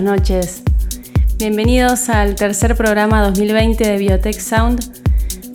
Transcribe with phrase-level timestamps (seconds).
[0.00, 0.62] Buenas noches.
[1.36, 4.80] Bienvenidos al tercer programa 2020 de Biotech Sound,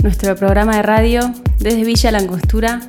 [0.04, 2.82] nuestro programa de radio desde Villa Langostura,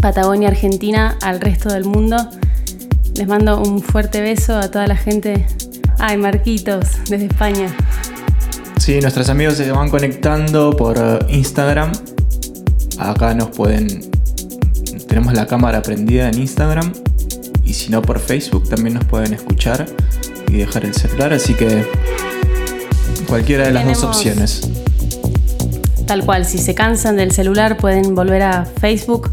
[0.00, 2.16] Patagonia, Argentina, al resto del mundo.
[3.16, 5.44] Les mando un fuerte beso a toda la gente.
[5.98, 7.74] Ay, Marquitos, desde España.
[8.78, 11.90] Sí, nuestros amigos se van conectando por Instagram.
[12.98, 14.08] Acá nos pueden.
[15.08, 16.92] Tenemos la cámara prendida en Instagram.
[17.64, 19.86] Y si no por Facebook también nos pueden escuchar
[20.54, 21.32] y dejar el celular.
[21.32, 21.84] Así que
[23.26, 24.62] cualquiera de las dos opciones.
[26.06, 29.30] Tal cual, si se cansan del celular pueden volver a Facebook.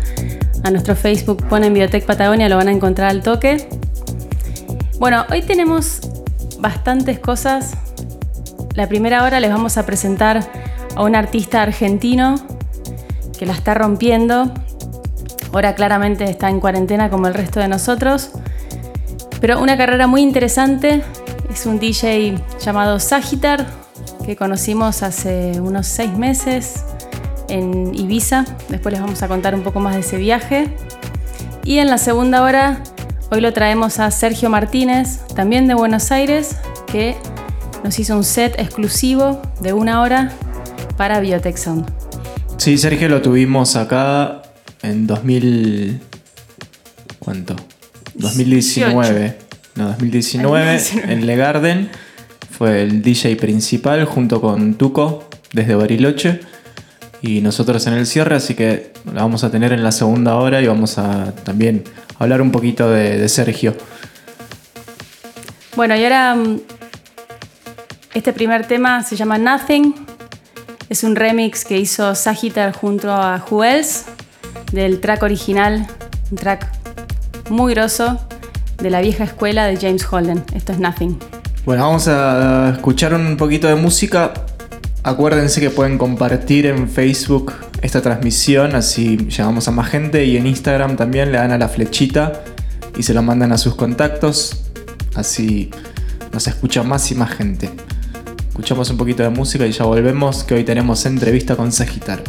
[0.64, 3.68] A nuestro Facebook ponen Biotech Patagonia, lo van a encontrar al toque.
[5.00, 6.02] Bueno, hoy tenemos
[6.60, 7.72] bastantes cosas.
[8.76, 10.48] La primera hora les vamos a presentar
[10.96, 12.36] a un artista argentino
[13.38, 14.52] que la está rompiendo.
[15.52, 18.32] Ahora claramente está en cuarentena como el resto de nosotros.
[19.42, 21.02] Pero una carrera muy interesante.
[21.52, 23.68] Es un DJ llamado Sagitar,
[24.24, 26.86] que conocimos hace unos seis meses
[27.50, 28.46] en Ibiza.
[28.70, 30.74] Después les vamos a contar un poco más de ese viaje.
[31.64, 32.84] Y en la segunda hora,
[33.32, 36.58] hoy lo traemos a Sergio Martínez, también de Buenos Aires,
[36.92, 37.16] que
[37.84, 40.32] nos hizo un set exclusivo de una hora
[40.98, 41.92] para Biotech Sound.
[42.58, 44.44] Sí, Sergio lo tuvimos acá
[44.84, 46.00] en 2000.
[47.18, 47.56] ¿Cuánto?
[48.22, 49.38] 2019.
[49.76, 51.14] No, 2019 2019.
[51.14, 51.90] en Le Garden.
[52.50, 56.42] Fue el DJ principal junto con Tuco desde Bariloche.
[57.22, 60.62] Y nosotros en el cierre, así que la vamos a tener en la segunda hora
[60.62, 61.84] y vamos a también
[62.18, 63.76] hablar un poquito de, de Sergio.
[65.76, 66.60] Bueno, y ahora mm,
[68.14, 69.94] este primer tema se llama Nothing.
[70.90, 74.04] Es un remix que hizo Sagitar junto a Else
[74.74, 75.88] del track original,
[76.30, 76.81] un track
[77.52, 78.20] muy grosso
[78.82, 80.44] de la vieja escuela de James Holden.
[80.56, 81.20] Esto es Nothing.
[81.66, 84.34] Bueno, vamos a escuchar un poquito de música.
[85.04, 90.26] Acuérdense que pueden compartir en Facebook esta transmisión, así llegamos a más gente.
[90.26, 92.42] Y en Instagram también le dan a la flechita
[92.98, 94.64] y se lo mandan a sus contactos.
[95.16, 95.70] Así
[96.32, 97.70] nos escucha más y más gente.
[98.50, 102.24] Escuchamos un poquito de música y ya volvemos, que hoy tenemos entrevista con Sagitar.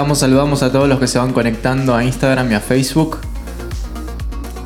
[0.00, 3.18] Saludamos a todos los que se van conectando a Instagram y a Facebook.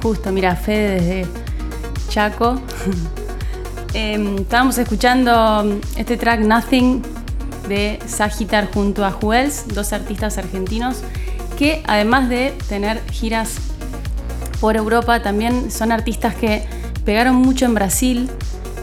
[0.01, 1.27] Justo, mira, Fede desde
[2.09, 2.63] Chaco.
[3.95, 7.03] Em, estábamos escuchando este track Nothing
[7.69, 10.99] de Sagitar junto a Juels, dos artistas argentinos
[11.57, 13.57] que además de tener giras
[14.61, 16.65] por Europa, también son artistas que
[17.05, 18.31] pegaron mucho en Brasil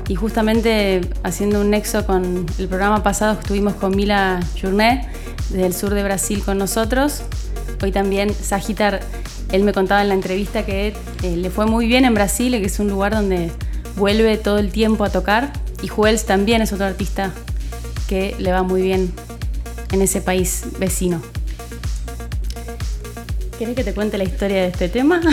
[0.08, 5.11] y justamente haciendo un nexo con el programa pasado que estuvimos con Mila Journet
[5.52, 7.22] desde el sur de Brasil con nosotros.
[7.82, 9.02] Hoy también Sagitar,
[9.52, 10.94] él me contaba en la entrevista que
[11.24, 13.52] eh, le fue muy bien en Brasil, que es un lugar donde
[13.96, 15.52] vuelve todo el tiempo a tocar.
[15.82, 17.32] Y Juels también es otro artista
[18.08, 19.12] que le va muy bien
[19.92, 21.22] en ese país vecino.
[23.58, 25.22] ¿Querés que te cuente la historia de este tema?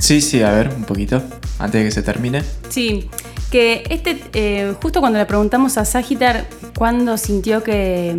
[0.00, 1.22] Sí, sí, a ver, un poquito,
[1.58, 2.42] antes de que se termine.
[2.70, 3.10] Sí,
[3.50, 8.18] que este, eh, justo cuando le preguntamos a Sagitar cuándo sintió que,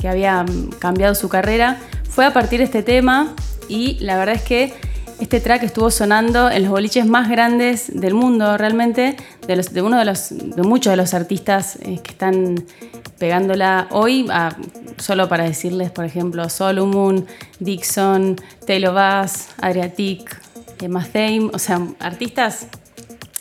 [0.00, 0.44] que había
[0.78, 1.78] cambiado su carrera,
[2.08, 3.34] fue a partir de este tema
[3.68, 4.74] y la verdad es que
[5.20, 9.16] este track estuvo sonando en los boliches más grandes del mundo realmente,
[9.46, 12.64] de, uno de los, muchos de los artistas eh, que están
[13.18, 14.26] pegándola hoy,
[14.96, 17.26] solo para decirles, por ejemplo, Solomon,
[17.58, 20.40] Dixon, Taylor Bass, Adriatic,
[20.80, 22.68] eh, Matheim, o sea, artistas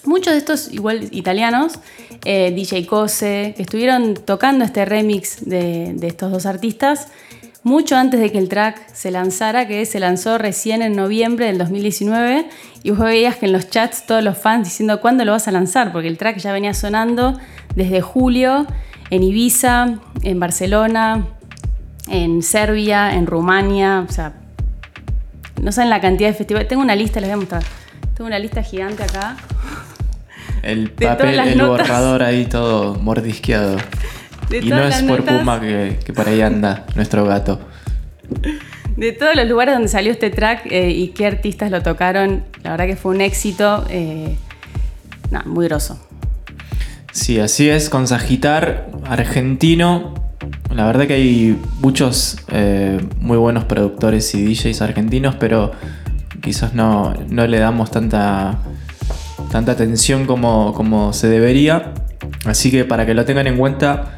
[0.10, 1.74] Muchos de estos, igual italianos,
[2.26, 7.10] eh, DJ Cose, que estuvieron tocando este remix de, de estos dos artistas
[7.62, 11.60] mucho antes de que el track se lanzara, que se lanzó recién en noviembre del
[11.60, 12.48] 2019.
[12.82, 15.52] Y vos veías que en los chats todos los fans diciendo cuándo lo vas a
[15.52, 17.40] lanzar, porque el track ya venía sonando
[17.76, 18.66] desde julio
[19.12, 21.28] en Ibiza, en Barcelona,
[22.08, 24.34] en Serbia, en Rumania, o sea,
[25.62, 26.68] no saben la cantidad de festivales.
[26.68, 27.64] Tengo una lista, les voy a mostrar.
[28.16, 29.38] Tengo una lista gigante acá.
[30.64, 31.88] El papel, el notas.
[31.88, 33.78] borrador ahí todo mordisqueado.
[34.50, 35.40] De y no es por notas.
[35.40, 37.60] Puma que, que por ahí anda nuestro gato.
[38.96, 42.72] De todos los lugares donde salió este track eh, y qué artistas lo tocaron, la
[42.72, 43.86] verdad que fue un éxito.
[43.90, 44.36] eh,
[45.46, 46.00] muy groso.
[47.12, 50.14] Sí, así es, con Sagitar, argentino.
[50.74, 55.72] La verdad que hay muchos eh, muy buenos productores y DJs argentinos, pero
[56.42, 58.60] quizás no, no le damos tanta,
[59.52, 61.94] tanta atención como, como se debería.
[62.46, 64.16] Así que para que lo tengan en cuenta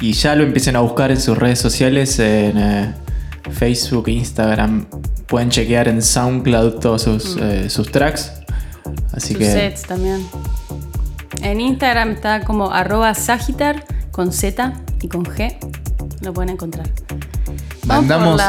[0.00, 2.94] y ya lo empiecen a buscar en sus redes sociales, en eh,
[3.50, 4.86] Facebook, Instagram,
[5.26, 8.32] pueden chequear en SoundCloud todos sus, eh, sus tracks.
[9.12, 10.26] Así Sus que sets también.
[11.42, 15.56] En Instagram está como arroba sagitar con Z y con G.
[16.20, 16.88] Lo pueden encontrar.
[17.90, 18.40] Mandamos.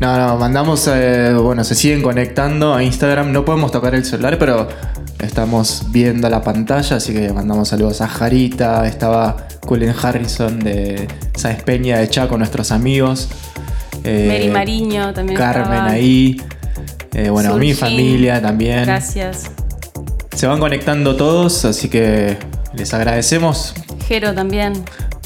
[0.00, 0.88] No, no, mandamos.
[0.92, 3.32] eh, bueno, se siguen conectando a Instagram.
[3.32, 4.68] No podemos tocar el celular, pero
[5.20, 6.96] estamos viendo la pantalla.
[6.96, 8.86] Así que mandamos saludos a Jarita.
[8.86, 11.06] Estaba Cullen Harrison de
[11.36, 13.28] Sáenz Peña de Chaco, nuestros amigos.
[14.04, 15.90] Eh, Mary Mariño también Carmen estaba.
[15.90, 16.40] ahí.
[17.14, 18.84] Eh, bueno, mi familia también.
[18.86, 19.50] Gracias.
[20.34, 22.38] Se van conectando todos, así que
[22.74, 23.74] les agradecemos.
[24.08, 24.72] Jero también.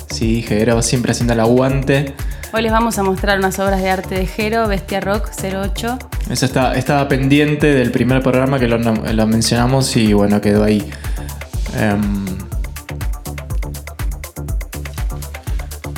[0.08, 2.14] Sí, Jero siempre haciendo el aguante.
[2.52, 5.98] Hoy les vamos a mostrar unas obras de arte de Jero, Bestia Rock 08.
[6.30, 10.88] Eso está, estaba pendiente del primer programa que lo, mencionamos y bueno, quedó ahí.
[11.78, 12.24] Em,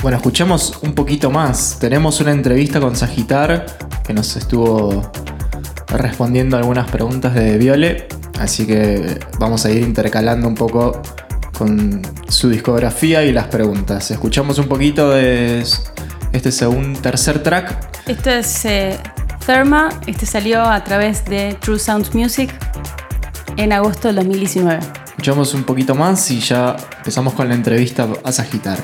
[0.01, 1.77] bueno, escuchamos un poquito más.
[1.79, 3.65] Tenemos una entrevista con Sagitar
[4.05, 5.11] que nos estuvo
[5.87, 8.07] respondiendo algunas preguntas de Viole.
[8.39, 11.01] Así que vamos a ir intercalando un poco
[11.59, 14.09] con su discografía y las preguntas.
[14.11, 15.61] Escuchamos un poquito de
[16.31, 18.97] este segundo, tercer track Esto es eh,
[19.45, 19.89] Therma.
[20.07, 22.49] Este salió a través de True Sounds Music
[23.57, 24.79] en agosto del 2019.
[25.05, 28.79] Escuchamos un poquito más y ya empezamos con la entrevista a Sagitar.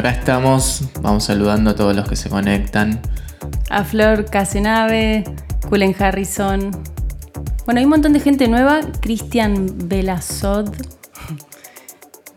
[0.00, 0.84] Acá estamos.
[1.02, 3.02] Vamos saludando a todos los que se conectan.
[3.68, 5.24] A Flor Casenave,
[5.68, 6.70] Cullen Harrison.
[7.66, 8.80] Bueno, hay un montón de gente nueva.
[9.00, 10.70] Cristian Velazod.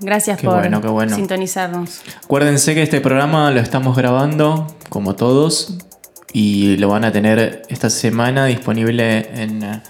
[0.02, 1.16] Gracias Qué por bueno, qué bueno.
[1.16, 2.02] sintonizarnos.
[2.26, 5.78] Acuérdense que este programa lo estamos grabando, como todos,
[6.34, 9.82] y lo van a tener esta semana disponible en eh,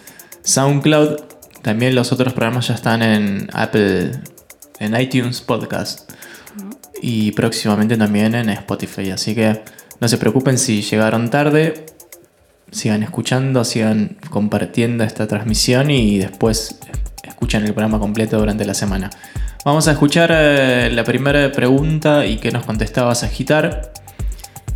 [0.43, 1.21] SoundCloud.
[1.63, 4.11] También los otros programas ya están en Apple,
[4.77, 6.02] en iTunes Podcast.
[7.05, 9.11] Y próximamente también en Spotify.
[9.11, 9.61] Así que
[9.99, 11.85] no se preocupen si llegaron tarde.
[12.71, 16.79] Sigan escuchando, sigan compartiendo esta transmisión y después
[17.27, 19.09] escuchan el programa completo durante la semana.
[19.65, 23.91] Vamos a escuchar eh, la primera pregunta y que nos contestaba Sagitar.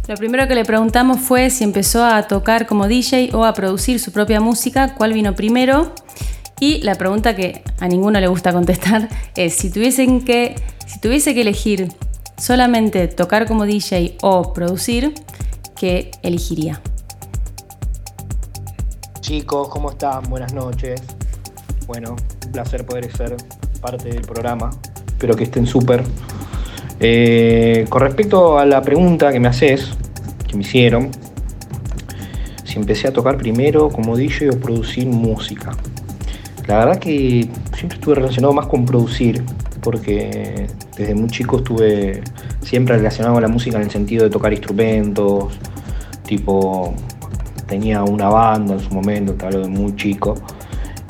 [0.10, 4.02] Lo primero que le preguntamos fue si empezó a tocar como DJ o a producir
[4.02, 5.96] su propia música, cuál vino primero.
[6.60, 11.34] Y la pregunta que a ninguno le gusta contestar es si tuviesen que si tuviese
[11.34, 11.90] que elegir
[12.38, 15.14] solamente tocar como DJ o producir,
[15.76, 16.82] ¿qué elegiría?
[19.22, 20.24] Chicos, ¿cómo están?
[20.30, 21.02] Buenas noches.
[21.88, 23.36] Bueno, un placer poder ser
[23.82, 24.70] parte del programa.
[25.08, 26.04] Espero que estén súper.
[27.00, 29.90] Eh, con respecto a la pregunta que me haces,
[30.48, 31.12] que me hicieron,
[32.64, 35.76] si empecé a tocar primero como DJ o producir música.
[36.68, 39.44] La verdad que siempre estuve relacionado más con producir,
[39.82, 42.22] porque desde muy chico estuve
[42.62, 45.58] siempre relacionado con la música en el sentido de tocar instrumentos,
[46.26, 46.94] tipo
[47.68, 50.36] tenía una banda en su momento, hablo de muy chico,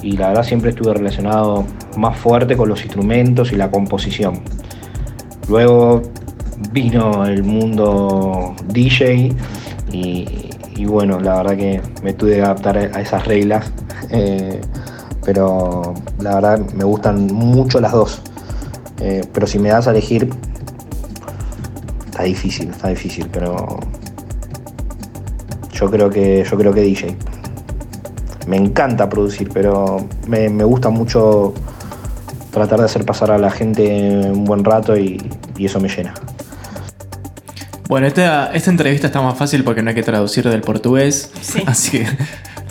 [0.02, 1.66] y la verdad siempre estuve relacionado
[1.98, 4.42] más fuerte con los instrumentos y la composición.
[5.48, 6.02] Luego
[6.72, 9.32] vino el mundo DJ
[9.92, 13.72] y, y bueno, la verdad que me tuve que adaptar a esas reglas,
[14.10, 14.62] eh,
[15.26, 18.22] pero la verdad me gustan mucho las dos.
[19.00, 20.30] Eh, pero si me das a elegir,
[22.06, 23.80] está difícil, está difícil, pero
[25.72, 27.16] yo creo que yo creo que DJ.
[28.48, 31.54] Me encanta producir, pero me, me gusta mucho
[32.52, 35.22] tratar de hacer pasar a la gente un buen rato y,
[35.58, 36.14] y eso me llena.
[37.88, 41.32] Bueno, esta, esta entrevista está más fácil porque no hay que traducir del portugués.
[41.42, 41.64] Sí.
[41.68, 42.08] Así que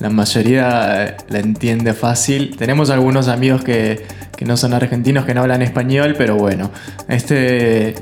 [0.00, 2.56] la mayoría eh, la entiende fácil.
[2.56, 4.06] Tenemos algunos amigos que,
[4.36, 6.70] que no son argentinos que no hablan español, pero bueno,
[7.08, 7.94] este,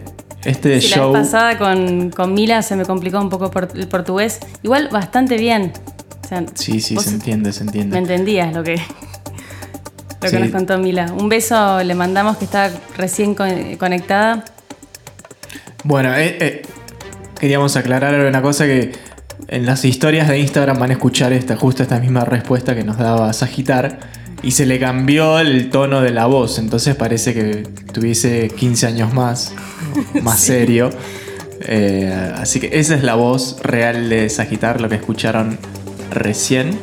[0.45, 1.13] este show.
[1.13, 4.41] la vez pasada con, con Mila se me complicó un poco por- el portugués.
[4.63, 5.73] Igual bastante bien.
[6.25, 7.99] O sea, Sí, sí, se entiende, se Me entiende.
[7.99, 8.77] entendías lo que,
[10.23, 10.37] lo Sí.
[10.37, 11.13] que nos contó Mila.
[11.13, 14.45] Un beso le mandamos que está recién con- conectada.
[15.85, 16.63] Bueno, eh, eh,
[17.39, 18.93] queríamos aclarar una cosa que
[19.49, 22.99] en las historias de Instagram van a escuchar esta, justo esta misma respuesta que nos
[22.99, 23.99] daba Sagitar
[24.43, 29.13] y se le cambió el tono de la voz, entonces parece que tuviese 15 años
[29.15, 29.53] más,
[30.23, 30.91] más serio.
[31.67, 35.59] Eh, así que esa es la voz real de Sagitar, lo que escucharon
[36.11, 36.79] recién.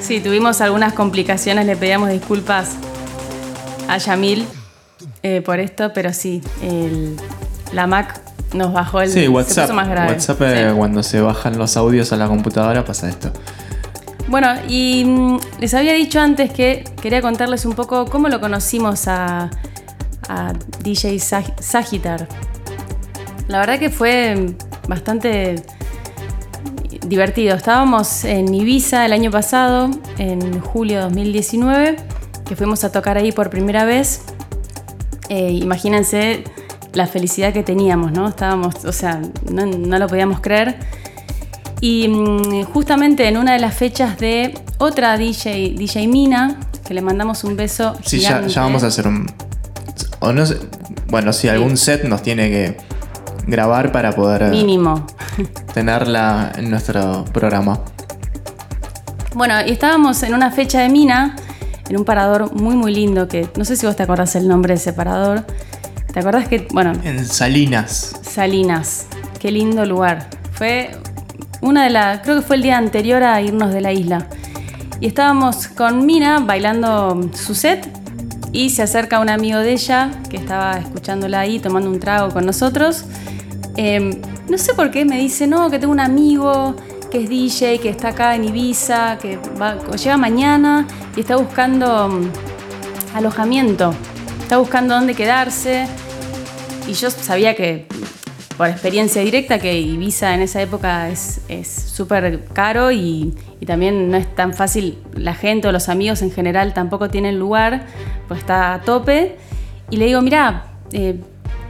[0.00, 2.72] Sí, tuvimos algunas complicaciones, le pedíamos disculpas
[3.88, 4.44] a Yamil
[5.22, 7.16] eh, por esto, pero sí, el-
[7.72, 8.20] la Mac
[8.56, 9.64] nos bajó el Sí, se WhatsApp.
[9.66, 10.12] puso más grave.
[10.12, 10.76] WhatsApp eh, Sí.
[10.76, 13.32] cuando se bajan los audios a la computadora pasa esto.
[14.28, 19.06] Bueno, y mm, les había dicho antes que quería contarles un poco cómo lo conocimos
[19.08, 19.50] a,
[20.28, 22.26] a DJ Sag- Sagitar.
[23.48, 24.56] La verdad que fue
[24.88, 25.62] bastante
[27.06, 27.54] divertido.
[27.54, 31.96] Estábamos en Ibiza el año pasado, en julio de 2019,
[32.44, 34.22] que fuimos a tocar ahí por primera vez.
[35.28, 36.42] Eh, imagínense
[36.96, 38.26] la felicidad que teníamos, ¿no?
[38.28, 40.76] Estábamos, o sea, no, no lo podíamos creer.
[41.80, 47.02] Y mm, justamente en una de las fechas de otra DJ, DJ Mina, que le
[47.02, 47.94] mandamos un beso.
[48.04, 49.30] Sí, ya, vamos a hacer un.
[50.20, 50.58] O no sé-
[51.08, 52.76] bueno, si algún set nos tiene que
[53.46, 55.06] grabar para poder Mínimo.
[55.74, 57.80] tenerla en nuestro programa.
[59.34, 61.36] Bueno, y estábamos en una fecha de Mina,
[61.90, 64.72] en un parador muy, muy lindo, que no sé si vos te acordás el nombre
[64.74, 65.44] de ese parador.
[66.16, 68.16] ¿Te acordás que, bueno, En Salinas.
[68.22, 69.04] Salinas,
[69.38, 70.30] qué lindo lugar.
[70.52, 70.92] Fue
[71.60, 74.26] una de las, creo que fue el día anterior a irnos de la isla.
[74.98, 77.86] Y estábamos con Mina bailando su set
[78.50, 82.46] y se acerca un amigo de ella que estaba escuchándola ahí tomando un trago con
[82.46, 83.04] nosotros.
[83.76, 86.76] Eh, no sé por qué me dice, no, que tengo un amigo
[87.10, 92.08] que es DJ, que está acá en Ibiza, que va- llega mañana y está buscando
[92.08, 92.30] mm,
[93.16, 93.92] alojamiento,
[94.40, 95.86] está buscando dónde quedarse.
[96.86, 97.86] Y yo sabía que,
[98.56, 104.16] por experiencia directa, que Ibiza en esa época es súper caro y, y también no
[104.16, 104.98] es tan fácil.
[105.14, 107.86] La gente o los amigos en general tampoco tienen lugar,
[108.28, 109.36] pues está a tope.
[109.90, 110.66] Y le digo, mira,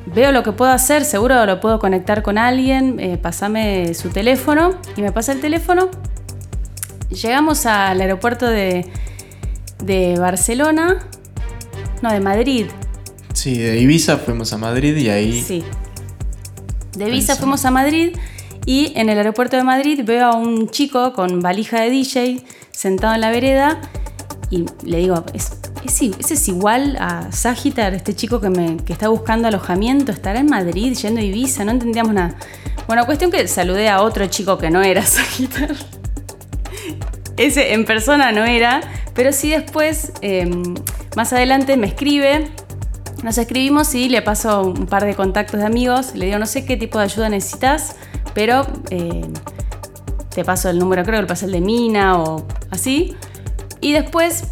[0.07, 4.79] veo lo que puedo hacer, seguro lo puedo conectar con alguien, eh, pasame su teléfono
[4.97, 5.89] y me pasa el teléfono.
[7.11, 8.91] Llegamos al aeropuerto de,
[9.83, 10.99] de Barcelona,
[12.03, 12.67] no, de Madrid,
[13.37, 15.43] Sí, de Ibiza fuimos a Madrid y ahí.
[15.43, 15.63] Sí.
[16.97, 17.43] De Ibiza Eso.
[17.43, 18.17] fuimos a Madrid
[18.65, 23.15] y en el aeropuerto de Madrid veo a un chico con valija de DJ sentado
[23.15, 23.79] en la vereda
[24.49, 25.53] y le digo, ¿es,
[25.85, 30.13] ese es igual a Sagitar, este chico que, me, que está buscando alojamiento?
[30.13, 31.63] ¿Estará en Madrid yendo a Ibiza?
[31.67, 32.37] No entendíamos nada.
[32.87, 35.75] Bueno, cuestión que saludé a otro chico que no era Sagitar.
[37.37, 38.81] Ese en persona no era,
[39.13, 40.51] pero sí después, eh,
[41.17, 42.49] más adelante me escribe
[43.27, 46.15] nos escribimos y le paso un par de contactos de amigos.
[46.15, 47.97] Le digo, no sé qué tipo de ayuda necesitas,
[48.35, 49.23] pero eh,
[50.33, 53.17] te paso el número, creo que le pasé el de Mina o así.
[53.81, 54.45] Y después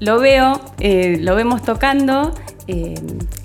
[0.00, 2.34] lo veo, eh, lo vemos tocando,
[2.68, 2.94] eh,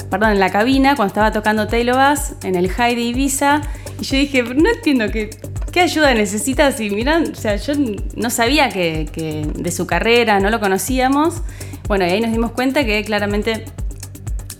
[0.10, 3.64] perdón, en la cabina, cuando estaba tocando Taylor Bass, en el de Ibiza.
[4.00, 5.32] Y yo dije, no entiendo qué,
[5.74, 6.80] qué ayuda necesitas.
[6.80, 7.74] Y miran, o sea, yo
[8.16, 11.42] no sabía que, que de su carrera, no lo conocíamos.
[11.90, 13.66] Bueno, y ahí nos dimos cuenta que claramente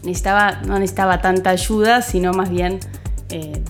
[0.04, 2.80] necesitaba, no necesitaba tanta ayuda, sino más bien
[3.30, 3.64] eh,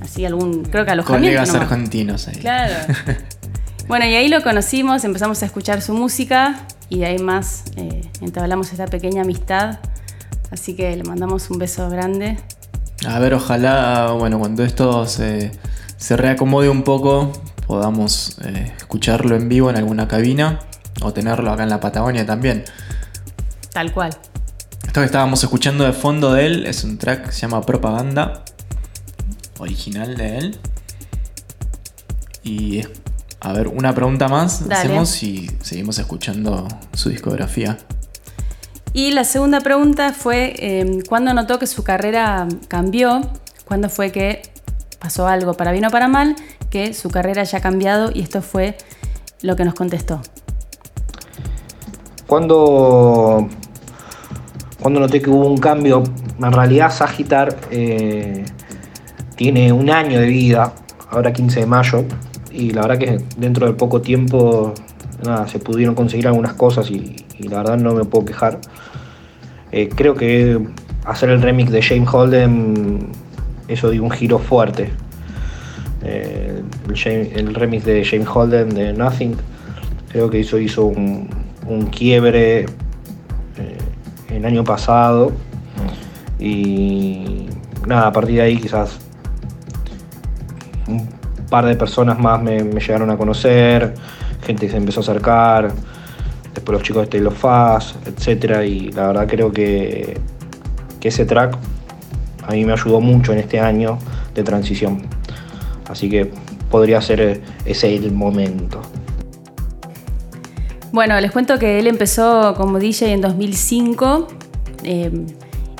[0.00, 1.26] así algún, creo que alojamiento.
[1.26, 1.62] Colegas nomás.
[1.62, 2.36] argentinos ahí.
[2.36, 2.74] Claro.
[3.88, 8.10] bueno, y ahí lo conocimos, empezamos a escuchar su música y de ahí más eh,
[8.20, 9.78] entablamos esta pequeña amistad.
[10.50, 12.38] Así que le mandamos un beso grande.
[13.06, 15.52] A ver, ojalá, bueno, cuando esto se,
[15.96, 17.32] se reacomode un poco,
[17.66, 20.60] podamos eh, escucharlo en vivo en alguna cabina
[21.02, 22.64] o tenerlo acá en la Patagonia también.
[23.72, 24.16] Tal cual.
[24.88, 28.42] Esto que estábamos escuchando de fondo de él es un track que se llama Propaganda,
[29.58, 30.58] original de él.
[32.42, 32.82] Y
[33.38, 34.80] a ver, una pregunta más Dale.
[34.80, 37.76] hacemos y seguimos escuchando su discografía.
[38.94, 43.20] Y la segunda pregunta fue, eh, ¿cuándo notó que su carrera cambió?
[43.66, 44.40] ¿Cuándo fue que
[44.98, 46.34] pasó algo, para bien o para mal,
[46.70, 48.10] que su carrera haya cambiado?
[48.14, 48.78] Y esto fue
[49.42, 50.22] lo que nos contestó.
[52.26, 53.48] Cuando,
[54.80, 56.04] cuando noté que hubo un cambio,
[56.38, 58.44] en realidad Sagitar eh,
[59.34, 60.72] tiene un año de vida,
[61.10, 62.04] ahora 15 de mayo,
[62.52, 64.74] y la verdad que dentro de poco tiempo
[65.24, 68.60] nada, se pudieron conseguir algunas cosas y, la verdad no me puedo quejar.
[69.70, 70.58] Eh, creo que
[71.04, 73.10] hacer el remix de James Holden,
[73.68, 74.90] eso dio un giro fuerte.
[76.02, 79.36] Eh, el, el remix de James Holden de Nothing,
[80.10, 81.28] creo que eso hizo un,
[81.68, 82.66] un quiebre
[84.38, 85.32] el año pasado.
[86.38, 87.46] Y
[87.86, 88.98] nada, a partir de ahí quizás
[90.86, 91.06] un
[91.50, 93.94] par de personas más me, llegaron a conocer,
[94.44, 95.72] gente que se empezó a acercar,
[96.54, 98.62] después los chicos de Taylor Fast, etc.
[98.64, 100.18] Y la verdad creo que,
[101.00, 101.56] que ese track
[102.46, 103.98] a mí me ayudó mucho en este año
[104.34, 105.02] de transición.
[105.88, 106.30] Así que
[106.70, 108.80] podría ser ese el momento.
[110.92, 114.28] Bueno, les cuento que él empezó como DJ en 2005
[114.84, 115.26] eh,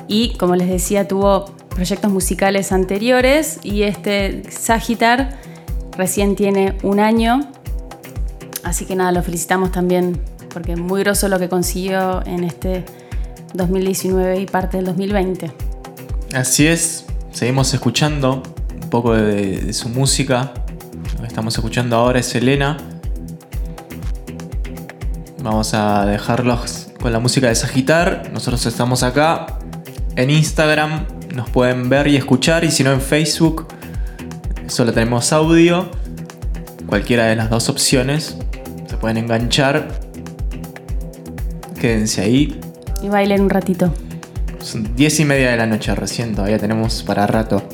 [0.06, 5.38] y como les decía tuvo proyectos musicales anteriores y este Sagitar
[5.96, 7.50] recién tiene un año,
[8.64, 10.20] así que nada, lo felicitamos también
[10.52, 12.84] porque muy groso lo que consiguió en este
[13.54, 15.50] 2019 y parte del 2020.
[16.34, 18.42] Así es, seguimos escuchando
[18.82, 20.52] un poco de, de su música.
[21.14, 22.76] Lo que estamos escuchando ahora es Elena.
[25.50, 28.28] Vamos a dejarlos con la música de Sagitar.
[28.34, 29.46] Nosotros estamos acá
[30.14, 31.06] en Instagram.
[31.34, 32.64] Nos pueden ver y escuchar.
[32.64, 33.66] Y si no en Facebook,
[34.66, 35.90] solo tenemos audio.
[36.86, 38.36] Cualquiera de las dos opciones.
[38.90, 39.88] Se pueden enganchar.
[41.80, 42.60] Quédense ahí.
[43.02, 43.90] Y bailen un ratito.
[44.60, 47.66] Son 10 y media de la noche recién, todavía tenemos para rato.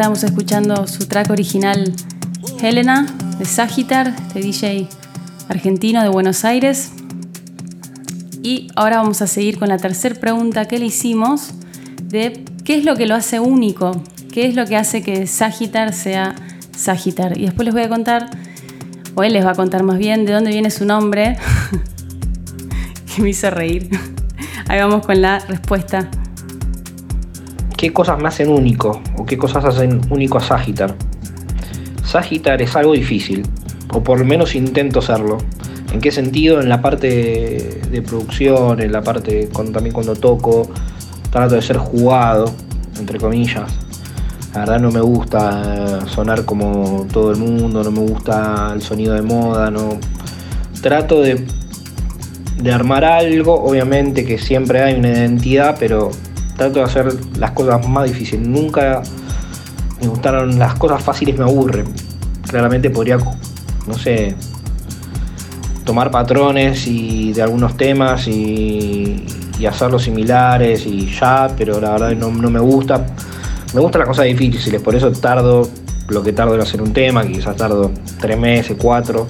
[0.00, 1.92] Estábamos escuchando su track original
[2.62, 3.06] Helena
[3.38, 4.88] de Sagitar, de DJ
[5.50, 6.92] argentino de Buenos Aires.
[8.42, 11.50] Y ahora vamos a seguir con la tercera pregunta que le hicimos
[12.02, 15.92] de qué es lo que lo hace único, qué es lo que hace que Sagitar
[15.92, 16.34] sea
[16.74, 17.36] Sagitar.
[17.36, 18.30] Y después les voy a contar,
[19.16, 21.36] o él les va a contar más bien, de dónde viene su nombre,
[23.14, 23.90] que me hizo reír.
[24.66, 26.08] Ahí vamos con la respuesta.
[27.80, 29.00] ¿Qué cosas me hacen único?
[29.16, 30.94] ¿O qué cosas hacen único a Sagitar?
[32.04, 33.42] Sagitar es algo difícil,
[33.94, 35.38] o por lo menos intento serlo.
[35.90, 36.60] ¿En qué sentido?
[36.60, 40.68] En la parte de, producción, en la parte también cuando toco,
[41.30, 42.52] trato de ser jugado,
[42.98, 43.72] entre comillas.
[44.52, 49.14] La verdad no me gusta sonar como todo el mundo, no me gusta el sonido
[49.14, 49.98] de moda, no.
[50.82, 51.46] Trato de
[52.70, 56.10] armar algo, obviamente que siempre hay una identidad, pero
[56.60, 58.46] trato de hacer las cosas más difíciles.
[58.46, 59.00] Nunca
[59.98, 61.86] me gustaron las cosas fáciles, me aburren.
[62.46, 63.16] Claramente podría,
[63.86, 64.36] no sé,
[65.86, 69.24] tomar patrones y de algunos temas y,
[69.66, 73.06] hacerlos similares y ya, pero la verdad no, no me gusta.
[73.72, 75.66] Me gustan las cosas difíciles, por eso tardo
[76.08, 79.26] lo que tardo en hacer un tema, quizás tardo tres meses, cuatro.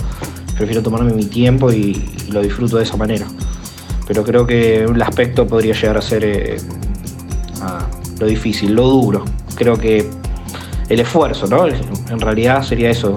[0.56, 3.26] Prefiero tomarme mi tiempo y, y lo disfruto de esa manera.
[4.08, 6.56] Pero creo que el aspecto podría llegar a ser eh,
[8.18, 9.24] lo difícil, lo duro.
[9.54, 10.10] Creo que
[10.88, 11.66] el esfuerzo, ¿no?
[11.66, 13.14] En realidad sería eso,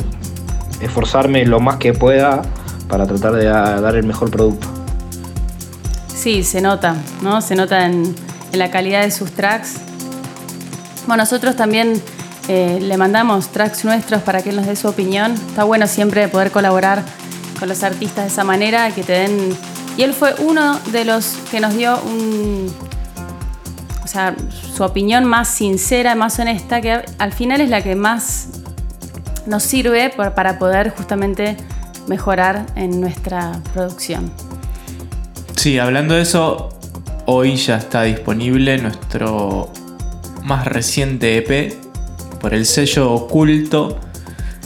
[0.82, 2.42] esforzarme lo más que pueda
[2.88, 4.68] para tratar de dar el mejor producto.
[6.14, 7.42] Sí, se nota, ¿no?
[7.42, 8.16] Se nota en,
[8.52, 9.76] en la calidad de sus tracks.
[11.08, 12.02] Bueno, nosotros también
[12.48, 15.34] eh, le mandamos tracks nuestros para que él nos dé su opinión.
[15.34, 17.04] Está bueno siempre poder colaborar
[17.60, 19.58] con los artistas de esa manera, que te den...
[19.98, 22.72] Y él fue uno de los que nos dio un...
[24.04, 28.50] O sea, su opinión más sincera, más honesta, que al final es la que más
[29.46, 31.58] nos sirve para poder justamente
[32.08, 34.32] mejorar en nuestra producción.
[35.56, 36.70] Sí, hablando de eso,
[37.26, 39.72] hoy ya está disponible nuestro
[40.44, 41.74] más reciente EP
[42.42, 44.00] por el sello Culto,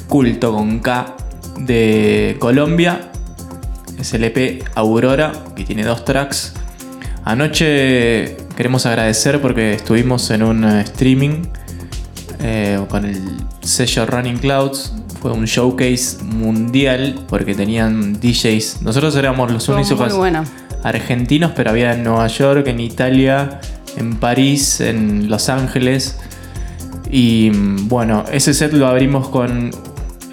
[0.07, 1.15] Culto con K
[1.59, 3.11] de Colombia.
[3.99, 6.53] Es el EP Aurora, que tiene dos tracks.
[7.23, 11.43] Anoche queremos agradecer porque estuvimos en un eh, streaming
[12.39, 13.21] eh, con el
[13.61, 14.93] sello Running Clouds.
[15.21, 18.81] Fue un showcase mundial porque tenían DJs.
[18.81, 20.43] Nosotros éramos los únicos bueno.
[20.83, 23.61] argentinos, pero había en Nueva York, en Italia,
[23.95, 26.17] en París, en Los Ángeles.
[27.11, 29.69] Y mm, bueno, ese set lo abrimos con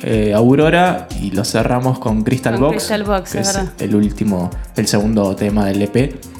[0.02, 4.48] eh, Aurora y lo cerramos con Crystal Con Box, Crystal Box, que es el último,
[4.76, 6.33] el segundo tema del EP.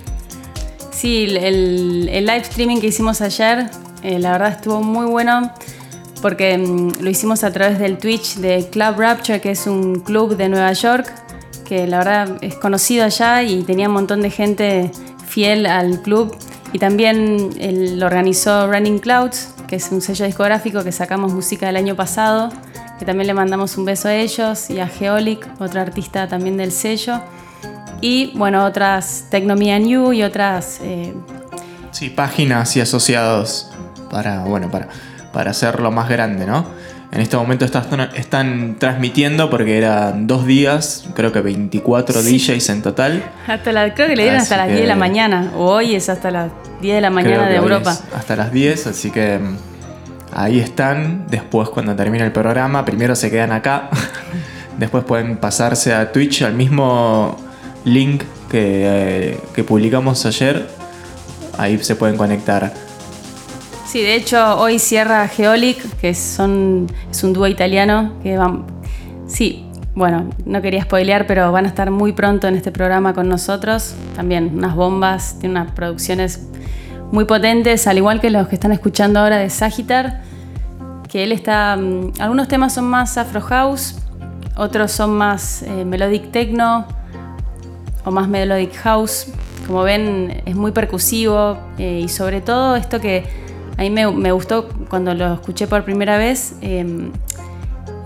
[1.04, 3.66] Sí, el, el- el live streaming que hicimos ayer,
[4.02, 5.52] eh, la verdad estuvo muy bueno
[6.22, 10.34] porque mm, lo hicimos a través del Twitch de Club Rapture, que es un club
[10.38, 11.12] de Nueva York,
[11.66, 14.90] que la verdad es conocido allá y tenía un montón de gente
[15.26, 16.34] fiel al club.
[16.72, 21.66] Y también el- lo organizó Running Clouds, que es un sello discográfico que sacamos música
[21.66, 22.48] del año pasado,
[22.98, 26.72] que también le mandamos un beso a ellos y a Geolic, otro artista también del
[26.72, 27.20] sello.
[28.04, 31.14] Y bueno, otras Technomia New y otras eh,
[31.90, 33.70] Sí, páginas y asociados
[34.10, 34.88] para, bueno, para,
[35.32, 36.66] para hacerlo más grande, ¿no?
[37.12, 42.36] En este momento están, están transmitiendo porque eran dos días, creo que 24 Sí.
[42.38, 43.22] DJs en total.
[43.46, 45.50] Hasta la, creo que le dieron Así hasta las que- 10 de la mañana.
[45.56, 46.50] O hoy es hasta las
[46.82, 47.96] 10 de la mañana de Europa.
[48.14, 49.56] hasta las 10, así que mm,
[50.34, 51.26] ahí están.
[51.30, 53.88] Después, cuando termine el programa, primero se quedan acá.
[54.78, 57.38] Después pueden pasarse a Twitch al mismo
[57.84, 60.68] link que, eh, que publicamos ayer.
[61.58, 62.72] Ahí se pueden conectar.
[63.86, 68.64] Sí, de hecho, hoy cierra Geolic, que son, es un dúo italiano que van.
[69.28, 73.28] Sí, bueno, no quería spoilear, pero van a estar muy pronto en este programa con
[73.28, 73.94] nosotros.
[74.16, 76.48] También unas bombas, tiene unas producciones
[77.12, 80.22] muy potentes, al igual que los que están escuchando ahora de Sagitar.
[81.08, 81.76] Que él está.
[81.76, 83.96] mm, Algunos temas son más Afro House,
[84.56, 86.86] otros son más eh, Melodic Techno
[88.04, 89.28] o más Melodic House.
[89.66, 93.24] Como ven, es muy percusivo eh, y sobre todo esto que
[93.78, 96.54] a mí me, me gustó cuando lo escuché por primera vez.
[96.60, 97.10] eh,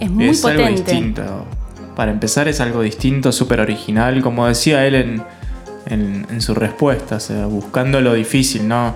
[0.01, 0.93] es muy es algo potente.
[0.93, 1.45] distinto.
[1.97, 4.23] Para empezar, es algo distinto, súper original.
[4.23, 5.23] Como decía él en,
[5.87, 8.95] en- en su respuesta, o sea, buscando lo difícil, no,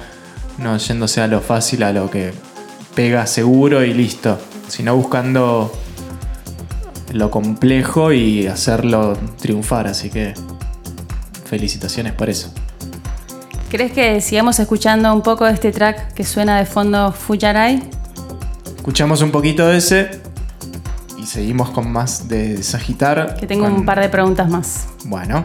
[0.59, 2.33] no yéndose a lo fácil, a lo que
[2.95, 4.39] pega seguro y listo,
[4.69, 5.73] sino buscando
[7.13, 9.89] lo complejo y hacerlo triunfar.
[9.89, 10.35] Así que
[11.57, 12.51] felicitaciones por eso.
[13.71, 17.83] ¿Crees que sigamos escuchando un poco de este track que suena de fondo Fujarai?
[18.75, 20.11] escuchamos un poquito de ese
[21.19, 23.37] y seguimos con más de Sagitar.
[23.39, 24.87] Que tengo con- un par de preguntas más.
[25.05, 25.45] Bueno.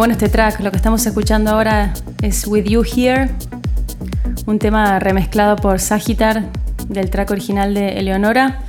[0.00, 0.60] Bueno este track.
[0.60, 1.92] Lo que estamos escuchando ahora
[2.22, 3.28] es With You Here,
[4.46, 6.50] un tema remezclado por Sagitar
[6.88, 8.62] del track original de Eleonora.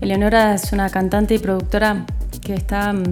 [0.00, 2.06] Eleonora es una cantante y productora
[2.40, 3.02] que está mm,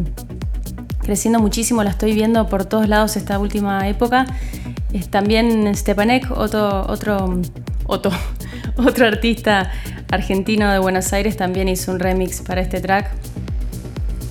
[1.00, 4.24] creciendo muchísimo, la estoy viendo por todos lados esta última época.
[5.10, 7.40] También Stepanek, otro, otro,
[7.86, 8.12] otro,
[8.76, 9.72] otro artista
[10.12, 13.10] argentino de Buenos Aires, también hizo un remix para este track.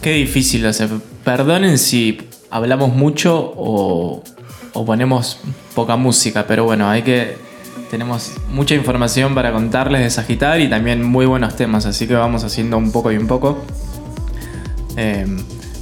[0.02, 0.88] Qué difícil hacer.
[1.26, 4.24] Perdonen si hablamos mucho o,
[4.74, 5.40] o ponemos
[5.76, 7.38] poca música, pero bueno, hay que.
[7.92, 12.44] Tenemos mucha información para contarles de Sagitar y también muy buenos temas, así que vamos
[12.44, 13.58] haciendo un poco y un poco.
[14.98, 15.26] Eh,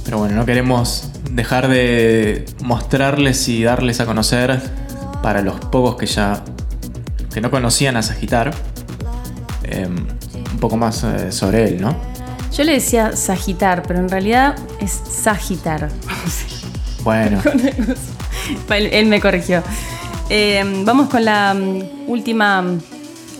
[0.04, 4.60] pero bueno, no queremos dejar de mostrarles y darles a conocer
[5.22, 6.44] para los pocos que ya
[7.34, 8.52] que no conocían a Sagitar
[9.64, 11.96] eh, un poco más eh, sobre él, ¿no?
[12.52, 15.90] Yo le decía Sagitar, pero en realidad es Sagitar.
[17.06, 17.40] Bueno,
[18.68, 19.62] él, me corrigió.
[20.28, 22.80] Eh, vamos con la mm, última mm,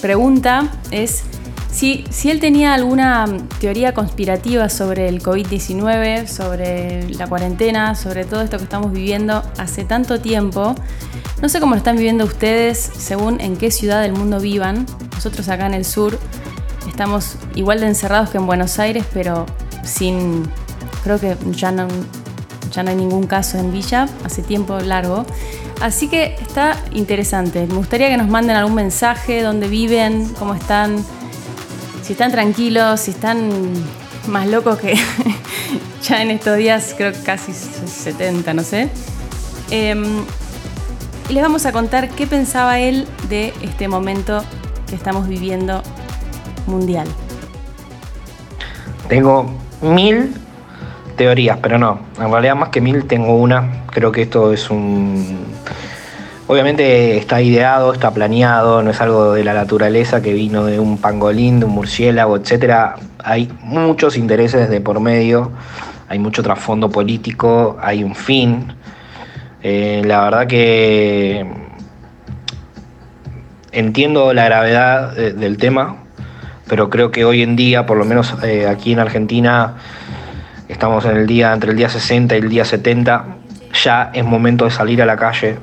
[0.01, 0.71] pregunta.
[0.93, 1.25] Es
[1.73, 8.25] si, si él tenía alguna mm, teoría conspirativa sobre el COVID-19, sobre la cuarentena, sobre
[8.25, 10.77] todo esto que estamos viviendo hace tanto tiempo.
[11.43, 14.87] No sé cómo lo están viviendo ustedes, según en qué ciudad del mundo vivan.
[15.17, 16.21] Nosotros acá en el sur
[16.89, 19.45] estamos igual de encerrados que en Buenos Aires, pero
[19.83, 20.49] sin...
[21.03, 21.87] Creo que ya no,
[22.77, 25.25] ya no hay ningún caso en Villa, hace tiempo largo.
[25.81, 27.67] Así que está interesante.
[27.67, 31.03] Me gustaría que nos manden algún mensaje, dónde viven, cómo están,
[32.03, 33.51] si están tranquilos, si están
[34.29, 34.95] más locos que
[36.03, 38.91] ya en estos días, creo que casi 70, no sé.
[39.71, 40.23] Em,
[41.31, 44.45] y les vamos a contar qué pensaba él de este momento
[44.87, 45.83] que estamos viviendo
[46.67, 47.09] mundial.
[49.09, 49.51] Tengo
[49.81, 50.35] mil
[51.17, 52.01] teorías, pero no.
[52.21, 53.85] En realidad más que mil tengo una.
[53.91, 55.45] Creo que esto es un...
[56.49, 60.99] Obviamente está ideado, está planeado, no es algo de la naturaleza que vino de un
[60.99, 62.95] pangolín, de un murciélago, etc.
[63.25, 65.51] Hay muchos intereses de por medio,
[66.09, 68.73] hay mucho trasfondo político, hay un fin.
[69.63, 71.45] Eh, la verdad que
[73.73, 75.97] entiendo la gravedad de- del tema,
[76.69, 79.75] pero creo que hoy en día, por lo menos eh, aquí en Argentina,
[80.69, 83.25] estamos en el día entre el día 60 y el día 70,
[83.85, 85.57] ya es momento de salir a la calle,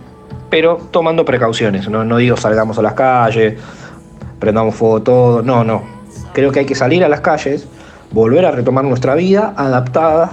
[0.49, 1.89] pero tomando precauciones.
[1.89, 3.55] No, digo salgamos a las calles,
[4.39, 5.83] prendamos fuego todo, no, no.
[6.33, 7.67] Creo que hay que salir a las calles,
[8.11, 10.31] volver a retomar nuestra vida adaptada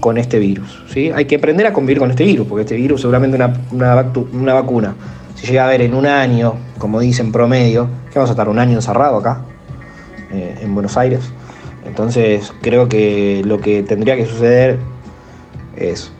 [0.00, 0.82] con este virus.
[0.88, 1.10] ¿sí?
[1.14, 3.52] Hay que aprender a convivir con este virus, porque este virus seguramente una,
[4.32, 4.94] una vacuna,
[5.34, 8.58] si llega a haber en un año, como dicen promedio, que vamos a estar un
[8.58, 9.42] año encerrado acá,
[10.32, 11.32] eh, en Buenos Aires.
[11.84, 14.78] Entonces creo que lo que tendría que suceder
[15.76, 16.12] es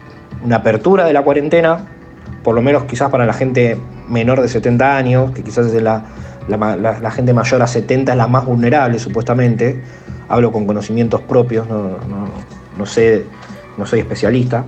[0.44, 1.86] una apertura de la cuarentena,
[2.42, 6.04] por lo menos quizás para la gente menor de 70 años, que quizás es la,
[6.48, 9.80] la gente mayor a 70 es la más vulnerable supuestamente.
[10.28, 13.24] Hablo con conocimientos propios, no, no- no sé,
[13.76, 14.64] no soy especialista,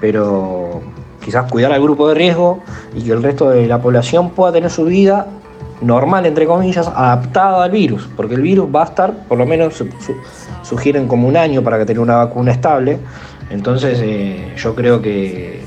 [0.00, 0.80] pero
[1.22, 2.60] quizás cuidar al grupo de riesgo
[2.96, 5.26] y que el resto de la población pueda tener su vida
[5.82, 9.74] normal, entre comillas, adaptada al virus, porque el virus va a estar, por lo menos
[9.74, 10.16] su- su-
[10.62, 12.98] sugieren como un año para que tenga una vacuna estable,
[13.50, 15.60] entonces eh, yo creo que,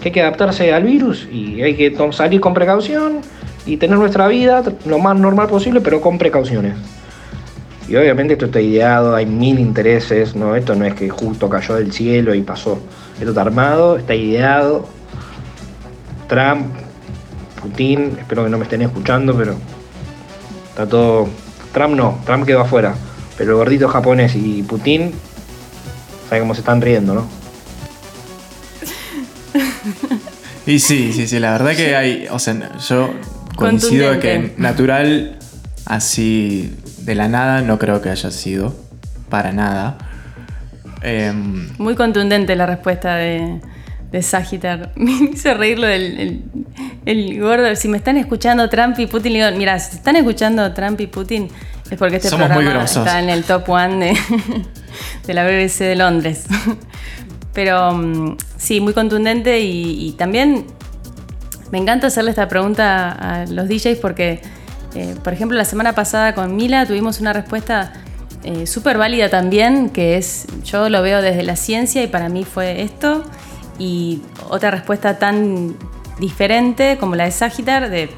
[0.00, 3.20] que hay que adaptarse al virus y hay que salir con precaución
[3.66, 6.74] y tener nuestra vida lo más normal posible, pero con precauciones.
[7.88, 10.54] Y obviamente esto está ideado, hay mil intereses, ¿no?
[10.54, 12.78] Esto no es que justo cayó del cielo y pasó.
[13.18, 14.86] Esto está armado, está ideado.
[16.28, 16.66] Trump,
[17.60, 19.56] Putin, espero que no me estén escuchando, pero
[20.70, 21.28] está todo.
[21.72, 22.94] Trump no, Trump quedó afuera.
[23.36, 25.12] Pero el gordito japonés y Putin,
[26.28, 27.40] saben cómo se están riendo, ¿no?
[30.66, 33.10] Y sí, sí, sí, la verdad que hay, o sea, yo
[33.56, 35.38] coincido de que natural,
[35.86, 38.76] así de la nada, no creo que haya sido,
[39.30, 39.98] para nada.
[41.02, 43.60] Em, Muy contundente la respuesta de,
[44.10, 44.92] de Sagitar.
[44.96, 46.42] Me hizo reír lo del el,
[47.06, 47.74] el gordo.
[47.76, 51.06] Si me están escuchando Trump y Putin, le digo, mira, si están escuchando Trump y
[51.06, 51.48] Putin,
[51.90, 54.18] es porque este Somos programa está en el top one de,
[55.26, 56.44] de la BBC de Londres.
[57.52, 60.66] Pero mm, sí, muy contundente y, y también
[61.70, 64.40] me encanta hacerle esta pregunta a los DJs porque,
[64.94, 67.92] eh, por ejemplo, la semana pasada con Mila tuvimos una respuesta
[68.42, 72.44] eh, súper válida también, que es, yo lo veo desde la ciencia y para mí
[72.44, 73.22] fue esto,
[73.80, 75.74] y otra respuesta tan
[76.20, 78.10] diferente como la de Sagitar, de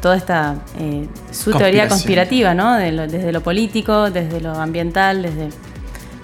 [0.00, 2.74] toda esta, eh, su teoría conspirativa, ¿no?
[2.74, 5.50] De lo- desde lo político, desde lo ambiental, desde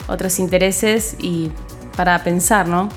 [0.09, 1.51] otros intereses y
[1.97, 2.89] para pensar, ¿no?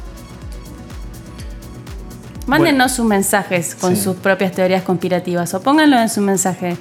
[2.45, 4.03] Mándennos sus mensajes con Sí.
[4.03, 6.75] sus propias teorías conspirativas o pónganlo en su mensaje.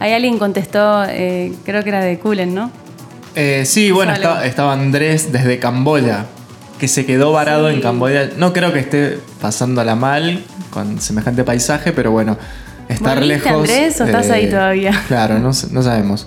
[0.00, 2.70] Ahí alguien contestó, eh, creo que era de Kulen, ¿no?
[3.34, 6.26] eh, sí, bueno, estaba Andrés desde Camboya,
[6.78, 7.74] que se quedó varado Sí.
[7.76, 8.30] en Camboya.
[8.36, 12.36] No creo que esté pasándola mal con semejante paisaje, pero bueno,
[12.88, 13.60] estar ¿Volviste, lejos.
[13.60, 14.92] Andrés, o estás ahí todavía?
[15.08, 16.26] Claro, no, no sabemos.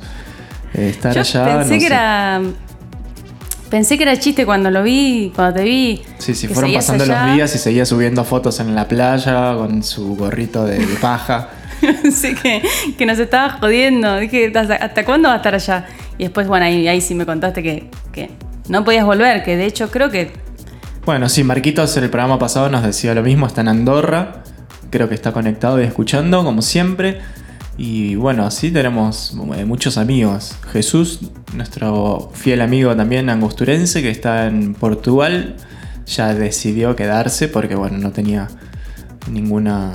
[0.73, 1.57] Eh, estar Yo allá.
[1.59, 1.85] pensé no que sé.
[1.85, 2.41] era.
[3.69, 6.01] Pensé que era chiste cuando lo vi, cuando te vi.
[6.17, 7.25] Sí, sí, fueron pasando allá.
[7.27, 11.49] los días y seguía subiendo fotos en la playa con su gorrito de, de paja.
[11.79, 12.61] Pensé que,
[12.97, 14.17] que nos estabas jodiendo.
[14.19, 15.85] Dije, ¿hasta, hasta cuándo va a estar allá?
[16.17, 18.29] Y después, bueno, ahí, ahí sí me contaste que, que
[18.71, 20.31] no podías volver, que de hecho creo que.
[21.05, 24.43] Bueno, sí, Marquitos en el programa pasado nos decía lo mismo, está en Andorra.
[24.89, 27.19] Creo que está conectado y escuchando, como siempre.
[27.77, 30.55] Y bueno, así tenemos eh, muchos amigos.
[30.71, 31.19] Jesús,
[31.55, 35.55] nuestro fiel amigo también angosturense, que está en Portugal,
[36.05, 38.47] ya decidió quedarse porque bueno, no tenía
[39.29, 39.93] ninguna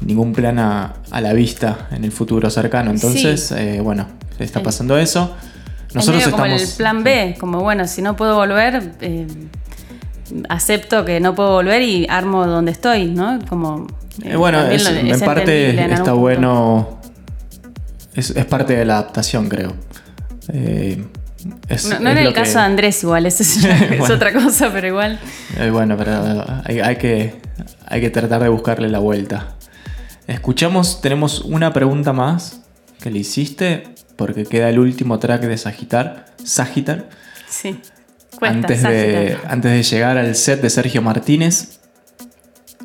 [0.00, 2.90] ningún plan a, a la vista en el futuro cercano.
[2.90, 3.54] Entonces, Sí.
[3.56, 4.06] eh, bueno,
[4.38, 5.34] le está pasando eso.
[5.98, 6.62] Es medio como estamos.
[6.70, 9.26] el plan B, como bueno, si no puedo volver, eh,
[10.48, 13.38] acepto que no puedo volver y armo donde estoy, ¿no?
[13.48, 13.86] Como.
[14.22, 16.16] eh, Eh, bueno, también es- lo- en parte en está punto.
[16.16, 17.00] bueno.
[18.14, 19.72] Es, es parte de la adaptación, creo.
[20.52, 21.04] Eh,
[21.68, 23.58] es- No, no era el que- caso de Andrés igual, eso es,
[23.98, 24.14] Bueno.
[24.14, 25.18] otra cosa, pero igual.
[25.72, 27.40] Bueno, pero hay, hay que,
[27.86, 29.54] hay que tratar de buscarle la vuelta.
[30.26, 32.60] Escuchamos, tenemos una pregunta más
[33.00, 33.84] que le hiciste,
[34.20, 36.26] porque queda el último track de Sagitar.
[36.44, 37.08] Sagitar.
[37.48, 37.80] Sí.
[38.38, 41.80] Cuesta, antes, de, antes de llegar al set de Sergio Martínez.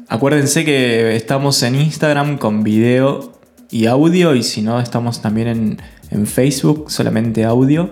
[0.07, 3.37] Acuérdense que estamos en Instagram con video
[3.69, 7.89] y audio, y si no, estamos también en, en Facebook, solamente audio.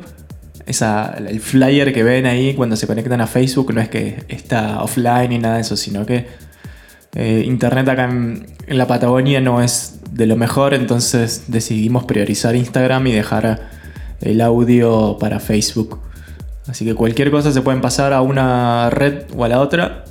[0.66, 4.82] Esa, el flyer que ven ahí cuando se conectan a Facebook no es que está
[4.82, 6.28] offline ni nada de eso, sino que
[7.14, 12.56] eh, internet acá en, en la Patagonia no es de lo mejor, entonces decidimos priorizar
[12.56, 13.70] Instagram y dejar
[14.22, 16.00] el audio para Facebook.
[16.68, 20.04] Así que cualquier cosa se pueden pasar a una red o a la otra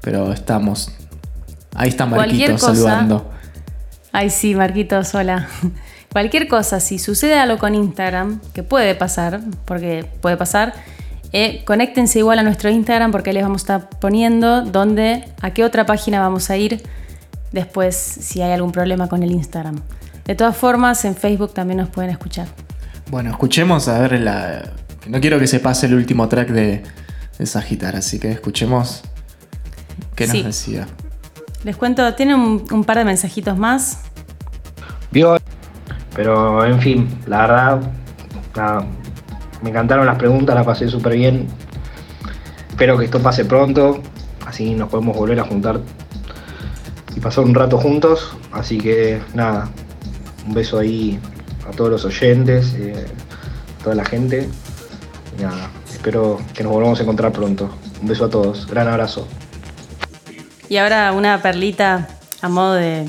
[0.00, 0.92] pero estamos.
[1.74, 3.30] Ahí está Marquito saludando.
[4.12, 5.48] Ay, sí, Marquitos, hola.
[6.12, 10.74] Cualquier cosa, si sucede algo con Instagram, que puede pasar, porque puede pasar,
[11.32, 15.52] eh, conéctense igual a nuestro Instagram porque ahí les vamos a estar poniendo dónde, a
[15.52, 16.82] qué otra página vamos a ir
[17.52, 19.76] después si hay algún problema con el Instagram.
[20.24, 22.46] De todas formas, en Facebook también nos pueden escuchar.
[23.10, 24.70] Bueno, escuchemos a ver la.
[25.08, 26.82] No quiero que se pase el último track de,
[27.38, 29.02] de Sagitar, así que escuchemos
[30.14, 30.42] qué nos Sí.
[30.42, 30.86] decía.
[31.64, 34.00] Les cuento, tiene un, un par de mensajitos más.
[35.10, 35.36] Vio.
[36.14, 37.80] Pero en fin, la verdad,
[38.56, 38.84] nada,
[39.62, 41.46] me encantaron las preguntas, las pasé súper bien.
[42.68, 44.02] Espero que esto pase pronto,
[44.46, 45.80] así nos podemos volver a juntar
[47.14, 48.36] y pasar un rato juntos.
[48.52, 49.70] Así que nada,
[50.46, 51.18] un beso ahí
[51.68, 53.06] a todos los oyentes, eh,
[53.80, 54.48] a toda la gente.
[55.38, 57.70] Y nada, espero que nos volvamos a encontrar pronto.
[58.00, 59.26] Un beso a todos, gran abrazo.
[60.68, 62.08] Y ahora una perlita
[62.42, 63.06] a modo de...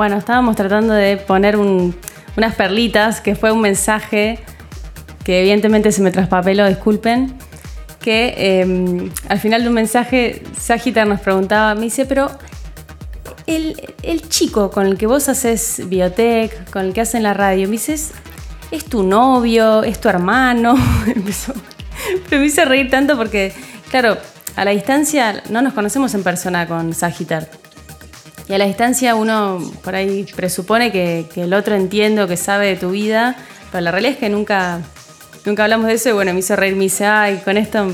[0.00, 1.94] Bueno, estábamos tratando de poner un-
[2.34, 4.38] unas perlitas, que fue un mensaje
[5.24, 7.34] que evidentemente se me traspapeló, disculpen,
[8.00, 12.30] que eh, al final de un mensaje Sagitar nos preguntaba, me dice, pero
[13.46, 17.66] el, el chico con el que vos haces biotech, con el que hacen la radio,
[17.66, 18.12] me dices,
[18.70, 19.82] ¿es tu novio?
[19.82, 20.76] ¿Es tu hermano?
[21.14, 21.52] Empezó-
[22.30, 23.52] Pero me hice reír tanto porque,
[23.90, 24.16] claro,
[24.56, 27.50] a la distancia no nos conocemos en persona con Sagitar.
[28.50, 32.36] Y a la distancia uno por ahí presupone que, que el otro entiende o que
[32.36, 33.36] sabe de tu vida,
[33.70, 34.80] pero la realidad es que nunca,
[35.44, 37.92] nunca hablamos de eso y bueno, me hizo reír, me dice, ay, con esto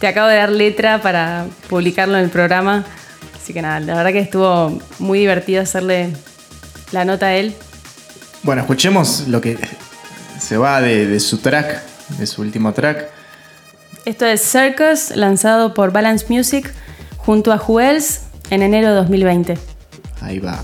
[0.00, 2.86] te acabo de dar letra para publicarlo en el programa.
[3.36, 6.14] Así que nada, la verdad que estuvo muy divertido hacerle
[6.90, 7.54] la nota a él.
[8.44, 9.58] Bueno, escuchemos lo que
[10.40, 11.82] se va de, de su track,
[12.16, 13.10] de su último track.
[14.06, 16.72] Esto es Circus, lanzado por Balance Music
[17.18, 19.58] junto a Juels en enero de 2020.
[20.20, 20.58] Ahí va.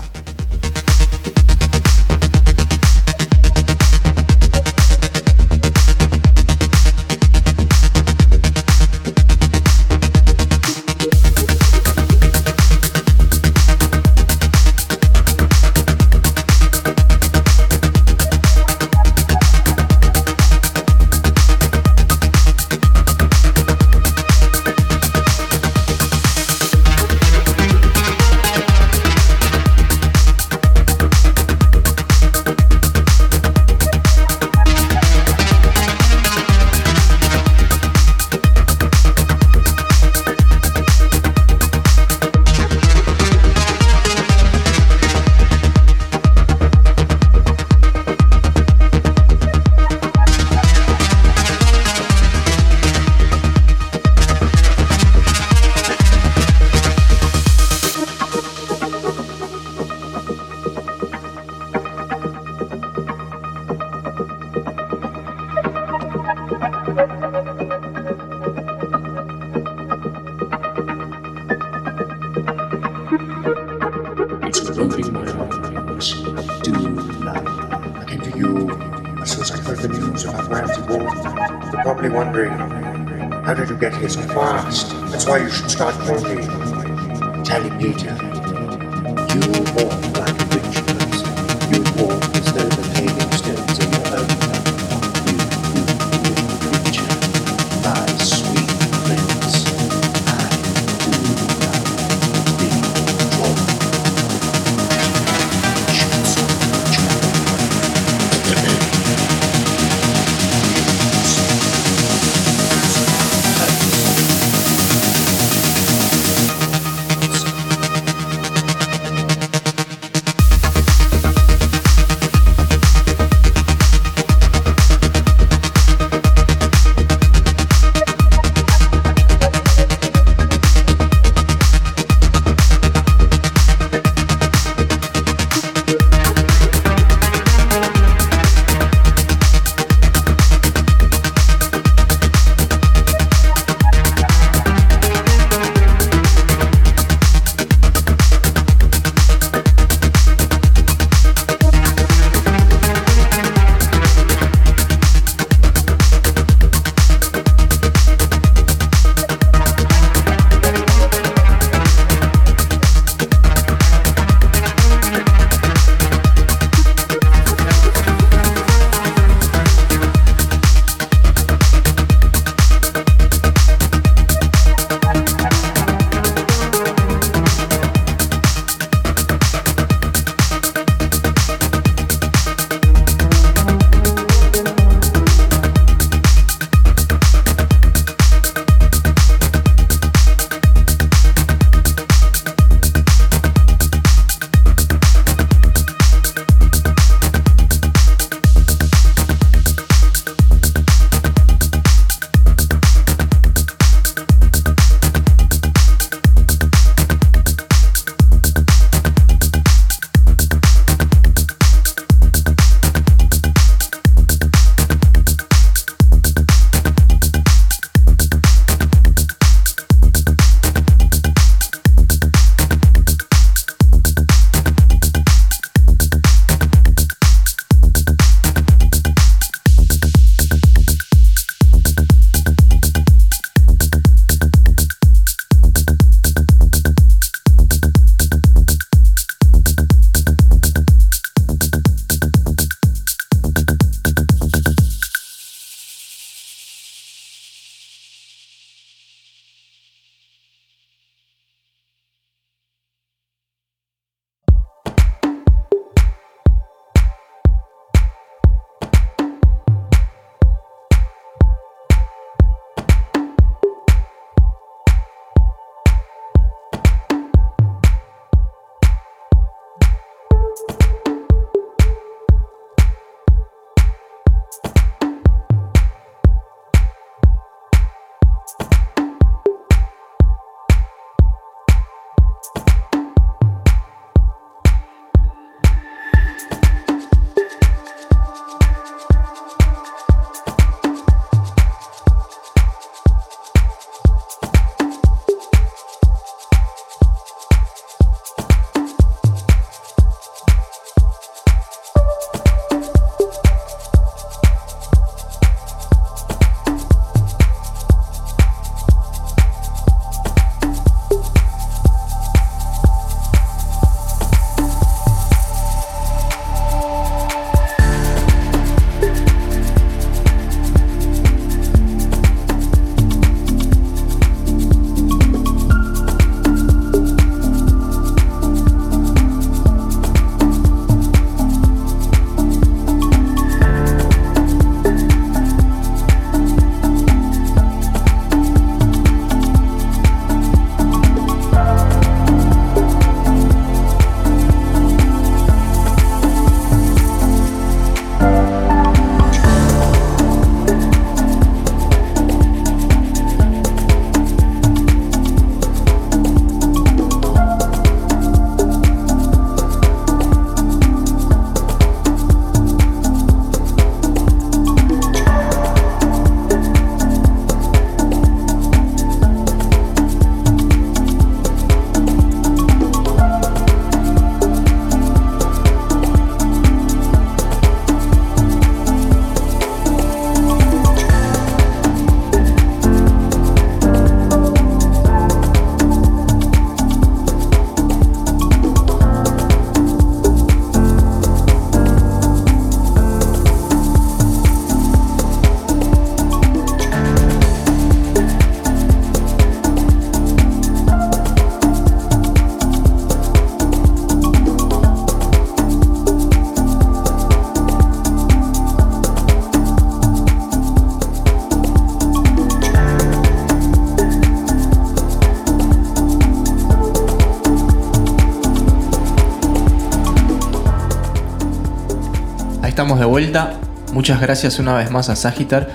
[424.05, 425.67] Muchas gracias una vez más a Sagitar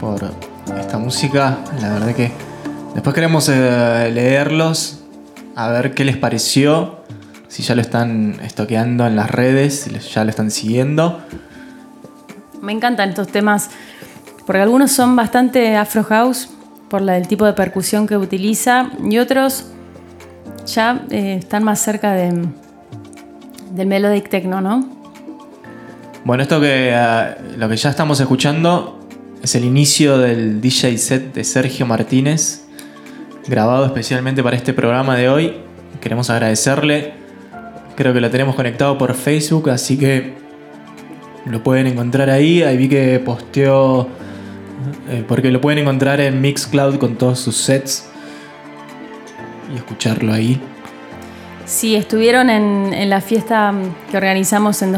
[0.00, 0.28] por
[0.76, 1.58] esta música.
[1.80, 2.32] La verdad que
[2.94, 5.04] después queremos eh, leerlos,
[5.54, 7.04] a ver qué les pareció.
[7.46, 11.20] Si ya lo están estoqueando en las redes, si ya lo están siguiendo.
[12.60, 13.70] Me encantan estos temas
[14.44, 16.48] porque algunos son bastante afro house
[16.90, 19.66] por el tipo de percusión que utiliza y otros
[20.66, 22.48] ya eh, están más cerca de,
[23.70, 24.97] del melodic techno, ¿no?
[26.28, 29.00] Bueno, esto que ah, lo que ya estamos escuchando
[29.42, 32.66] es el inicio del DJ set de Sergio Martínez,
[33.46, 35.54] grabado especialmente para este programa de hoy.
[36.02, 37.14] Queremos agradecerle.
[37.96, 40.34] Creo que lo tenemos conectado por Facebook, así que
[41.46, 42.62] lo pueden encontrar ahí.
[42.62, 44.06] Ahí vi que posteó,
[45.08, 48.06] eh, porque lo pueden encontrar en Mixcloud con todos sus sets
[49.72, 50.60] y escucharlo ahí.
[51.64, 53.72] Sí, estuvieron en, en la fiesta
[54.10, 54.92] que organizamos en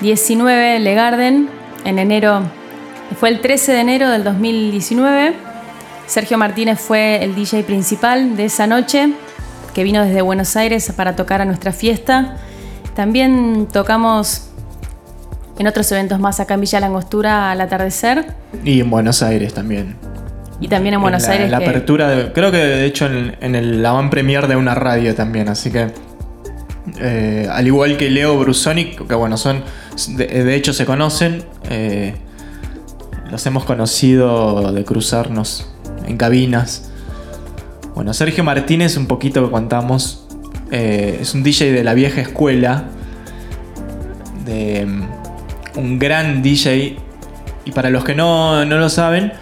[0.00, 1.48] 2019, Le Garden,
[1.84, 2.42] en enero,
[3.18, 5.34] fue el 13 de enero del 2019.
[6.06, 9.08] Sergio Martínez fue el DJ principal de esa noche,
[9.74, 12.36] que vino desde Buenos Aires para tocar a nuestra fiesta.
[12.94, 14.50] También tocamos
[15.58, 18.26] en otros eventos más acá en Villa Langostura al atardecer
[18.62, 19.96] Y en Buenos Aires también.
[20.60, 21.50] y también en Buenos la, Aires.
[21.50, 24.56] La que- apertura, de- creo que de hecho en, en el la van premier de
[24.56, 25.88] una radio también, así que.
[27.00, 29.62] Eh, al igual que Leo Brusoni, que bueno, son.
[30.16, 31.44] De, de hecho se conocen.
[31.70, 32.14] eh,
[33.30, 35.68] los hemos conocido de cruzarnos
[36.06, 36.92] en cabinas.
[37.94, 40.28] Bueno, Sergio Martínez, un poquito que contamos.
[40.70, 42.84] eh, es un DJ de la vieja escuela.
[44.44, 46.98] De mm, un gran DJ.
[47.64, 49.32] Y para los que no, no lo saben,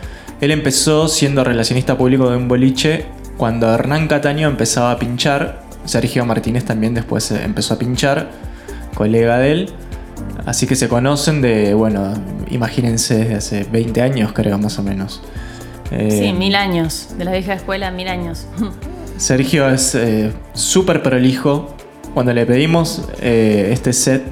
[0.40, 3.04] él empezó siendo relacionista público de un boliche
[3.36, 5.63] cuando Hernán Cataño empezaba a pinchar.
[5.84, 8.30] Sergio Martínez también después eh, empezó a pinchar,
[8.94, 9.70] colega de él.
[10.46, 12.12] Así que se conocen de, bueno,
[12.50, 15.22] imagínense, desde hace 20 años creo más o menos.
[15.90, 18.46] Eh, Sí, mil años, de la vieja escuela, mil años.
[19.16, 21.74] Sergio es eh, súper prolijo.
[22.14, 24.22] Cuando le pedimos eh, este set,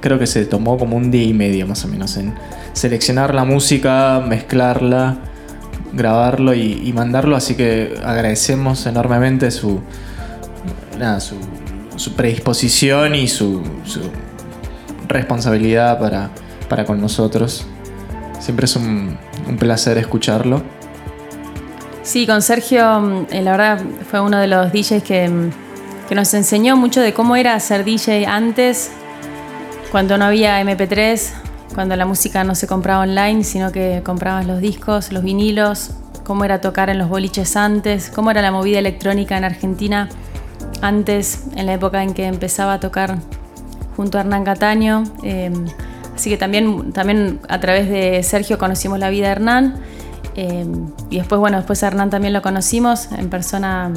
[0.00, 2.34] creo que se tomó como un día y medio más o menos en
[2.72, 5.18] seleccionar la música, mezclarla,
[5.92, 7.36] grabarlo y, y mandarlo.
[7.36, 9.80] Así que agradecemos enormemente su,
[10.98, 11.36] nada, su,
[11.96, 13.62] su predisposición y su,
[15.08, 17.66] responsabilidad para, con nosotros.
[18.40, 19.16] Siempre es un,
[19.48, 20.62] un placer escucharlo.
[22.02, 23.80] Sí, con Sergio, mm, eh, la verdad,
[24.10, 25.50] fue uno de los DJs que, mm,
[26.08, 28.90] que nos enseñó mucho de cómo era ser DJ antes,
[29.90, 31.32] cuando no había MP3,
[31.74, 35.90] cuando la música no se compraba online, sino que comprabas los discos, los vinilos,
[36.24, 40.08] cómo era tocar en los boliches antes, cómo era la movida electrónica en Argentina
[40.80, 43.18] antes, en la época en que empezaba a tocar
[43.96, 45.04] junto a Hernán Cataño.
[45.22, 45.50] eh,
[46.14, 49.74] así que también, también a través de Sergio conocimos la vida de Hernán.
[50.36, 50.64] eh,
[51.10, 53.92] y después, bueno, después a Hernán también lo conocimos en persona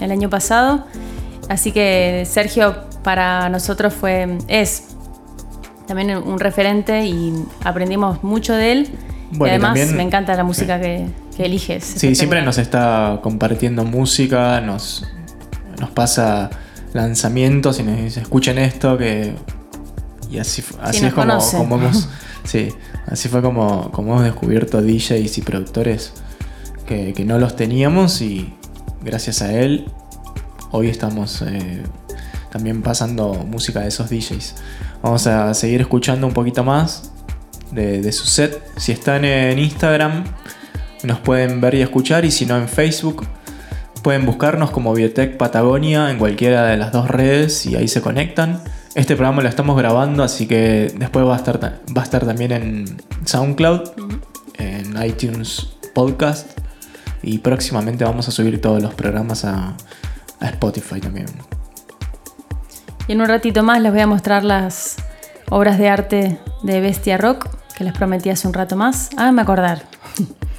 [0.00, 0.84] el año pasado.
[1.48, 4.88] Así que Sergio para nosotros fue, es
[5.86, 7.32] también un referente y
[7.64, 8.90] aprendimos mucho de él.
[9.30, 11.06] Bueno, y y además también- me encanta la música que,
[11.36, 11.84] que eliges.
[11.84, 15.06] Sí, siempre nos está compartiendo música, nos,
[15.78, 16.50] nos pasa
[16.92, 19.34] lanzamientos y nos dice, escuchen esto, que...
[20.30, 22.08] Y así, así es como, como hemos...
[22.44, 22.70] Sí,
[23.06, 26.14] así fue como, como hemos descubierto DJs y productores
[26.86, 28.54] que, que no los teníamos y
[29.02, 29.90] gracias a él
[30.70, 31.82] hoy estamos eh,
[32.50, 34.54] también pasando música de esos DJs.
[35.02, 37.12] Vamos a seguir escuchando un poquito más
[37.70, 38.62] de, de su set.
[38.76, 40.24] Si están en Instagram,
[41.04, 42.24] nos pueden ver y escuchar.
[42.24, 43.26] Y si no, en Facebook,
[44.08, 48.58] pueden buscarnos como Biotech Patagonia en cualquiera de las dos redes y ahí se conectan.
[48.94, 52.24] Este programa lo estamos grabando, así que después va a estar, ta- va a estar
[52.24, 53.82] también en SoundCloud,
[54.54, 56.58] en iTunes Podcast.
[57.22, 59.76] Y próximamente vamos a subir todos los programas a,
[60.40, 61.26] a Spotify también.
[63.08, 64.96] Y en un ratito más les voy a mostrar las
[65.50, 67.46] obras de arte de Bestia Rock
[67.76, 69.10] que les prometí hace un rato más.
[69.18, 69.82] Háganme acordar.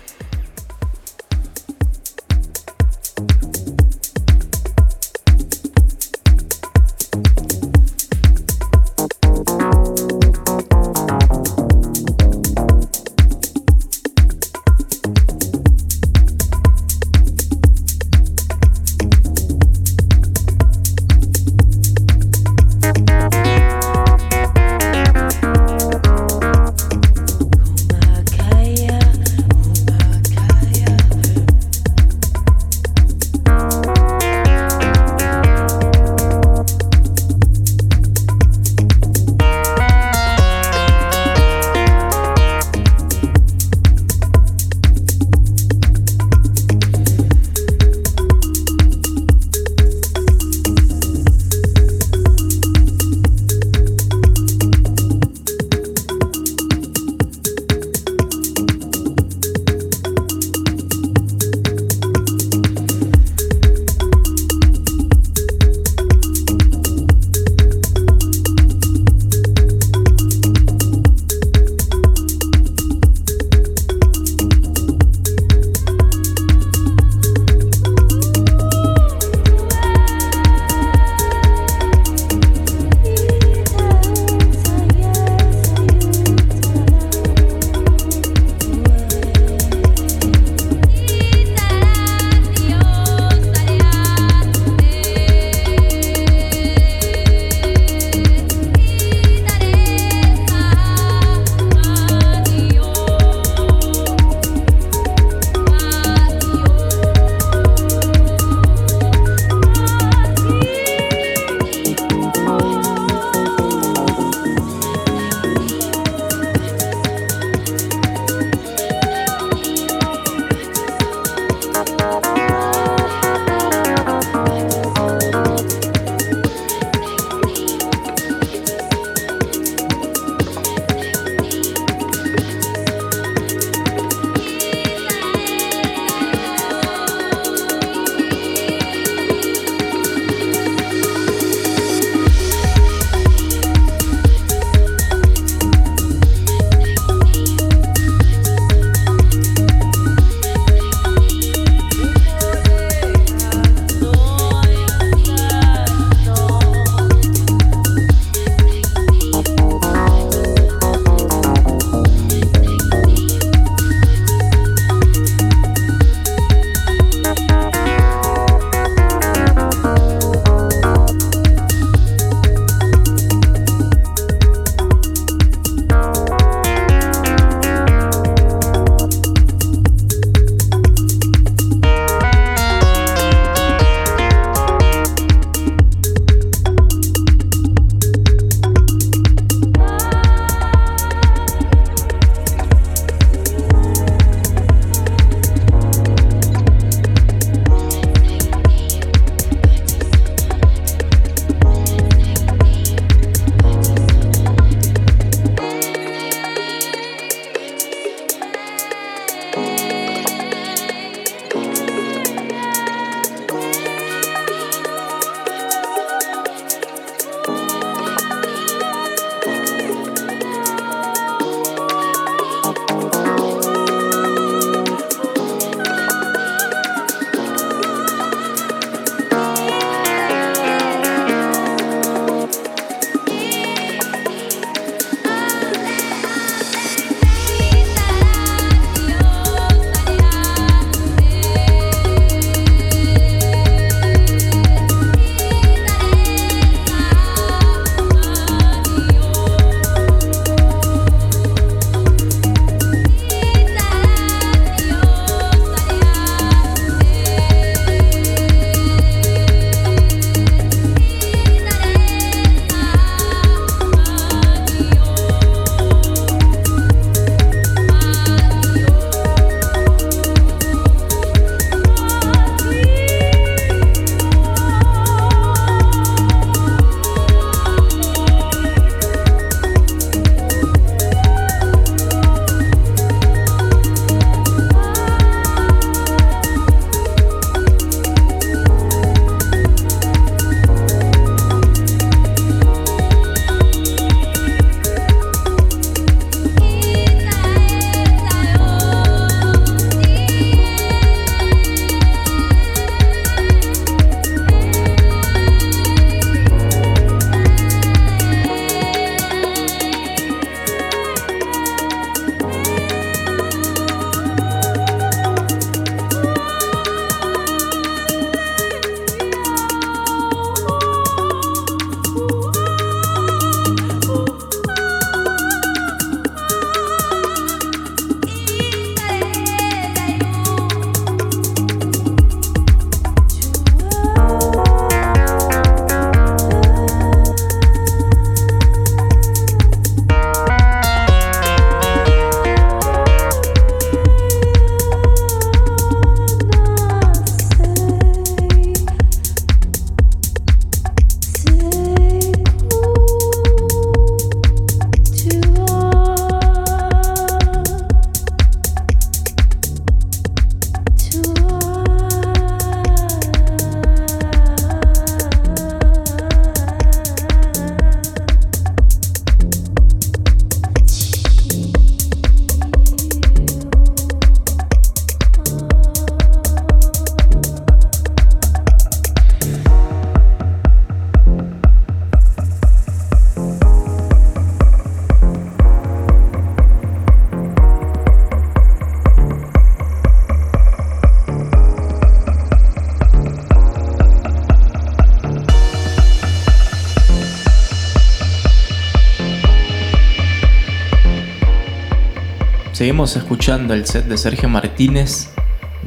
[402.99, 405.29] Escuchando el set de Sergio Martínez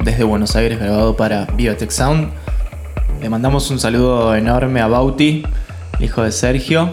[0.03, 2.33] desde Buenos Aires grabado para Biotech Sound.
[3.21, 5.45] Le mandamos un saludo enorme a Bauti,
[6.01, 6.89] hijo de Sergio,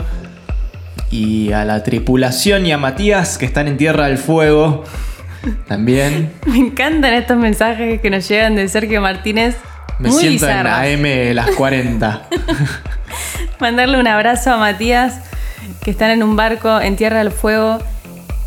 [1.09, 4.83] y a la tripulación y a Matías que están en Tierra del Fuego
[5.69, 6.33] también.
[6.45, 9.55] Me encantan estos mensajes que nos llegan de Sergio Martínez.
[9.99, 10.83] Me muy siento bizarros.
[10.83, 12.27] en AM las 40.
[13.61, 15.21] Mandarle un abrazo a Matías,
[15.81, 17.79] que están en un barco en Tierra del Fuego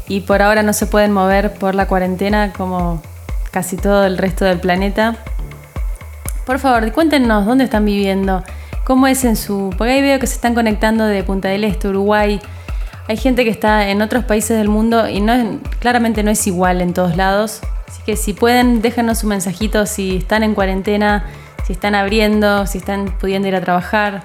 [0.09, 3.03] y por ahora no se pueden mover por la cuarentena como
[3.51, 5.17] casi todo el resto del planeta.
[6.47, 8.43] Por favor, cuéntenos dónde están viviendo,
[8.85, 9.73] cómo es en su...
[9.79, 12.41] Porque ahí veo que se están conectando de Punta del Este, Uruguay.
[13.09, 15.47] Hay gente que está en otros países del mundo y no es-
[15.81, 17.61] claramente no es igual en todos lados.
[17.89, 21.27] Así que si pueden, déjenos un mensajito si están en cuarentena,
[21.67, 24.25] si están abriendo, si están pudiendo ir a trabajar,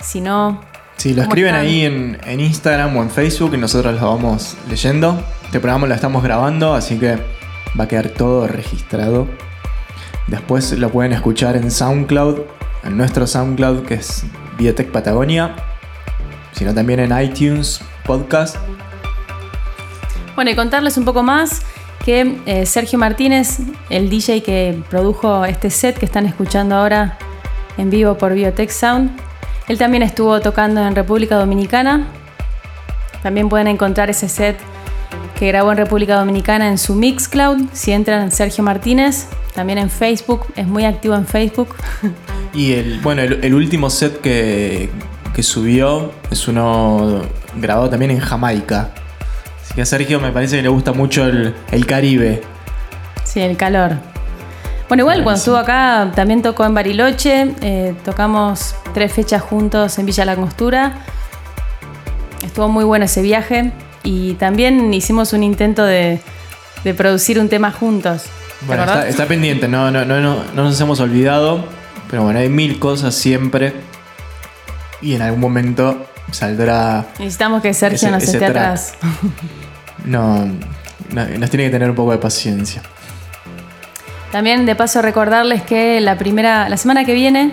[0.00, 0.60] si no.
[0.96, 1.66] Si lo ¿Cómo escriben están?
[1.66, 5.22] ahí en, en Instagram o en Facebook y nosotros lo vamos leyendo.
[5.44, 7.18] Este programa lo estamos grabando, así que
[7.78, 9.26] va a quedar todo registrado.
[10.28, 12.40] Después lo pueden escuchar en SoundCloud,
[12.84, 14.24] en nuestro SoundCloud que es
[14.58, 15.56] Biotech Patagonia,
[16.52, 18.56] sino también en iTunes Podcast.
[20.36, 21.62] Bueno, y contarles un poco más
[22.04, 23.58] que eh, Sergio Martínez,
[23.90, 27.18] el DJ que produjo este set que están escuchando ahora
[27.76, 29.10] en vivo por Biotech Sound,
[29.68, 32.06] él también estuvo tocando en República Dominicana.
[33.22, 34.58] También pueden encontrar ese set
[35.38, 37.68] que grabó en República Dominicana en su Mixcloud.
[37.72, 41.74] Si entran en Sergio Martínez, también en Facebook, es muy activo en Facebook.
[42.54, 44.90] Y el, bueno, el, el último set que,
[45.34, 47.22] que subió es uno
[47.56, 48.90] grabado también en Jamaica.
[49.62, 52.42] Así que a Sergio me parece que le gusta mucho el, el Caribe.
[53.24, 54.11] Sí, el calor.
[54.92, 60.04] Bueno, igual cuando estuvo acá también tocó en Bariloche, eh, tocamos tres fechas juntos en
[60.04, 60.96] Villa La Costura.
[62.44, 66.20] Estuvo muy bueno ese viaje y también hicimos un intento de,
[66.84, 68.24] de producir un tema juntos.
[68.60, 71.64] ¿Te Bueno, está, está pendiente, no, no, no, no, no nos hemos olvidado.
[72.10, 73.72] Pero bueno, hay mil cosas siempre.
[75.00, 77.06] Y en algún momento saldrá.
[77.18, 78.92] Necesitamos que Sergio ese- nos esté atrás.
[80.04, 82.82] No, no, nos tiene que tener un poco de paciencia.
[84.32, 87.52] También de paso recordarles que la primera, la semana que viene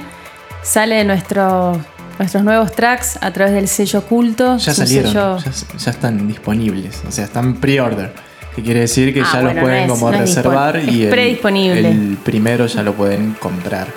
[0.63, 1.77] sale nuestro,
[2.17, 4.57] nuestros nuevos tracks a través del sello culto.
[4.57, 7.01] Ya salieron, sello- ya, ya están disponibles.
[7.07, 8.13] O sea, están pre-order.
[8.55, 11.03] Que quiere decir que Ah, ya bueno, los no pueden es- como no reservar y
[11.03, 13.87] el, primero ya lo pueden comprar.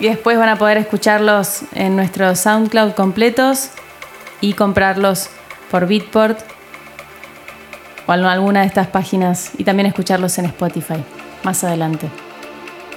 [0.00, 3.68] Y después van a poder escucharlos en nuestro SoundCloud completos
[4.40, 5.28] y comprarlos
[5.70, 6.38] por Beatport
[8.06, 11.02] o en alguna de estas páginas y también escucharlos en Spotify
[11.46, 12.10] más adelante.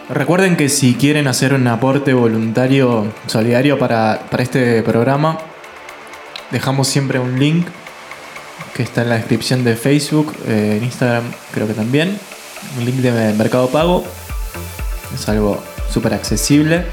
[0.10, 5.38] Recuerden que si quieren hacer un aporte voluntario solidario para, para este programa,
[6.50, 7.68] dejamos siempre un link
[8.74, 12.18] que está en la descripción de Facebook, eh, en Instagram creo que también.
[12.78, 14.04] Un link de Mercado Pago.
[15.14, 16.86] Es algo súper accesible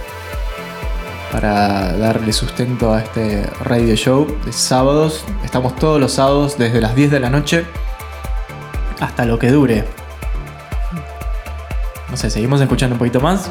[1.33, 5.25] para darle sustento a este radio show de sábados.
[5.43, 7.65] Estamos todos los sábados desde las 10 de la noche
[9.01, 10.06] hasta lo que dure.
[12.17, 13.51] Seguimos escuchando un poquito más.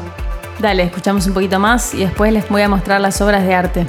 [0.58, 3.86] Dale, escuchamos un poquito más y después les voy a mostrar las obras de arte.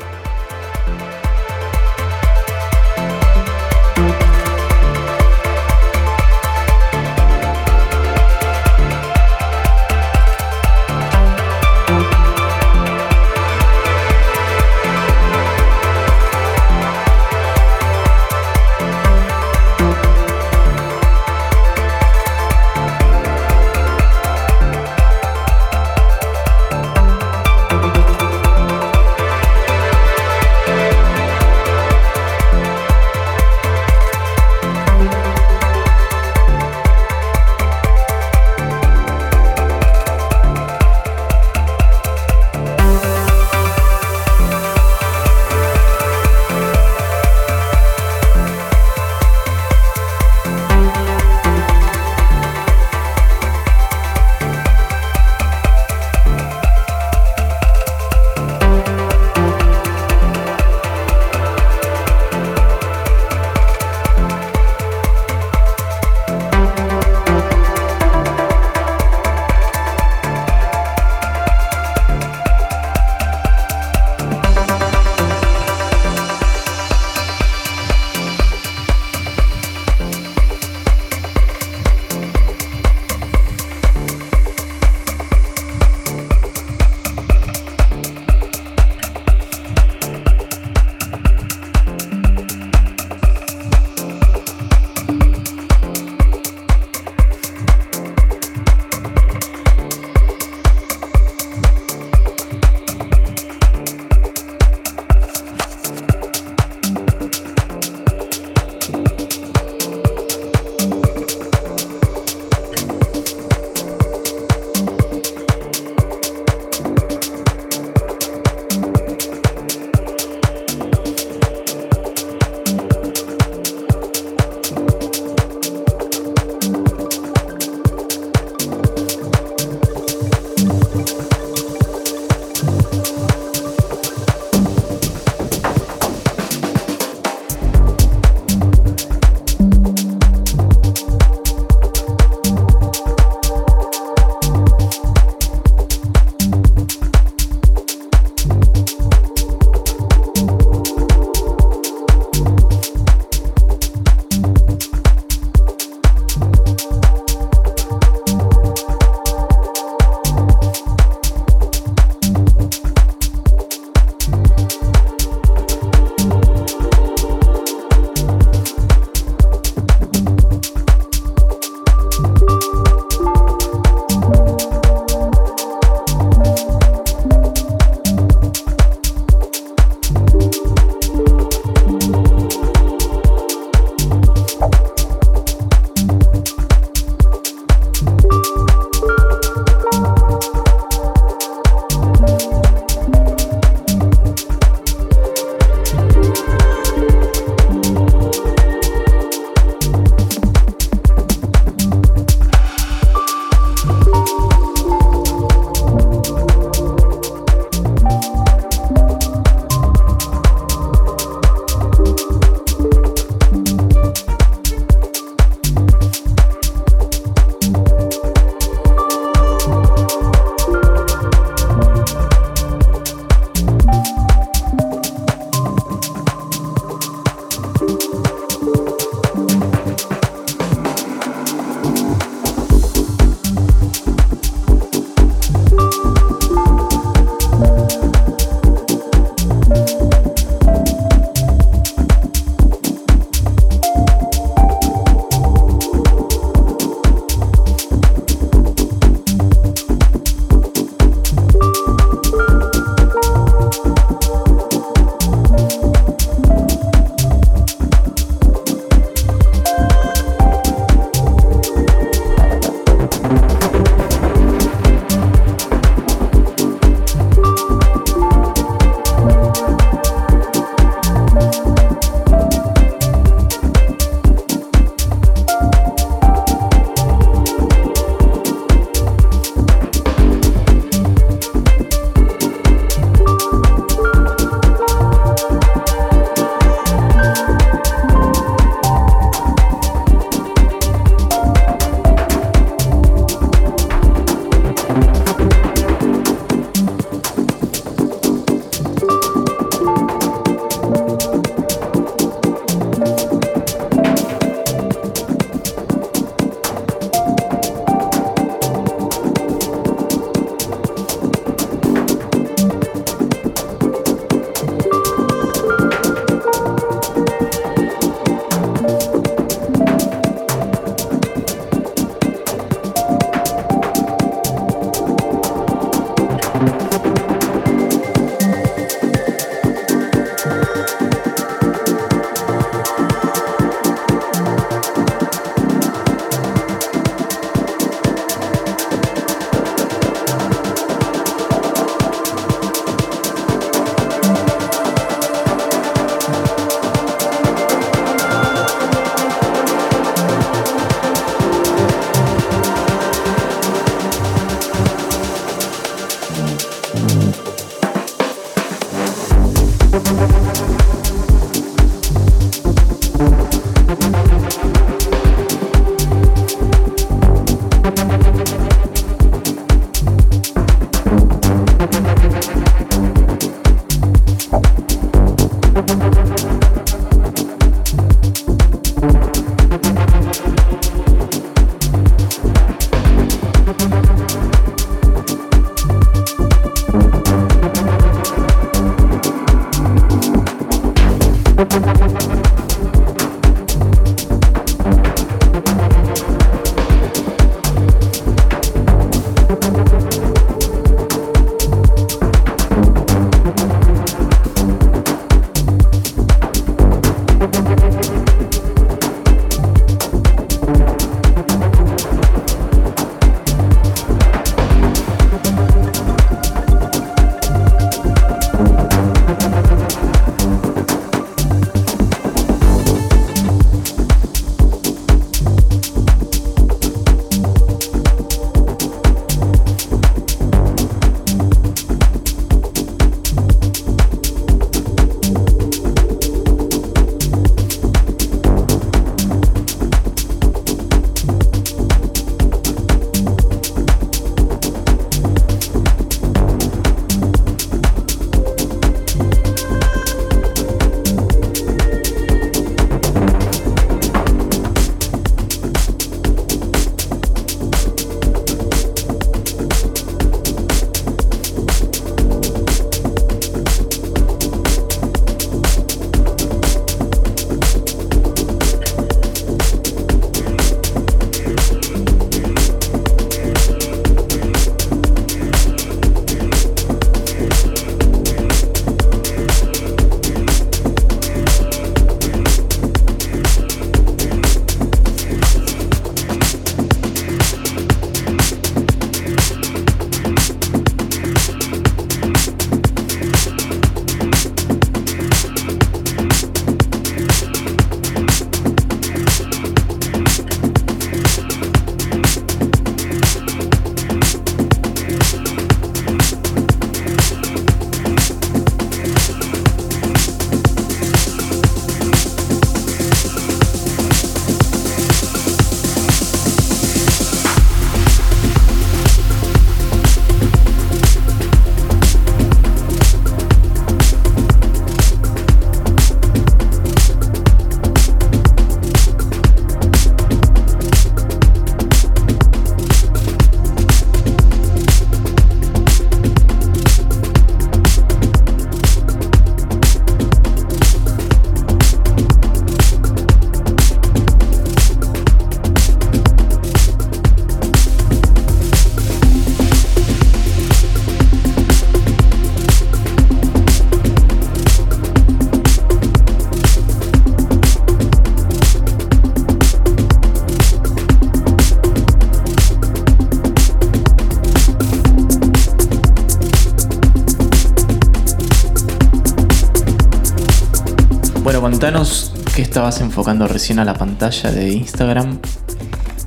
[572.78, 575.40] Estabas enfocando recién a la pantalla de Instagram.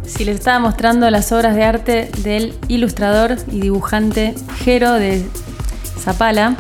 [0.05, 5.25] Si les estaba mostrando las obras de arte del ilustrador y dibujante Jero de
[5.97, 6.57] Zapala.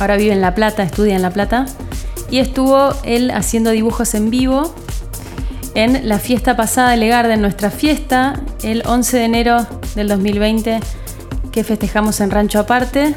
[0.00, 1.66] Ahora vive en La Plata, estudia en La Plata.
[2.30, 4.74] Y estuvo él haciendo dibujos en vivo
[5.74, 10.80] en la fiesta pasada de Legarden, nuestra fiesta, el 11 de enero del 2020,
[11.52, 13.14] que festejamos en Rancho Aparte.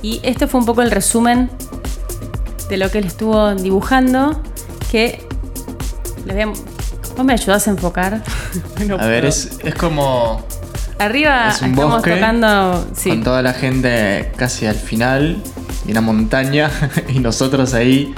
[0.00, 1.50] Y este fue un poco el resumen
[2.70, 4.40] de lo que él estuvo dibujando,
[4.90, 5.33] que
[7.16, 8.22] ¿Vos me ayudás a enfocar?
[8.86, 10.44] No a ver, es, es como
[10.98, 12.86] Arriba es un estamos bosque tocando.
[12.94, 15.42] Sí, con toda la gente casi al final
[15.86, 16.70] y una montaña
[17.08, 18.14] y nosotros ahí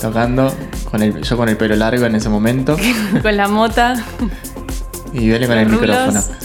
[0.00, 0.52] tocando
[0.90, 2.76] con el, yo con el pelo largo en ese momento
[3.22, 4.04] con la mota.
[5.12, 5.96] y Viole con el Los rulos.
[6.06, 6.36] micrófono.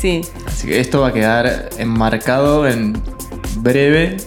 [0.00, 3.00] Sí, Así que esto va a quedar enmarcado en
[3.56, 4.18] breve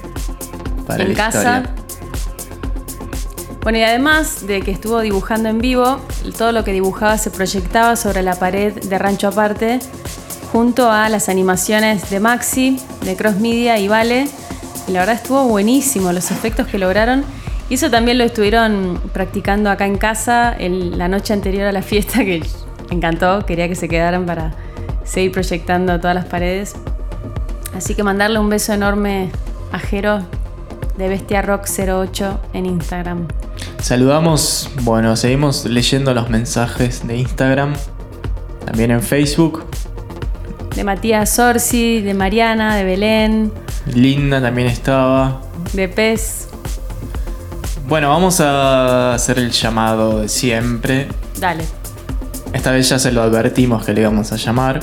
[0.88, 1.38] para en la casa.
[1.60, 1.76] historia.
[3.68, 6.00] Bueno, y además de que estuvo dibujando en vivo,
[6.38, 9.80] todo lo que dibujaba se proyectaba sobre la pared de Rancho Aparte,
[10.54, 14.30] junto a las animaciones de Maxi, de Cross Media y Vale.
[14.88, 17.26] Y la verdad estuvo buenísimo los efectos que lograron.
[17.70, 21.82] Y eso también lo estuvieron practicando acá en casa el- la noche anterior a la
[21.82, 22.42] fiesta, que
[22.90, 23.46] me encantó.
[23.46, 24.54] Quería que se quedaran para
[25.04, 26.74] seguir proyectando todas las paredes.
[27.76, 29.30] Así que mandarle un beso enorme
[29.74, 30.22] a Jero
[30.98, 33.28] de Bestia Rock 08 en Instagram.
[33.82, 37.74] Saludamos, bueno, seguimos leyendo los mensajes de Instagram,
[38.66, 39.66] también en Facebook.
[40.76, 43.52] De Matías Sorsi, de Mariana, de Belén,
[43.94, 45.42] Linda también estaba.
[45.74, 46.50] de Pez.
[47.88, 51.08] Bueno, vamos a hacer el llamado de siempre.
[51.40, 51.64] Dale.
[52.54, 54.82] Esta vez ya se lo advertimos que le íbamos a llamar.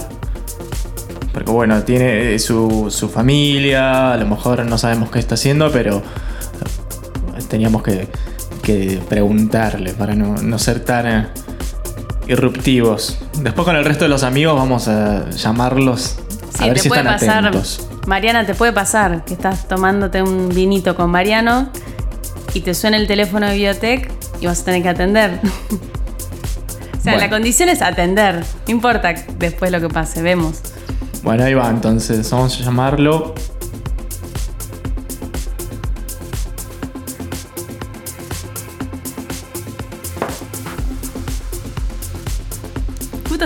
[1.32, 6.02] Porque bueno, tiene su, su familia, a lo mejor no sabemos qué está haciendo, pero
[7.48, 8.08] teníamos que,
[8.64, 11.26] que preguntarle para no, no ser tan eh,
[12.26, 13.18] irruptivos.
[13.40, 16.16] Después con el resto de los amigos vamos a llamarlos
[16.54, 17.46] a Sí, ver te si puede están pasar.
[17.46, 17.88] atentos.
[18.06, 21.68] Mariana, te puede pasar que estás tomándote un vinito con Mariano
[22.52, 24.10] y te suena el teléfono de Biotech
[24.40, 25.40] y vas a tener que atender.
[25.42, 27.18] o sea, Bueno.
[27.18, 28.44] la condición es atender.
[28.66, 30.60] No importa después lo que pase, vemos.
[31.22, 33.34] Bueno, ahí va, entonces vamos a llamarlo.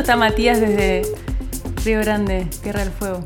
[0.09, 1.03] Está Matías desde
[1.85, 3.23] Río Grande, Tierra del Fuego.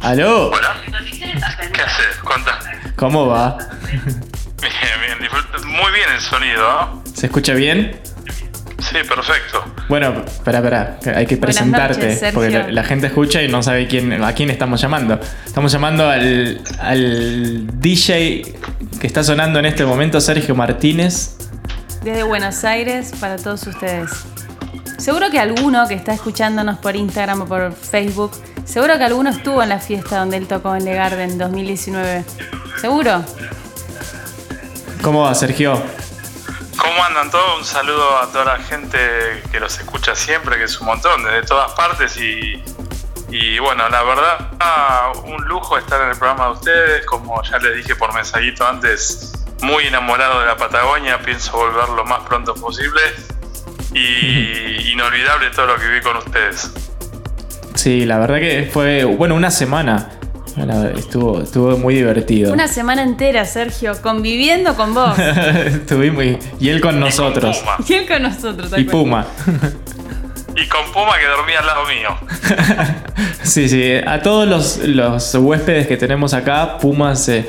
[0.00, 0.50] ¿Aló?
[0.50, 0.76] Hola.
[1.72, 2.16] ¿Qué haces?
[2.22, 2.60] Contá.
[2.94, 3.58] ¿Cómo va?
[3.90, 4.00] Bien,
[4.60, 5.18] bien.
[5.20, 7.02] disfruta- Muy bien el sonido, ¿no?
[7.14, 7.98] ¿Se escucha bien?
[8.78, 9.64] Sí, perfecto.
[9.88, 13.60] Bueno, espera, espera, hay que Buenas presentarte, noches, porque la, la gente escucha y no
[13.60, 15.18] sabe quién, a quién estamos llamando.
[15.46, 18.54] Estamos llamando al, al DJ
[19.00, 21.38] que está sonando en este momento, Sergio Martínez.
[22.04, 24.10] Desde Buenos Aires para todos ustedes.
[24.98, 28.30] Seguro que alguno que está escuchándonos por Instagram o por Facebook,
[28.66, 32.26] seguro que alguno estuvo en la fiesta donde él tocó en Le Garden 2019.
[32.78, 33.24] ¿Seguro?
[35.00, 35.82] ¿Cómo va, Sergio?
[36.76, 37.60] ¿Cómo andan todos?
[37.60, 38.98] Un saludo a toda la gente
[39.50, 42.18] que los escucha siempre, que es un montón, desde todas partes.
[42.18, 42.62] Y,
[43.30, 44.50] y bueno, la verdad,
[45.24, 47.06] un lujo estar en el programa de ustedes.
[47.06, 51.18] Como ya les dije por mensajito antes, muy enamorado de la Patagonia.
[51.24, 53.00] Pienso volver lo más pronto posible.
[53.92, 56.70] Y inolvidable todo lo que vi con ustedes.
[57.74, 60.10] Sí, la verdad que fue, bueno, una semana.
[60.96, 62.52] Estuvo, estuvo muy divertido.
[62.52, 65.18] Una semana entera, Sergio, conviviendo con vos.
[65.18, 67.58] Estuvimos y, y él con nosotros.
[67.58, 67.76] Puma.
[67.88, 68.72] y él con nosotros.
[68.76, 68.84] Y.
[68.84, 69.26] Puma.
[70.56, 72.16] Y con Puma que dormía al lado mío.
[73.42, 73.92] Sí, sí.
[74.06, 77.46] A todos los, los huéspedes que tenemos acá, Puma se,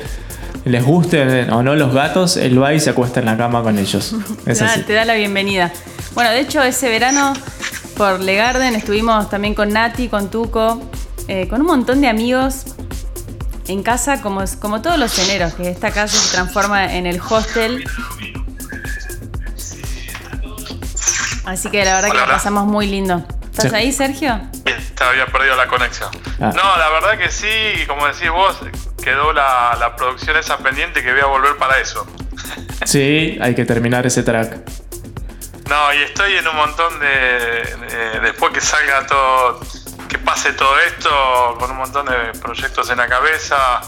[0.66, 3.78] les gusten o no los gatos, él va y se acuesta en la cama con
[3.78, 4.14] ellos.
[4.46, 4.82] Es te, da, así.
[4.82, 5.72] te da la bienvenida.
[6.14, 7.32] Bueno, de hecho, ese verano
[7.96, 10.82] por Le Garden estuvimos también con Nati, con Tuco,
[11.28, 12.64] eh, con un montón de amigos
[13.68, 17.84] en casa, como, como todos los eneros, que esta casa se transforma en el hostel.
[21.44, 22.34] Así que la verdad que Hola, la hola.
[22.34, 23.24] pasamos muy lindo.
[23.52, 23.76] ¿Estás Sí.
[23.76, 24.40] ahí, Sergio?
[24.64, 26.10] Te había perdido la conexión.
[26.40, 26.52] Ah.
[26.54, 27.46] No, la verdad que sí,
[27.86, 28.56] como decís vos,
[29.06, 32.04] quedó la, la producción esa pendiente que voy a volver para eso.
[32.84, 34.58] Sí, hay que terminar ese track.
[35.68, 39.60] No, y estoy en un montón de, de- Después que salga todo.
[40.08, 43.80] Que pase todo esto, con un montón de proyectos en la cabeza.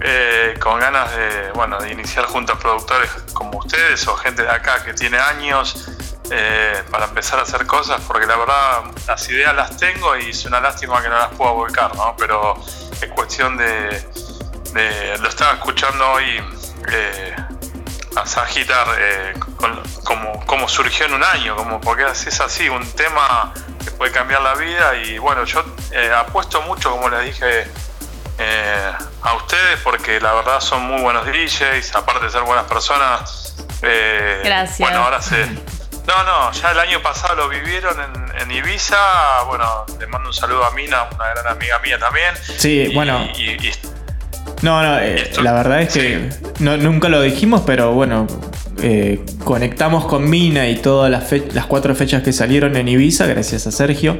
[0.00, 4.50] eh, con ganas de, bueno, de iniciar junto a productores como ustedes o gente de
[4.50, 5.88] acá que tiene años
[6.30, 10.44] eh, para empezar a hacer cosas, porque la verdad las ideas las tengo y es
[10.44, 12.14] una lástima que no las pueda volcar, ¿no?
[12.18, 12.54] Pero
[13.00, 14.04] es cuestión de,
[14.76, 16.42] de- lo estaba escuchando hoy
[16.92, 17.34] eh,
[18.16, 22.68] a Sagitar eh, con- como, como surgió en un año, como porque es es así,
[22.68, 23.52] un tema
[23.84, 27.66] que puede cambiar la vida y bueno, yo eh, apuesto mucho, como les dije
[28.38, 28.92] eh,
[29.22, 33.56] a ustedes, porque la verdad son muy buenos DJs, aparte de ser buenas personas.
[33.82, 34.78] eh, Gracias.
[34.78, 35.46] Bueno, ahora se...
[36.06, 40.34] No, no, ya el año pasado lo vivieron en, en Ibiza, bueno, le mando un
[40.34, 42.32] saludo a Mina, una gran amiga mía también.
[42.58, 43.26] Sí, Y- bueno.
[43.34, 43.72] y- y
[44.62, 46.28] No, no, eh, la verdad es que
[46.60, 48.26] no- nunca lo dijimos, pero bueno,
[48.82, 53.66] eh, conectamos con Mina y todas las, las cuatro fechas que salieron en Ibiza, gracias
[53.66, 54.18] a Sergio,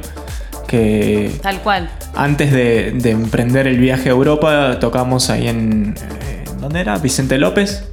[0.67, 1.89] que Tal cual.
[2.15, 5.95] antes de, de emprender el viaje a Europa tocamos ahí en...
[5.97, 6.97] eh, ¿Dónde era?
[6.97, 7.83] Vicente López.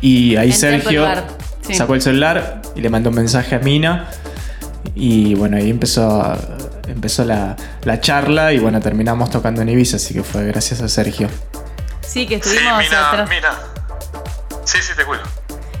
[0.00, 1.04] Y ahí En Sergio
[1.62, 1.74] sí.
[1.74, 4.06] sacó el celular y le mandó un mensaje a Mina.
[4.94, 6.38] Y bueno, ahí empezó, a-
[6.90, 10.88] empezó la, la charla y bueno, terminamos tocando en Ibiza, así que fue gracias a
[10.88, 11.28] Sergio.
[12.00, 13.28] Sí, que Sí, estuvimos Mina, atrás.
[13.28, 13.50] Mina.
[14.64, 15.22] Sí, sí, te cuido.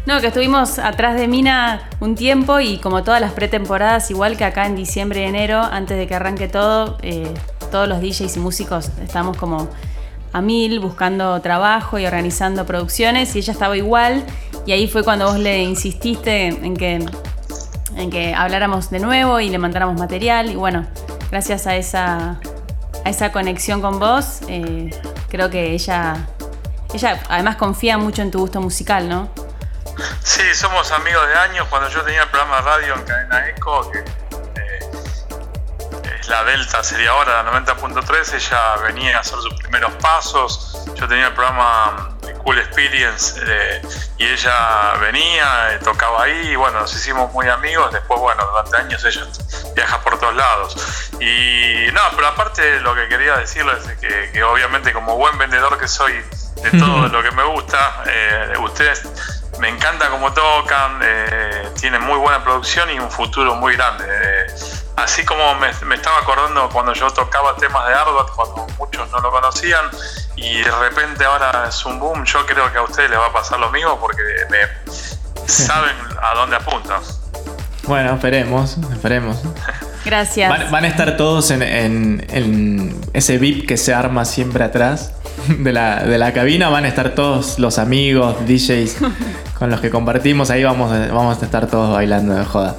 [0.06, 4.44] No, que estuvimos atrás de Mina un tiempo y como todas las pretemporadas, igual que
[4.44, 7.32] acá en diciembre y enero, antes de que arranque todo, eh,
[7.70, 9.68] todos los DJs y músicos estamos como
[10.32, 14.24] a mil buscando trabajo y organizando producciones y ella estaba igual
[14.64, 17.04] y ahí fue cuando vos le insististe en que,
[17.96, 20.86] en que habláramos de nuevo y le mandáramos material y bueno,
[21.30, 22.40] gracias a esa,
[23.04, 24.90] a esa conexión con vos, eh,
[25.28, 26.26] creo que ella,
[26.94, 29.30] ella además confía mucho en tu gusto musical, ¿no?
[30.22, 31.66] Sí, somos amigos de años.
[31.68, 33.90] Cuando yo tenía el programa de radio en Cadena Eco,
[36.30, 40.80] la Delta, sería ahora la 90.3, ella venía a hacer sus primeros pasos.
[40.94, 43.82] Yo tenía el programa eh, Cool Experience eh,
[44.16, 47.92] y ella venía, eh, tocaba ahí, y bueno, nos hicimos muy amigos.
[47.92, 49.26] Después, bueno, durante años ella
[49.74, 51.10] viaja por todos lados.
[51.20, 55.78] Y no, pero aparte lo que quería decirles es que, que obviamente como buen vendedor
[55.78, 56.14] que soy
[56.62, 59.02] de todo lo que me gusta, eh, ustedes
[59.58, 64.06] me encanta cómo tocan, eh, tienen muy buena producción y un futuro muy grande.
[65.02, 69.18] Así como me, me estaba acordando cuando yo tocaba temas de Ardot, cuando muchos no
[69.20, 69.86] lo conocían,
[70.36, 73.32] y de repente ahora es un boom, yo creo que a ustedes les va a
[73.32, 74.58] pasar lo mismo porque me,
[75.46, 77.00] saben a dónde apuntan.
[77.84, 79.38] Bueno, esperemos, esperemos.
[80.04, 80.48] Gracias.
[80.48, 85.12] Van, van a estar todos en, en- en ese VIP que se arma siempre atrás
[85.48, 86.68] de la, de la cabina.
[86.68, 88.96] Van a estar todos los amigos, DJs
[89.58, 90.50] con los que compartimos.
[90.50, 92.76] Ahí vamos, vamos a estar todos bailando de joda.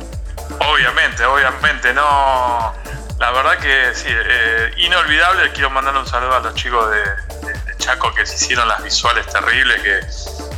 [0.67, 2.73] Obviamente, obviamente, no.
[3.17, 5.51] La verdad que sí, eh, inolvidable.
[5.53, 9.81] Quiero mandar un saludo a los chicos de, Chaco que se hicieron las visuales terribles,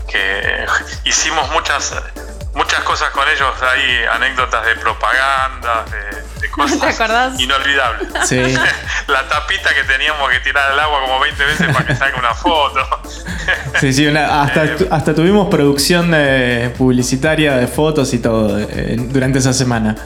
[0.08, 0.66] que,
[1.06, 1.94] hicimos muchas
[2.54, 3.62] muchas cosas con ellos.
[3.62, 7.40] Hay anécdotas de propaganda, de cosas ¿Te acordás?
[7.40, 8.08] inolvidables.
[8.28, 8.38] Sí.
[9.08, 12.34] La tapita que teníamos que tirar al agua como 20 veces para que salga una
[12.34, 12.80] foto.
[13.82, 18.96] Sí, sí, una- hasta, tu- hasta tuvimos producción de- publicitaria de fotos y todo eh,
[18.98, 19.98] durante esa semana.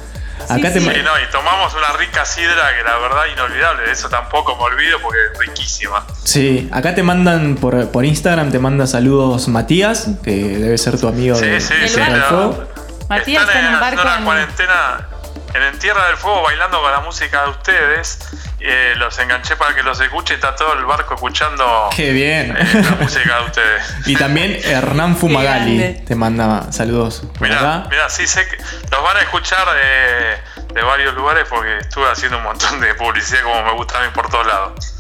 [0.49, 3.83] Acá te Sí, ma- no, y tomamos una rica sidra que la verdad inolvidable.
[3.83, 6.03] De eso tampoco me olvido porque es riquísima.
[6.23, 11.07] Sí, acá te mandan por, por Instagram, te manda saludos Matías, que debe ser tu
[11.07, 12.63] amigo de, Sí, de sí, la- Fuego.
[13.09, 15.07] Matías está en un barco una en- cuarentena
[15.53, 18.19] en, en Tierra del Fuego bailando con la música de ustedes.
[18.59, 20.33] Eh, los enganché para que los escuche.
[20.33, 22.55] Está todo el barco escuchando Qué bien.
[22.57, 23.95] eh, la música de ustedes.
[24.07, 25.15] Y también Hernán.
[25.17, 30.81] Fumagali te manda saludos Mirá, mirá, sí sé que los van a escuchar de, de
[30.81, 34.29] varios lugares porque estuve haciendo un montón de publicidad como me gusta a mí por
[34.29, 34.93] todos lados.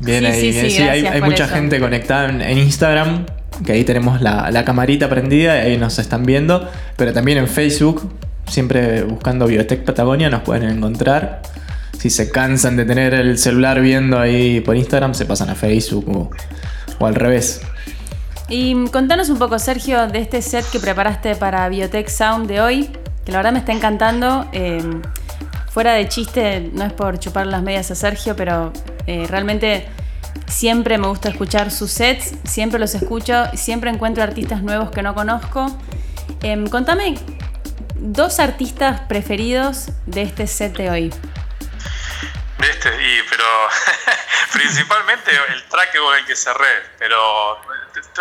[0.00, 1.54] Bien Sí, ahí, sí, sí, Sí, hay, hay mucha eso.
[1.54, 3.26] gente conectada en, en Instagram,
[3.64, 6.70] que ahí tenemos la, la camarita prendida y ahí nos están viendo.
[6.96, 8.12] Pero también en Facebook,
[8.52, 11.42] siempre buscando Biotech Patagonia, nos pueden encontrar.
[11.98, 16.30] Si se cansan de tener el celular viendo ahí por Instagram, se pasan a Facebook
[16.98, 17.62] o, al revés.
[18.48, 22.90] Y contanos un poco, Sergio, de este set que preparaste para Biotech Sound de hoy,
[23.24, 24.46] que la verdad me está encantando.
[24.52, 24.82] Eh,
[25.70, 28.72] fuera de chiste, no es por chupar las medias a Sergio, pero
[29.06, 29.86] eh, realmente
[30.46, 35.14] siempre me gusta escuchar sus sets, siempre los escucho, siempre encuentro artistas nuevos que no
[35.14, 35.66] conozco.
[36.42, 37.14] Em, contame
[38.02, 41.08] dos artistas preferidos de este set de hoy.
[42.58, 43.44] De este, y, pero
[44.52, 47.58] principalmente el track con el que cerré, pero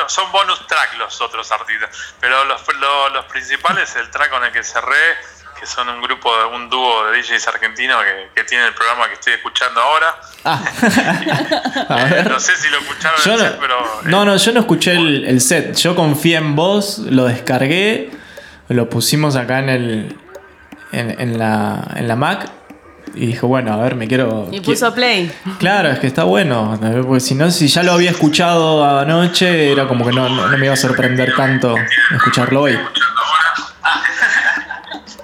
[0.08, 1.90] son bonus track los otros artistas,
[2.20, 5.16] pero los, lo- los principales, el track con el que cerré,
[5.60, 9.08] que son un grupo, de un dúo de DJs argentinos que, que tiene el programa
[9.10, 10.16] que estoy escuchando ahora.
[10.46, 10.62] Ah.
[11.92, 14.52] Eh, no sé si lo escucharon Yo el no, set, pero eh, no, no, yo
[14.54, 15.76] no escuché el, el set.
[15.76, 18.10] Yo confié en vos, lo descargué,
[18.74, 20.16] lo pusimos acá en el.
[20.92, 22.50] en, en la, en la Mac.
[23.14, 24.48] y dije, bueno, a ver, me quiero.
[24.52, 25.32] Y puso play.
[25.60, 26.78] Claro, es que está bueno.
[27.06, 30.58] Porque si no, si ya lo había escuchado anoche, era como que no, no, no
[30.58, 31.76] me iba a sorprender tanto
[32.16, 32.78] escucharlo hoy.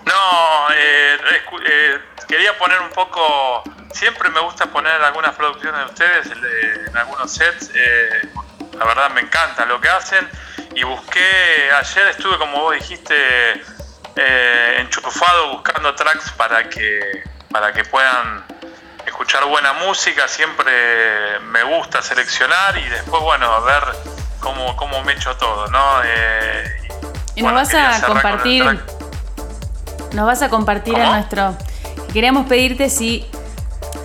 [0.06, 1.18] No, eh,
[1.66, 3.64] eh, quería poner un poco.
[3.92, 7.72] Siempre me gusta poner algunas producciones de ustedes en algunos sets.
[7.76, 8.30] eh,
[8.78, 10.28] la verdad me encanta lo que hacen.
[10.76, 11.72] Y busqué.
[11.80, 13.16] Ayer estuve, como vos dijiste,
[14.16, 18.46] eh, enchufado buscando tracks para que, para que puedan
[19.06, 20.28] escuchar buena música.
[20.28, 23.84] Siempre me gusta seleccionar y después, bueno, a ver
[24.40, 26.02] cómo, cómo me echo todo, ¿no?
[26.04, 26.88] Eh,
[27.36, 28.84] Y nos bueno, vas a compartir.
[30.14, 31.58] Nos vas a compartir en nuestro.
[32.14, 33.30] Queríamos pedirte si.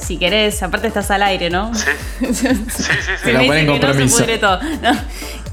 [0.04, 1.72] Si querés, aparte estás al aire, ¿no?
[1.74, 1.90] Sí.
[2.20, 3.12] Sí, sí, sí.
[3.24, 4.18] Te la ponen que no se compromiso.
[4.18, 4.60] pudre todo.
[4.62, 4.98] ¿no?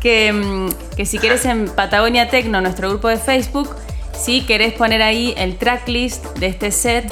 [0.02, 3.76] Que, mm, que si querés en Patagonia Tecno, nuestro grupo de Facebook,
[4.18, 7.12] si querés poner ahí el tracklist de este set.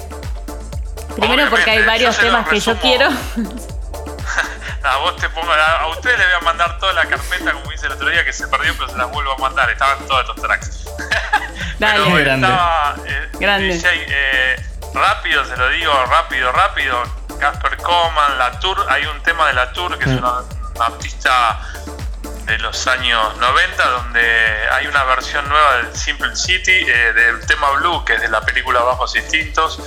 [1.15, 3.09] Primero porque hay varios se temas que yo quiero.
[4.83, 7.69] A vos te pongo, a, a ustedes les voy a mandar toda la carpeta, como
[7.71, 9.69] dice el otro día, que se perdió, pero se las vuelvo a mandar.
[9.69, 10.85] Estaban todos estos tracks.
[11.79, 12.03] Dale.
[12.05, 12.47] Pero Grande.
[12.47, 13.67] estaba, eh, Grande.
[13.73, 14.55] DJ, eh,
[14.93, 17.03] rápido, se lo digo, rápido, rápido.
[17.39, 20.41] Casper Coman, La Tour, hay un tema de La Tour que es una,
[20.75, 21.59] una artista
[22.45, 24.21] de los años 90, donde
[24.71, 28.41] hay una versión nueva del Simple City, eh, del tema Blue, que es de la
[28.41, 29.79] película Bajos Instintos.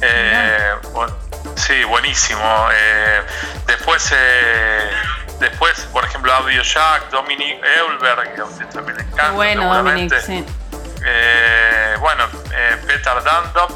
[0.00, 1.14] Eh, bueno,
[1.56, 2.68] sí, buenísimo.
[2.72, 3.22] Eh,
[3.66, 4.14] después,
[5.38, 9.30] después, por ejemplo, Audio Jack, Dominic Eulberg, que a usted también le encanta.
[9.32, 10.44] Bueno, Dominic, sí.
[11.04, 13.70] Eh, bueno, eh, Peter Dandop,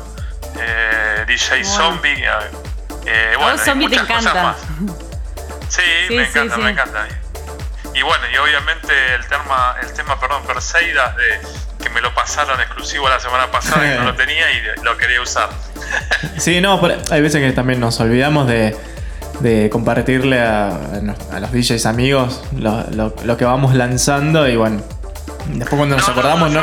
[0.58, 1.76] eh, DJ Bueno.
[1.76, 2.24] Zombie.
[3.06, 4.54] Eh, A bueno, vos zombie te encanta.
[5.68, 6.60] Sí, Sí, me encanta, sí.
[6.62, 7.08] me encanta.
[7.94, 11.40] Y bueno, y obviamente el tema, el tema, perdón, Perseidas, de,
[11.82, 15.20] que me lo pasaron exclusivo la semana pasada y no lo tenía y lo quería
[15.20, 15.48] usar.
[16.38, 18.76] Sí, no, pero hay veces que también nos olvidamos de,
[19.40, 20.68] de compartirle a,
[21.32, 24.82] a los DJs amigos lo, lo- lo que vamos lanzando y bueno,
[25.48, 26.62] después cuando nos acordamos, no,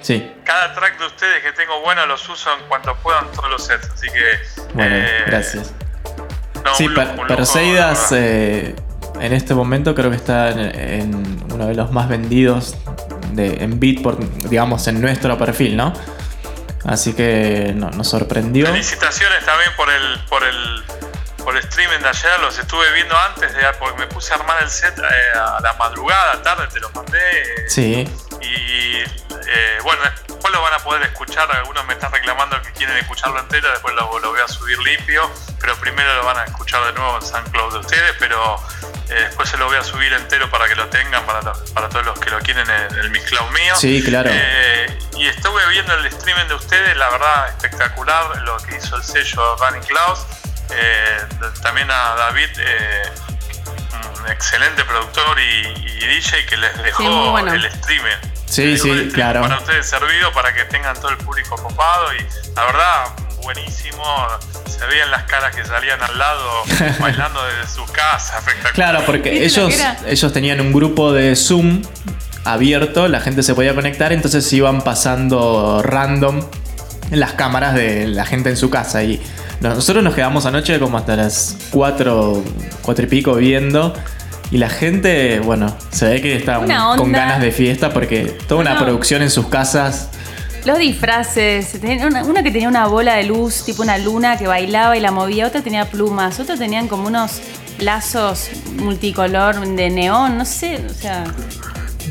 [0.00, 3.66] sí, cada track de ustedes que tengo bueno los uso en cuanto puedan todos los
[3.66, 5.72] sets, así que bueno, eh, gracias.
[6.64, 6.88] no, Sí,
[8.10, 8.18] verdad.
[8.18, 8.76] eh,
[9.20, 12.76] en este momento creo que está en, en uno de los más vendidos
[13.32, 15.92] de, en Beatport, digamos, en nuestro perfil, ¿no?
[16.86, 18.66] Así que no- nos sorprendió.
[18.66, 20.82] Felicitaciones también por el, por el,
[21.44, 24.62] por el streaming de ayer, los estuve viendo antes, de, porque me puse a armar
[24.62, 27.18] el set eh, a la madrugada, tarde, te lo mandé.
[27.18, 28.08] eh, Sí,
[28.40, 28.96] Y
[29.48, 31.50] eh, bueno, después lo van a poder escuchar.
[31.52, 33.70] Algunos me están reclamando que quieren escucharlo entero.
[33.70, 35.30] Después lo, lo voy a subir limpio.
[35.60, 38.14] Pero primero lo van a escuchar de nuevo en SoundCloud de ustedes.
[38.18, 38.56] Pero
[39.08, 41.24] eh, después se lo voy a subir entero para que lo tengan.
[41.26, 41.40] Para,
[41.74, 43.74] para todos los que lo quieren en el Mixcloud mío.
[43.76, 44.30] Sí, claro.
[44.32, 46.96] Eh, y estuve viendo el streaming de ustedes.
[46.96, 50.26] La verdad, espectacular lo que hizo el sello Running Clouds.
[50.70, 51.18] Eh,
[51.62, 52.48] también a David.
[52.58, 53.02] eh,
[54.20, 57.52] un excelente productor y, y DJ que les dejó bueno.
[57.54, 58.16] el streaming.
[58.50, 59.42] Sí, sí, streaming claro.
[59.42, 63.04] Para ustedes servido para que tengan todo el público copado y la verdad,
[63.42, 64.02] buenísimo.
[64.66, 66.50] Se veían las caras que salían al lado
[67.00, 68.72] bailando desde sus casas, espectacular.
[68.74, 71.82] Claro, porque ¿Viste lo ellos, ellos tenían un grupo de Zoom
[72.44, 76.42] abierto, la gente se podía conectar, entonces iban pasando random
[77.10, 79.02] las cámaras de la gente en su casa.
[79.02, 79.22] Y
[79.60, 82.42] nosotros nos quedamos anoche como hasta las 4,
[82.82, 83.94] 4 y pico viendo.
[84.50, 87.18] Y la gente, bueno, se ve que está Una con onda.
[87.20, 88.80] ganas de fiesta porque toda una No.
[88.80, 90.08] producción en sus casas.
[90.64, 94.46] Los disfraces, tenía una, una que tenía una bola de luz, tipo una luna que
[94.46, 97.40] bailaba y la movía, otra tenía plumas, otros tenían como unos
[97.78, 101.24] lazos multicolor de neón, no sé, o sea,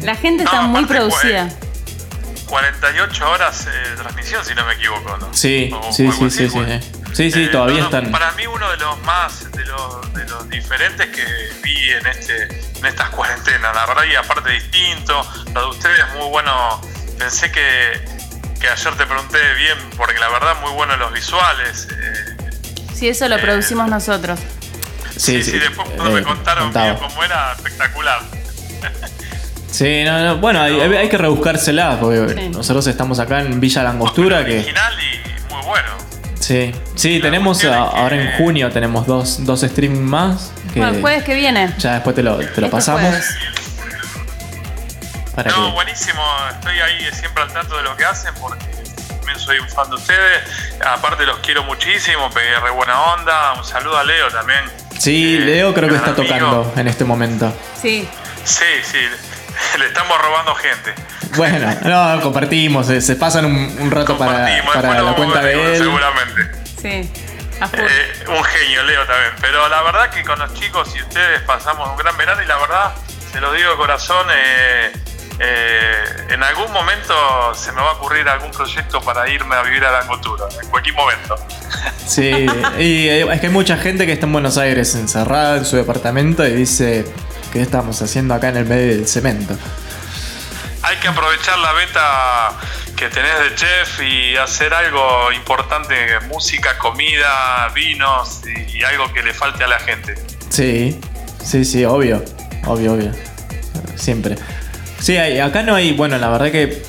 [0.01, 1.49] la gente está No, muy aparte, producida.
[2.47, 5.27] 48 horas eh, de transmisión, si no me equivoco, ¿no?
[5.31, 6.98] Sí, O sí, algo sí, así, sí, sí.
[7.13, 8.11] Sí, sí, Eh, todavía no, no, están.
[8.11, 11.25] Para mí uno de los más, de los, de los diferentes que
[11.63, 12.43] vi en este
[12.79, 16.79] en estas cuarentenas, la verdad, y aparte distinto, lo de ustedes muy bueno,
[17.17, 17.99] pensé que,
[18.61, 22.35] que ayer te pregunté bien, porque la verdad muy buenos los visuales, eh,
[22.93, 24.39] Sí, eso lo producimos nosotros.
[25.15, 28.21] sí, sí, después cuando me eh, contaron bien cómo era, espectacular.
[29.71, 30.37] Sí, no, no.
[30.37, 32.49] Bueno, hay, hay que rebuscársela, porque Sí.
[32.49, 35.87] nosotros estamos acá en Villa Langostura, que Original y muy bueno.
[36.49, 40.51] Sí, sí, tenemos a- ahora en junio tenemos dos, dos streams más.
[40.73, 41.73] Que Bueno, el jueves que viene.
[41.77, 43.01] ya después te lo, te lo Este pasamos.
[43.01, 43.35] jueves.
[45.35, 46.21] Para No, que, buenísimo,
[46.51, 48.65] estoy ahí siempre al tanto de lo que hacen porque
[49.07, 50.43] también soy un fan de ustedes.
[50.85, 53.53] Aparte los quiero muchísimo, pegué re buena onda.
[53.53, 54.59] Un saludo a Leo también.
[54.97, 56.35] sí, Eh, Leo creo que gran está amigo.
[56.35, 57.53] tocando en este momento.
[57.81, 58.07] Sí,
[58.43, 58.97] Sí, sí,
[59.79, 60.93] le estamos robando gente.
[61.35, 65.77] Bueno, no, compartimos, eh, se pasan un, un rato para, para la cuenta de él.
[65.77, 66.41] Seguramente.
[66.81, 67.11] Sí.
[67.61, 69.33] Eh, un genio, Leo también.
[69.41, 72.57] Pero la verdad que con los chicos y ustedes pasamos un gran verano y la
[72.57, 72.93] verdad,
[73.31, 74.91] se los digo de corazón, eh,
[75.39, 79.83] eh, en algún momento se me va a ocurrir algún proyecto para irme a vivir
[79.83, 81.35] a la cultura, en cualquier momento.
[82.05, 82.47] Sí,
[82.79, 86.45] y es que hay mucha gente que está en Buenos Aires encerrada en su departamento
[86.47, 87.05] y dice,
[87.51, 89.57] ¿qué estamos haciendo acá en el medio del cemento?
[90.81, 92.51] Hay que aprovechar la beta
[92.95, 95.93] que tenés de chef y hacer algo importante,
[96.27, 98.41] música, comida, vinos
[98.73, 100.15] y, algo que le falte a la gente.
[100.49, 100.99] Sí,
[101.43, 102.23] sí, sí, obvio,
[102.65, 103.11] obvio, obvio.
[103.95, 104.35] Siempre.
[104.99, 106.81] Sí, acá no hay, bueno, la verdad que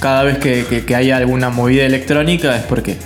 [0.00, 2.98] cada vez que, que- que hay alguna movida electrónica es porque,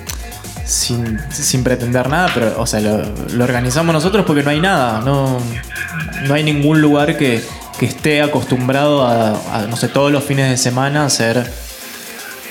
[0.65, 3.03] sin, sin pretender nada, pero, o sea, lo,
[3.33, 5.41] lo organizamos nosotros porque no hay nada, no,
[6.23, 7.43] no hay ningún lugar que,
[7.79, 11.51] que esté acostumbrado a, a, no sé, todos los fines de semana hacer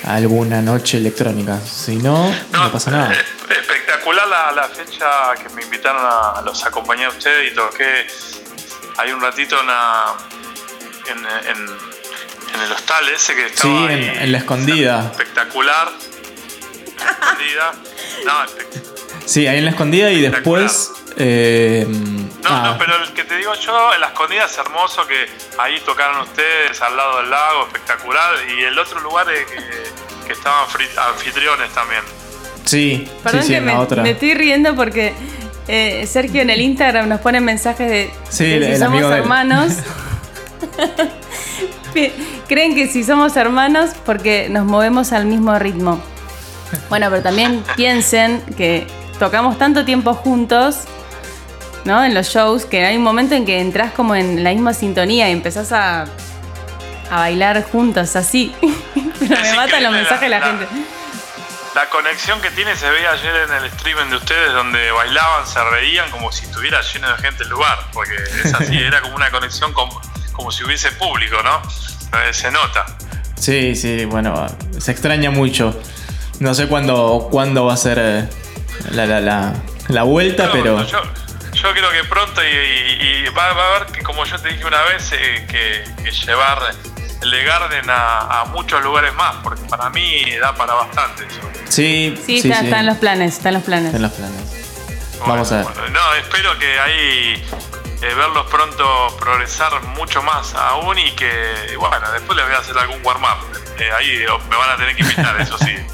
[0.06, 1.60] alguna noche electrónica.
[1.62, 3.14] Si no, no pasa nada.
[3.50, 5.08] Espectacular la, la fecha
[5.42, 8.06] que me invitaron a, los acompañé a ustedes y toqué
[8.98, 10.14] ahí un ratito en, la-
[11.10, 11.94] en, en-
[12.56, 15.10] en el hostal ese que estaba Sí, ahí, en, en la escondida.
[15.12, 15.90] espectacular.
[16.86, 17.74] Escondida.
[18.26, 18.93] No, espe-
[19.26, 20.92] Sí, ahí en la escondida y después...
[21.18, 25.06] eh, no, ah, no, pero el que te digo yo, en la escondida es hermoso
[25.08, 25.28] que
[25.60, 28.34] ahí tocaron ustedes al lado del lago, espectacular.
[28.58, 32.02] Y el otro lugar es que, que estaban anfitriones también.
[32.66, 34.04] Sí, Perdón sí, sí, que en la me, otra.
[34.04, 35.14] me estoy riendo porque
[35.68, 39.74] eh, Sergio en el Instagram nos pone mensajes de, Sí, el- si el somos hermanos.
[42.48, 46.02] Creen que si somos hermanos porque nos movemos al mismo ritmo.
[46.90, 48.88] Bueno, pero también piensen que
[49.20, 50.80] tocamos tanto tiempo juntos,
[51.86, 52.04] ¿no?
[52.04, 55.30] En los shows, que hay un momento en que entras como en la misma sintonía
[55.30, 56.04] y empezás a,
[57.10, 58.54] a bailar juntos, así.
[59.20, 60.68] Pero me matan los mensajes de la gente.
[61.76, 65.64] La conexión que tiene se veía ayer en el streaming de ustedes donde bailaban, se
[65.72, 68.14] reían como si estuviera lleno de gente el lugar, porque
[68.44, 70.00] es así, era como una conexión como,
[70.34, 71.62] como si hubiese público, ¿no?
[72.20, 72.86] Eh, Se nota.
[73.40, 74.46] Sí, sí, bueno,
[74.78, 75.78] se extraña mucho.
[76.40, 78.30] No sé cuándo, cuándo va a ser eh,
[78.92, 79.54] la, la, la,
[79.88, 80.84] la vuelta, pero...
[80.86, 81.02] Yo,
[81.54, 84.50] yo creo que pronto y, y- y va, va a haber que, como yo te
[84.50, 86.60] dije una vez, eh, que, que llevar
[87.22, 91.40] el de Garden a, a muchos lugares más, porque para mí da para bastante eso.
[91.70, 93.86] Sí, Sí, está, está en los planes, está en los planes.
[93.88, 94.42] Está en los planes.
[95.26, 95.66] Vamos a ver.
[95.66, 97.44] Bueno, no, espero que ahí
[98.02, 102.78] eh, verlos pronto progresar mucho más aún y que, bueno, después les voy a hacer
[102.78, 103.38] algún warm-up.
[103.80, 105.76] Eh, ahí eh, me van a tener que invitar, eso sí.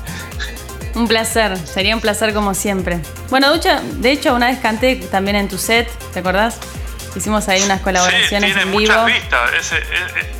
[0.95, 2.99] Un placer, sería un placer como siempre.
[3.29, 6.57] Bueno, Ducha, de hecho, una vez canté también en tu set, ¿te acordás?
[7.15, 8.81] Hicimos ahí unas Sí, colaboraciones tiene en vivo.
[8.81, 9.53] muchas vistas.
[9.59, 9.83] Ese, eh,
[10.17, 10.31] eh,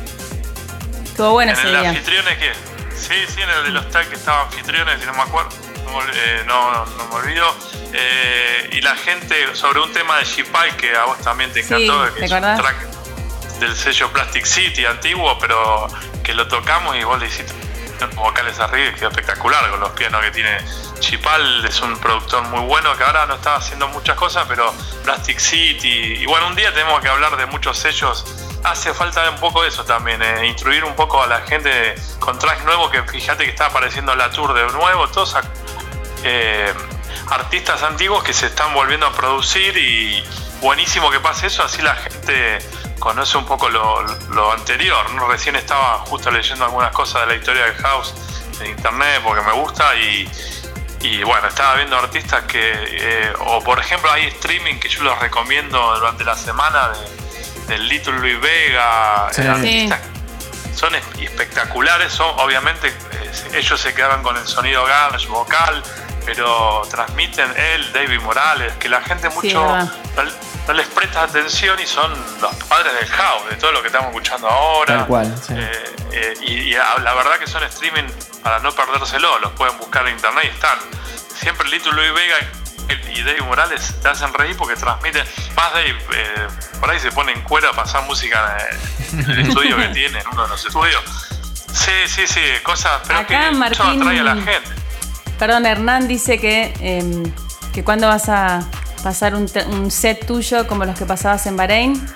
[1.04, 1.90] Estuvo bueno en ese el día.
[1.90, 2.52] anfitriones que.
[2.96, 5.50] Sí, sí, en el del hostal que estaba anfitriones, si no me acuerdo.
[5.84, 7.46] No, me eh, no, no me olvido.
[7.92, 11.74] Eh, y la gente sobre un tema de Chipai que a vos también te Sí,
[11.74, 12.76] encantó, ¿te que es un track
[13.58, 15.88] del sello Plastic City antiguo, pero
[16.22, 17.52] que lo tocamos y vos le hiciste
[18.14, 20.58] vocales arriba y quedó espectacular con los pianos que tiene
[21.00, 24.72] Chipal, es un productor muy bueno que ahora no está haciendo muchas cosas, pero
[25.04, 28.24] Plastic City, y bueno, un día tenemos que hablar de muchos sellos,
[28.64, 32.64] hace falta un poco eso también, eh, instruir un poco a la gente con tracks
[32.64, 35.36] nuevos, que fíjate que está apareciendo la tour de nuevo, todos
[36.22, 36.72] eh,
[37.30, 40.22] artistas antiguos que se están volviendo a producir y
[40.60, 42.58] buenísimo que pase eso, así la gente
[42.98, 45.10] conoce un poco lo, lo anterior.
[45.12, 45.26] ¿no?
[45.28, 48.14] Recién estaba justo leyendo algunas cosas de la historia del house
[48.60, 50.30] en internet porque me gusta y,
[51.00, 55.18] y bueno, estaba viendo artistas que, eh, o por ejemplo hay streaming que yo los
[55.18, 59.42] recomiendo durante la semana de, del Little Luis Vega, Sí.
[59.90, 59.98] eh,
[60.74, 65.82] son es- espectaculares, son obviamente eh, ellos se quedaron con el sonido garage vocal,
[66.24, 69.90] pero transmiten él, David Morales, que la gente mucho no,
[70.66, 74.08] no les presta atención y son los padres del house, de todo lo que estamos
[74.10, 74.98] escuchando ahora.
[74.98, 75.54] Tal cual, sí.
[75.56, 78.04] Eh, eh, y, la verdad que son streaming
[78.42, 80.78] para no perdérselo, los pueden buscar en internet y están.
[81.34, 82.36] Siempre Lito Luis Vega
[83.14, 85.24] y Dave Morales te hacen reír porque transmiten.
[85.54, 86.46] Más Dave, eh,
[86.80, 88.58] por ahí se pone en cuero a pasar música
[89.12, 91.02] en el estudio que tiene, en uno de los estudios.
[91.72, 94.79] Sí, sí, sí, cosas, pero Acá que eso Martín- atrae a la gente.
[95.40, 97.24] Perdón, Hernán dice que, em,
[97.72, 98.62] que cuando vas a
[99.02, 102.06] pasar un, set tuyo como los que pasabas en Bahrein.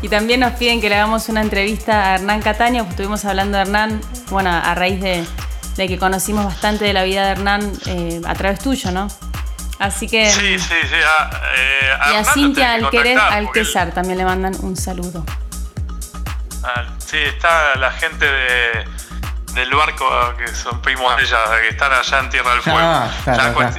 [0.00, 3.64] Y también nos piden que le hagamos una entrevista a Hernán Cataño, estuvimos hablando de
[3.64, 5.26] Hernán, bueno, a raíz de,
[5.76, 9.08] de que conocimos bastante de la vida de Hernán eh, a través tuyo, ¿no?
[9.78, 10.30] Así que...
[10.32, 10.94] Sí, sí, sí.
[10.94, 15.22] A, eh, a Y a Cintia Alquerer porque él- Alquezar también le mandan un saludo.
[16.62, 18.84] Ah, sí, está la gente de
[19.56, 20.06] del barco
[20.36, 22.78] que son primos de ella, que están allá en Tierra del Fuego.
[22.80, 23.76] Ah, claro, claro.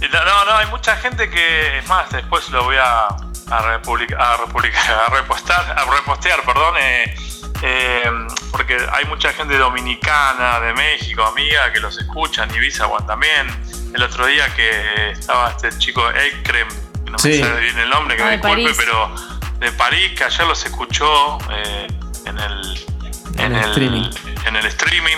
[0.00, 4.36] no, no, hay mucha gente que, es más, después lo voy a, a, republic- a,
[4.38, 7.14] republicar- a repostar, a repostear, perdón, eh,
[7.62, 8.10] eh,
[8.50, 13.48] porque hay mucha gente dominicana, de México, amiga, que los escuchan, y Bisawan también.
[13.94, 16.68] El otro día que estaba este chico Ekrem,
[17.04, 17.28] que no Sí.
[17.28, 18.76] me sale bien el nombre, que Ah, me disculpe, París.
[18.78, 19.14] pero
[19.58, 21.86] de París, que ayer los escuchó eh,
[22.24, 22.86] en el
[23.46, 24.10] En el streaming.
[24.46, 25.16] en el streaming.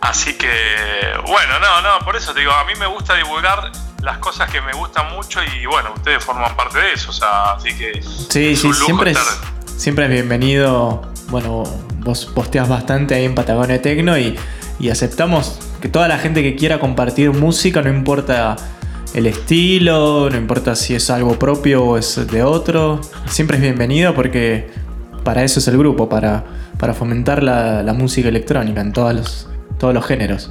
[0.00, 0.48] Así que,
[1.26, 3.70] bueno, no, no, por eso te digo, a mí me gusta divulgar
[4.02, 7.52] las cosas que me gustan mucho y bueno, ustedes forman parte de eso, o sea,
[7.52, 9.18] así que Sí, sí, siempre es,
[9.76, 11.02] siempre es bienvenido.
[11.28, 11.64] Bueno,
[11.98, 14.38] vos posteas bastante ahí en Patagonia Tecno y,
[14.78, 18.56] y aceptamos que toda la gente que quiera compartir música, no importa
[19.12, 24.14] el estilo, no importa si es algo propio o es de otro, siempre es bienvenido
[24.14, 24.70] porque
[25.24, 26.44] para eso es el grupo, para,
[26.80, 29.48] para fomentar la, la música electrónica en todos los,
[29.78, 30.50] todos los géneros.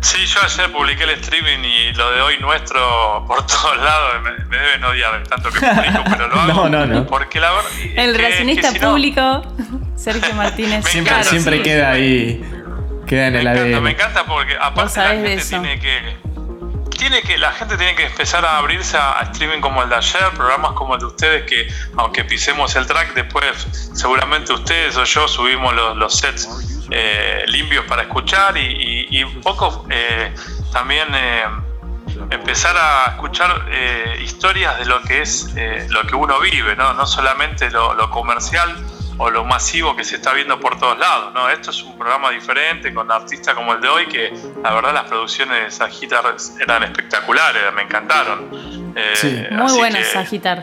[0.00, 4.32] Sí, yo ayer publiqué el streaming y lo de hoy nuestro por todos lados me,
[4.46, 7.06] me deben odiar tanto que publico, pero lo hago No, no, no.
[7.06, 9.42] porque la verdad El que- relacionista es que si no- público,
[9.96, 10.84] Sergio Martínez.
[10.86, 11.62] Siempre, siempre sí.
[11.62, 12.44] queda ahí,
[13.06, 13.82] queda en Me el encanta, ADN.
[13.82, 16.16] me encanta porque aparte la gente tiene que
[16.94, 20.30] tiene que la gente tiene que empezar a abrirse a, streaming como el de ayer,
[20.34, 25.28] programas como el de ustedes que aunque pisemos el track después seguramente ustedes o yo
[25.28, 26.48] subimos los, los sets
[26.90, 30.34] eh, limpios para escuchar y, un poco eh,
[30.72, 31.44] también eh,
[32.30, 35.54] empezar a escuchar eh, historias de lo que es
[35.88, 38.76] lo que uno vive, no, no solamente lo, lo comercial
[39.18, 41.32] o lo masivo que se está viendo por todos lados.
[41.34, 41.48] ¿no?
[41.48, 44.32] Esto es un programa diferente con artistas como el de hoy, que
[44.62, 46.24] la verdad las producciones de Sagitar
[46.60, 48.92] eran espectaculares, me encantaron.
[48.96, 49.42] Eh, Sí.
[49.50, 50.62] Muy buenas que- a agitar.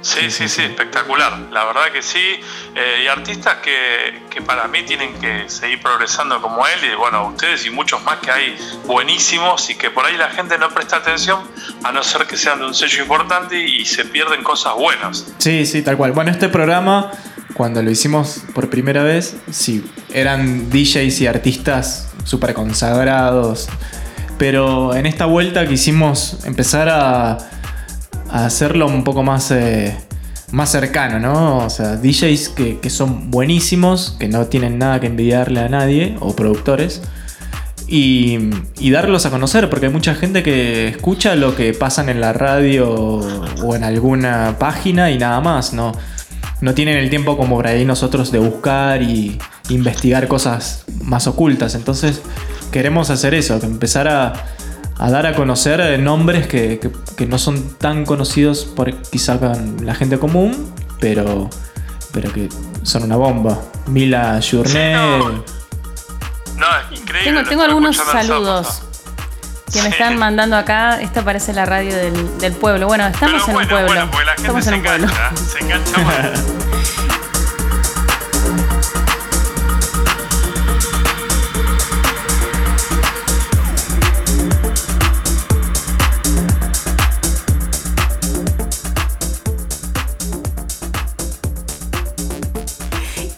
[0.00, 1.32] Sí, sí, sí, espectacular.
[1.52, 2.40] La verdad que sí.
[2.74, 7.28] Eh, y artistas que, que para mí tienen que seguir progresando como él y bueno,
[7.28, 10.96] ustedes y muchos más que hay buenísimos y que por ahí la gente no presta
[10.96, 11.40] atención
[11.84, 15.32] a no ser que sean de un sello importante y se pierden cosas buenas.
[15.38, 16.10] Sí, sí, tal cual.
[16.10, 17.12] Bueno, este programa,
[17.54, 23.68] cuando lo hicimos por primera vez, sí, eran DJs y artistas súper consagrados.
[24.38, 27.38] Pero en esta vuelta quisimos empezar a,
[28.30, 29.94] hacerlo un poco más, eh,
[30.52, 31.58] más cercano, ¿no?
[31.58, 36.16] O sea, DJs que, que son buenísimos, que no tienen nada que envidiarle a nadie,
[36.20, 37.02] o productores.
[37.88, 38.38] Y,
[38.78, 42.32] y darlos a conocer, porque hay mucha gente que escucha lo que pasan en la
[42.32, 45.92] radio o en alguna página y nada más, no,
[46.62, 51.74] no tienen el tiempo como por ahí nosotros de buscar y investigar cosas más ocultas.
[51.74, 52.22] Entonces
[52.70, 54.32] queremos hacer eso, que empezar a,
[54.98, 59.38] a dar a conocer eh, nombres que, que- que no son tan conocidos por quizá
[59.82, 61.50] la gente común, pero,
[62.12, 62.48] pero que
[62.82, 63.60] son una bomba.
[63.88, 64.96] Mila Journet.
[66.56, 67.44] No, es increíble.
[67.48, 68.82] Tengo, algunos saludos
[69.72, 71.00] que me están mandando acá.
[71.00, 72.86] Esta parece la radio del, del pueblo.
[72.86, 73.86] Bueno, estamos en un pueblo.
[73.86, 75.06] Bueno, porque la gente estamos se en un pueblo.
[75.06, 76.44] engancha, se engancha más.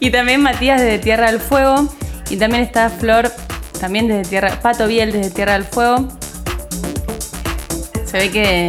[0.00, 1.88] Y también Matías desde Tierra del Fuego.
[2.28, 3.30] Y también está Flor,
[3.80, 4.58] también desde Tierra.
[4.60, 6.08] Pato Biel desde Tierra del Fuego.
[8.14, 8.66] Se ve que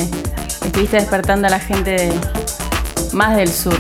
[0.65, 2.11] estuviste despertando a la gente
[3.13, 3.75] más del sur.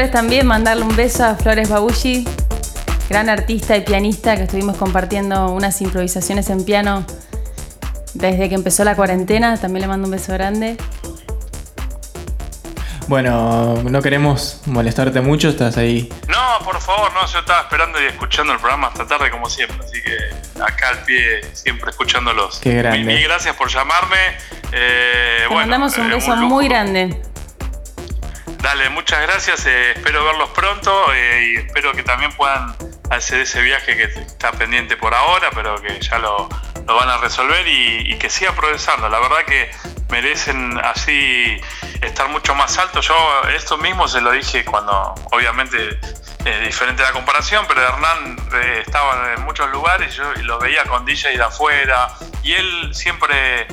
[0.00, 2.26] Flores también, mandarle un beso a Flores Babushi,
[3.10, 7.04] gran artista y pianista que estuvimos compartiendo unas improvisaciones en piano
[8.14, 9.58] desde que empezó la cuarentena.
[9.58, 10.78] También le mando un beso grande.
[13.08, 16.10] Bueno, no queremos molestarte mucho, estás ahí.
[16.28, 19.76] No, por favor, no, yo estaba esperando y escuchando el programa hasta tarde como siempre,
[19.84, 22.58] así que acá al pie siempre escuchándolos.
[22.60, 23.00] Qué grande.
[23.00, 24.16] Mil, mil gracias por llamarme.
[24.72, 27.20] Eh, Te bueno, mandamos un eh, beso muy grande.
[28.62, 32.74] Dale, muchas gracias, eh, espero verlos pronto eh, y espero que también puedan
[33.10, 36.48] hacer ese viaje que está pendiente por ahora, pero que ya lo,
[36.86, 39.08] lo van a resolver y, y que siga progresando.
[39.08, 39.70] La verdad que
[40.10, 41.60] merecen así
[42.02, 43.06] estar mucho más altos.
[43.06, 43.14] Yo
[43.54, 45.98] esto mismo se lo dije cuando obviamente
[46.44, 50.84] eh, diferente la comparación, pero Hernán eh, estaba en muchos lugares yo y lo veía
[50.84, 52.10] con DJ de afuera
[52.42, 53.66] y él siempre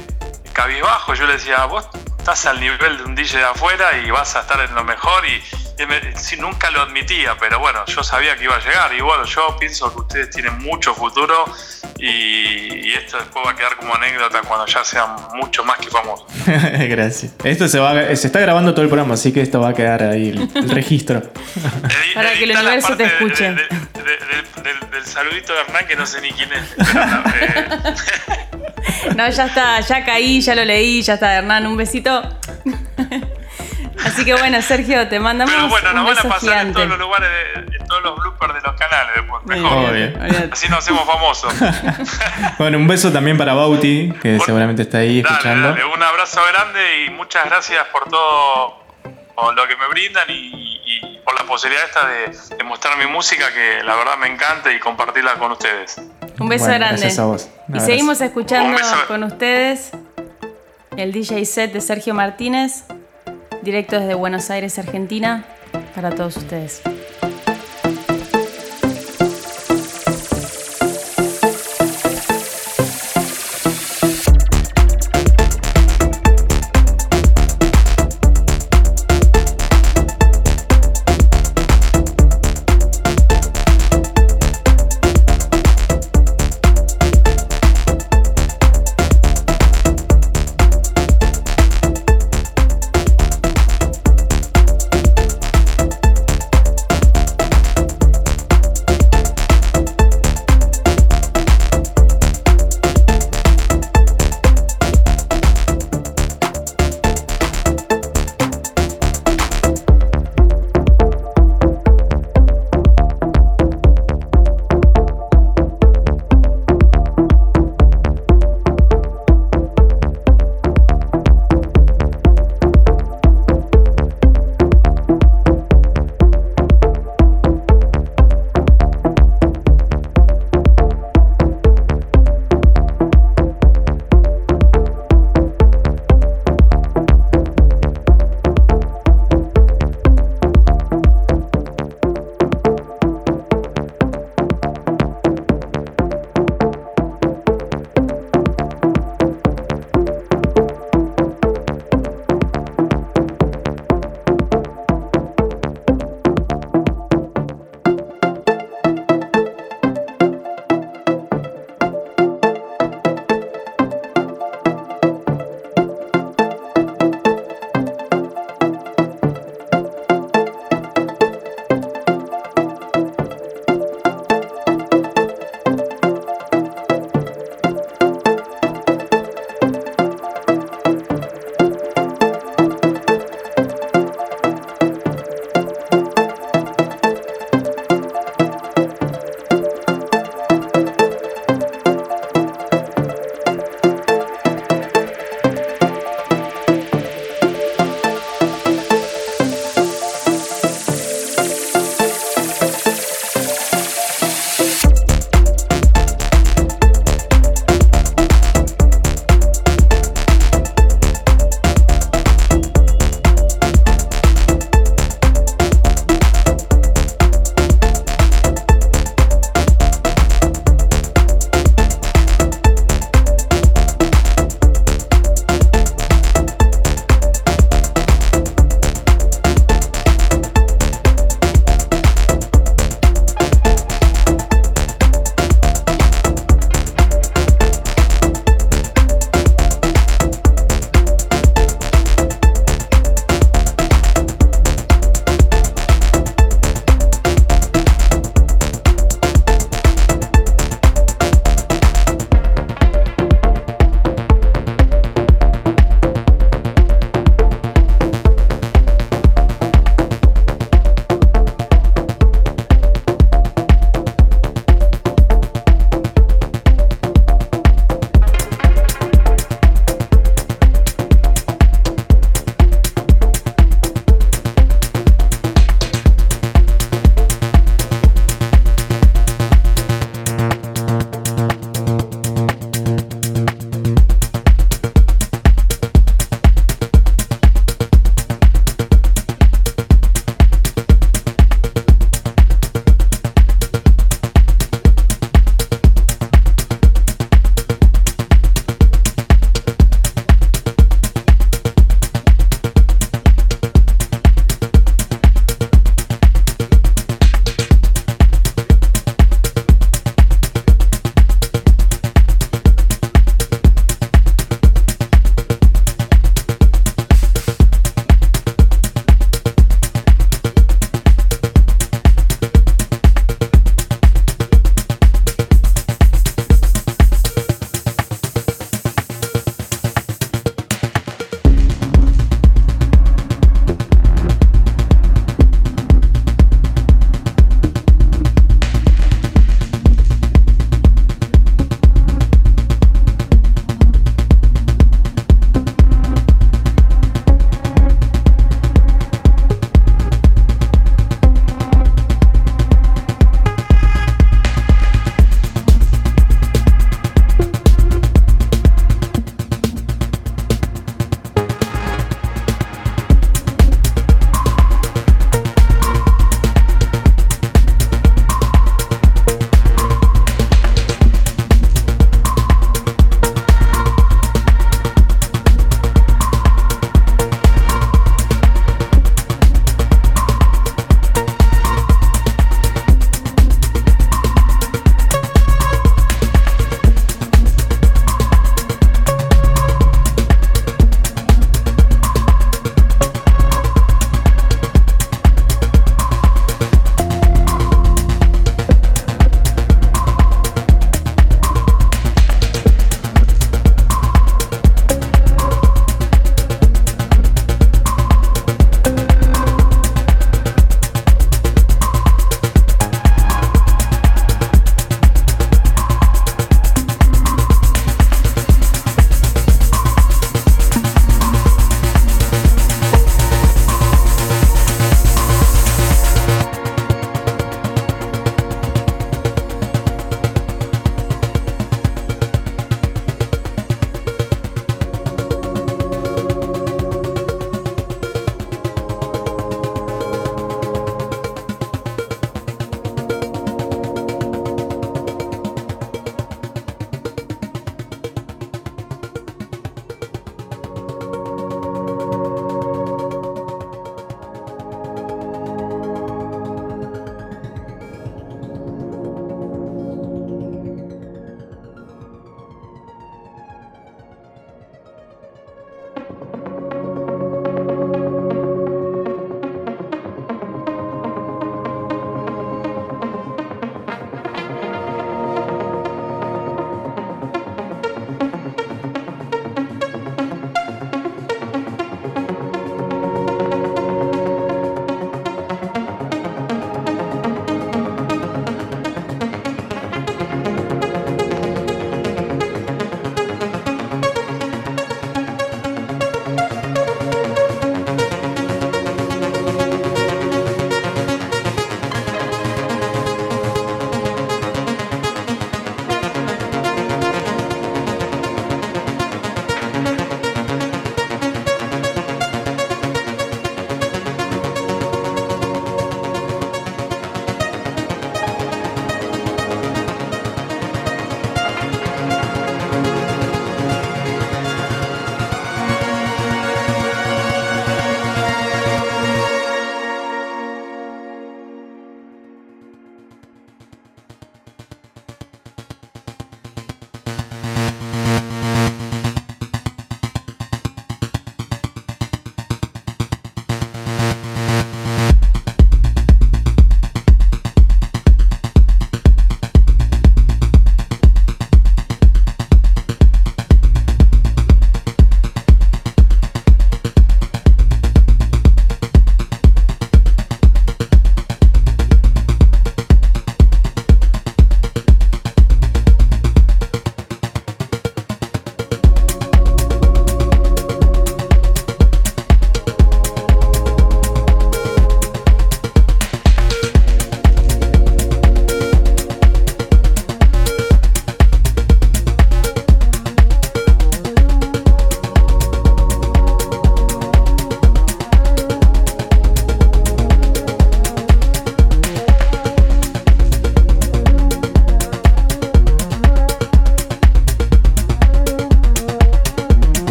[0.54, 1.14] cabizbajo.
[1.14, 1.88] Yo le decía, vos
[2.30, 5.24] estás al nivel de un DJ de afuera y vas a estar en lo mejor
[5.26, 5.42] y,
[5.82, 9.00] y me- sí, nunca lo admitía, pero bueno, yo sabía que iba a llegar y
[9.00, 11.46] bueno, yo pienso que ustedes tienen mucho futuro
[11.98, 15.88] y, y esto después va a quedar como anécdota cuando ya sean mucho más que
[15.90, 16.28] famosos.
[16.46, 17.32] Gracias.
[17.46, 20.04] Esto se, va, se está grabando todo el programa, así que esto va a quedar
[20.04, 21.22] ahí el, el registro.
[22.14, 23.44] Para que el universo te de- escuche.
[23.46, 23.64] de- de-
[24.04, 26.76] de- del, del saludito de Hernán que no sé ni quién es.
[26.78, 28.47] Pero, eh,
[29.16, 32.22] No, ya está, ya caí, ya lo leí, ya está, Hernán, un besito.
[34.06, 36.74] Así que bueno, Sergio, te mandamos pero bueno, un nos van a beso pasar en
[36.74, 39.44] todos los lugares, de- en todos los bloopers de los canales después.
[39.46, 39.92] Mejor.
[39.94, 40.50] bien.
[40.52, 41.54] Así nos hacemos famosos.
[42.60, 45.70] Bueno, un beso también para Bauti, que seguramente está ahí Dale, escuchando.
[45.70, 48.84] dale, un abrazo grande y muchas gracias por todo
[49.36, 53.06] por lo que me brindan y, y por la posibilidad esta de, de mostrar mi
[53.06, 56.02] música que la verdad me encanta y compartirla con ustedes.
[56.40, 57.02] Un beso Bueno, grande.
[57.02, 57.50] gracias a vos.
[57.74, 58.78] Y seguimos escuchando
[59.08, 59.92] con ustedes
[60.96, 62.84] el DJ set de Sergio Martínez,
[63.62, 65.46] directo desde Buenos Aires, Argentina,
[65.96, 66.82] para todos ustedes.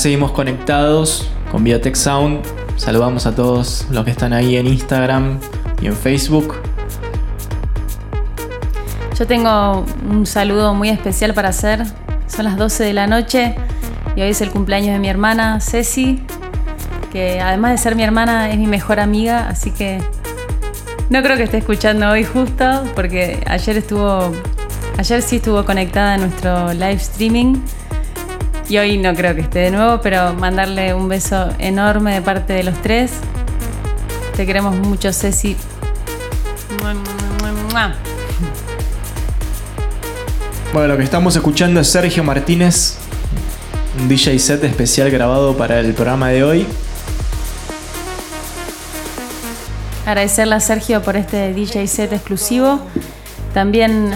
[0.00, 2.40] Seguimos conectados con Biotech Sound.
[2.76, 5.38] Saludamos a todos los que están ahí en Instagram
[5.82, 6.54] y en Facebook.
[9.18, 11.84] Yo tengo un saludo muy especial para hacer.
[12.28, 13.54] Son las 12 de la noche
[14.16, 16.22] y hoy es el cumpleaños de mi hermana Ceci,
[17.12, 20.00] que además de ser mi hermana es mi mejor amiga, así que
[21.10, 24.32] no creo que esté escuchando hoy justo, porque ayer estuvo,
[24.96, 27.58] ayer sí estuvo conectada a nuestro live streaming
[28.70, 32.52] y hoy no creo que esté de nuevo, pero mandarle un beso enorme de parte
[32.52, 33.10] de los tres.
[34.36, 35.56] Te queremos mucho, Ceci.
[40.72, 42.94] Bueno, lo que estamos escuchando es Sergio Martínez,
[43.98, 46.66] un DJ set especial grabado para el programa de hoy.
[50.06, 52.78] Agradecerle a Sergio por este DJ set exclusivo.
[53.52, 54.12] También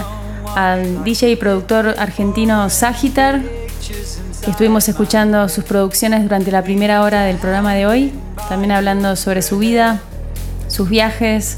[0.55, 3.41] al DJ y productor argentino Sagitar,
[4.51, 8.13] estuvimos escuchando sus producciones durante la primera hora del programa de hoy.
[8.47, 10.01] También hablando sobre su vida,
[10.67, 11.57] sus viajes,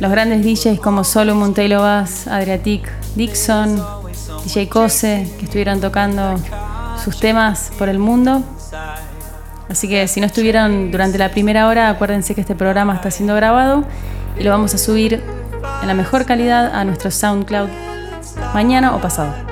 [0.00, 3.82] los grandes DJs como Solo Monteilo Bass, Adriatic, Dixon,
[4.44, 6.36] DJ Cose, que estuvieron tocando
[7.02, 8.42] sus temas por el mundo.
[9.68, 13.34] Así que si no estuvieron durante la primera hora, acuérdense que este programa está siendo
[13.34, 13.84] grabado
[14.38, 15.22] y lo vamos a subir
[15.82, 17.68] en la mejor calidad a nuestro SoundCloud
[18.54, 19.51] mañana o pasado.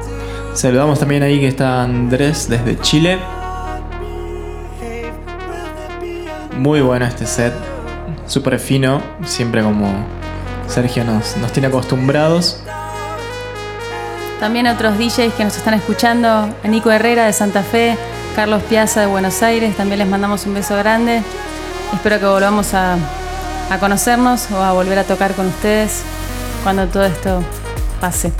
[0.54, 3.18] Saludamos también ahí que está Andrés desde Chile.
[6.56, 7.54] Muy bueno este set,
[8.26, 9.88] súper fino, siempre como
[10.66, 12.62] Sergio nos, nos tiene acostumbrados.
[14.40, 17.96] También otros DJs que nos están escuchando, Nico Herrera de Santa Fe,
[18.34, 21.22] Carlos Piazza de Buenos Aires, también les mandamos un beso grande.
[21.94, 22.96] Espero que volvamos a,
[23.70, 26.02] a conocernos o a volver a tocar con ustedes
[26.62, 27.42] cuando todo esto
[28.00, 28.32] pase.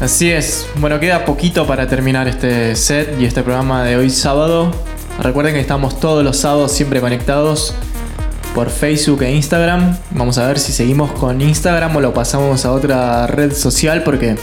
[0.00, 4.72] Así es, bueno, queda poquito para terminar este set y este programa de hoy sábado.
[5.22, 7.74] Recuerden que estamos todos los sábados siempre conectados
[8.54, 9.96] por Facebook e Instagram.
[10.10, 14.36] Vamos a ver si seguimos con Instagram o lo pasamos a otra red social porque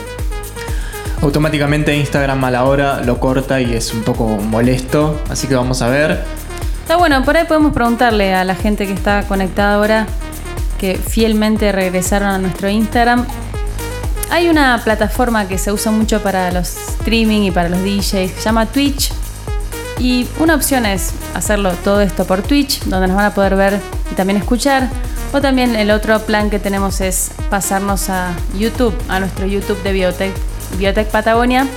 [1.22, 5.22] automáticamente Instagram a la hora lo corta y es un poco molesto.
[5.30, 6.23] Así que vamos a ver.
[6.82, 10.07] Está bueno, por ahí podemos preguntarle a la gente que está conectada ahora,
[10.80, 13.26] que fielmente regresaron a nuestro Instagram.
[14.32, 18.41] Hay una plataforma que se usa mucho para los streaming y para los DJs, se
[18.41, 19.12] llama Twitch.
[19.99, 23.82] Y una opción es hacerlo todo esto por Twitch, donde nos van a poder ver
[24.10, 24.90] y también escuchar.
[25.34, 29.91] O también el otro plan que tenemos es pasarnos a YouTube, a nuestro YouTube de
[29.91, 30.34] Biotech,
[30.78, 31.68] Biotech Patagonia.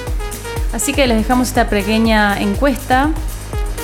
[0.72, 3.10] Así que les dejamos esta pequeña encuesta.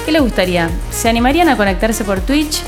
[0.07, 0.71] ¿Qué les gustaría?
[0.93, 2.63] ¿Se animarían a conectarse por Twitch?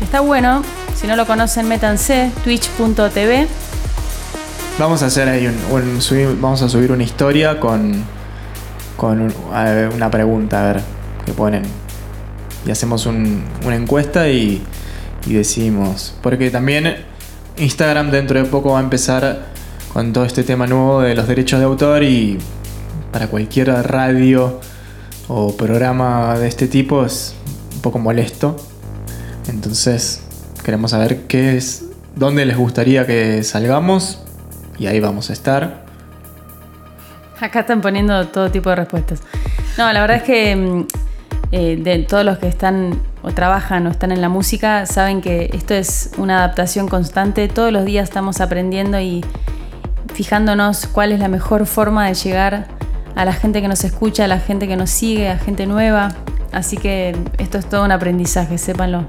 [0.00, 0.62] Está bueno.
[0.96, 3.46] Si no lo conocen, métanse twitch.tv.
[4.78, 7.92] Vamos a hacer ahí un, subir- vamos a subir una historia con,
[8.96, 9.34] con un-
[9.64, 10.82] ver, una pregunta, a ver,
[11.24, 11.62] que ponen.
[12.66, 14.62] Y hacemos un- una encuesta y,
[15.26, 16.14] y decidimos.
[16.22, 16.96] Porque también
[17.56, 19.46] Instagram dentro de poco va a empezar
[19.92, 22.38] con todo este tema nuevo de los derechos de autor y
[23.12, 24.58] para cualquier radio
[25.28, 27.34] o programa de este tipo es
[27.76, 28.56] un poco molesto.
[29.48, 30.20] Entonces
[30.64, 31.84] queremos saber qué es,
[32.16, 34.23] dónde les gustaría que salgamos
[34.78, 35.84] y ahí vamos a estar.
[37.40, 39.22] Acá están poniendo todo tipo de respuestas.
[39.76, 40.86] No, la verdad es que mm,
[41.52, 45.50] eh, de todos los que están o trabajan o están en la música saben que
[45.52, 47.48] esto es una adaptación constante.
[47.48, 49.24] Todos los días estamos aprendiendo y
[50.12, 52.68] fijándonos cuál es la mejor forma de llegar
[53.16, 56.14] a la gente que nos escucha, a la gente que nos sigue, a gente nueva.
[56.52, 59.06] Así que esto es todo un aprendizaje, sépanlo.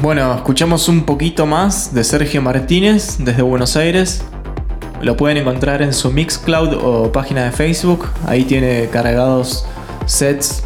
[0.00, 4.24] Bueno, escuchamos un poquito más de Sergio Martínez desde Buenos Aires.
[5.00, 8.08] Lo pueden encontrar en su Mixcloud o página de Facebook.
[8.26, 9.64] Ahí tiene cargados
[10.04, 10.64] sets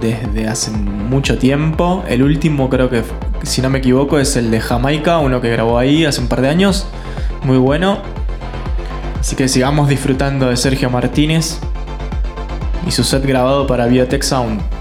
[0.00, 2.04] desde hace mucho tiempo.
[2.08, 3.02] El último creo que,
[3.42, 6.42] si no me equivoco, es el de Jamaica, uno que grabó ahí hace un par
[6.42, 6.86] de años.
[7.42, 7.98] Muy bueno.
[9.18, 11.58] Así que sigamos disfrutando de Sergio Martínez
[12.86, 14.79] y su set grabado para Biotech Sound.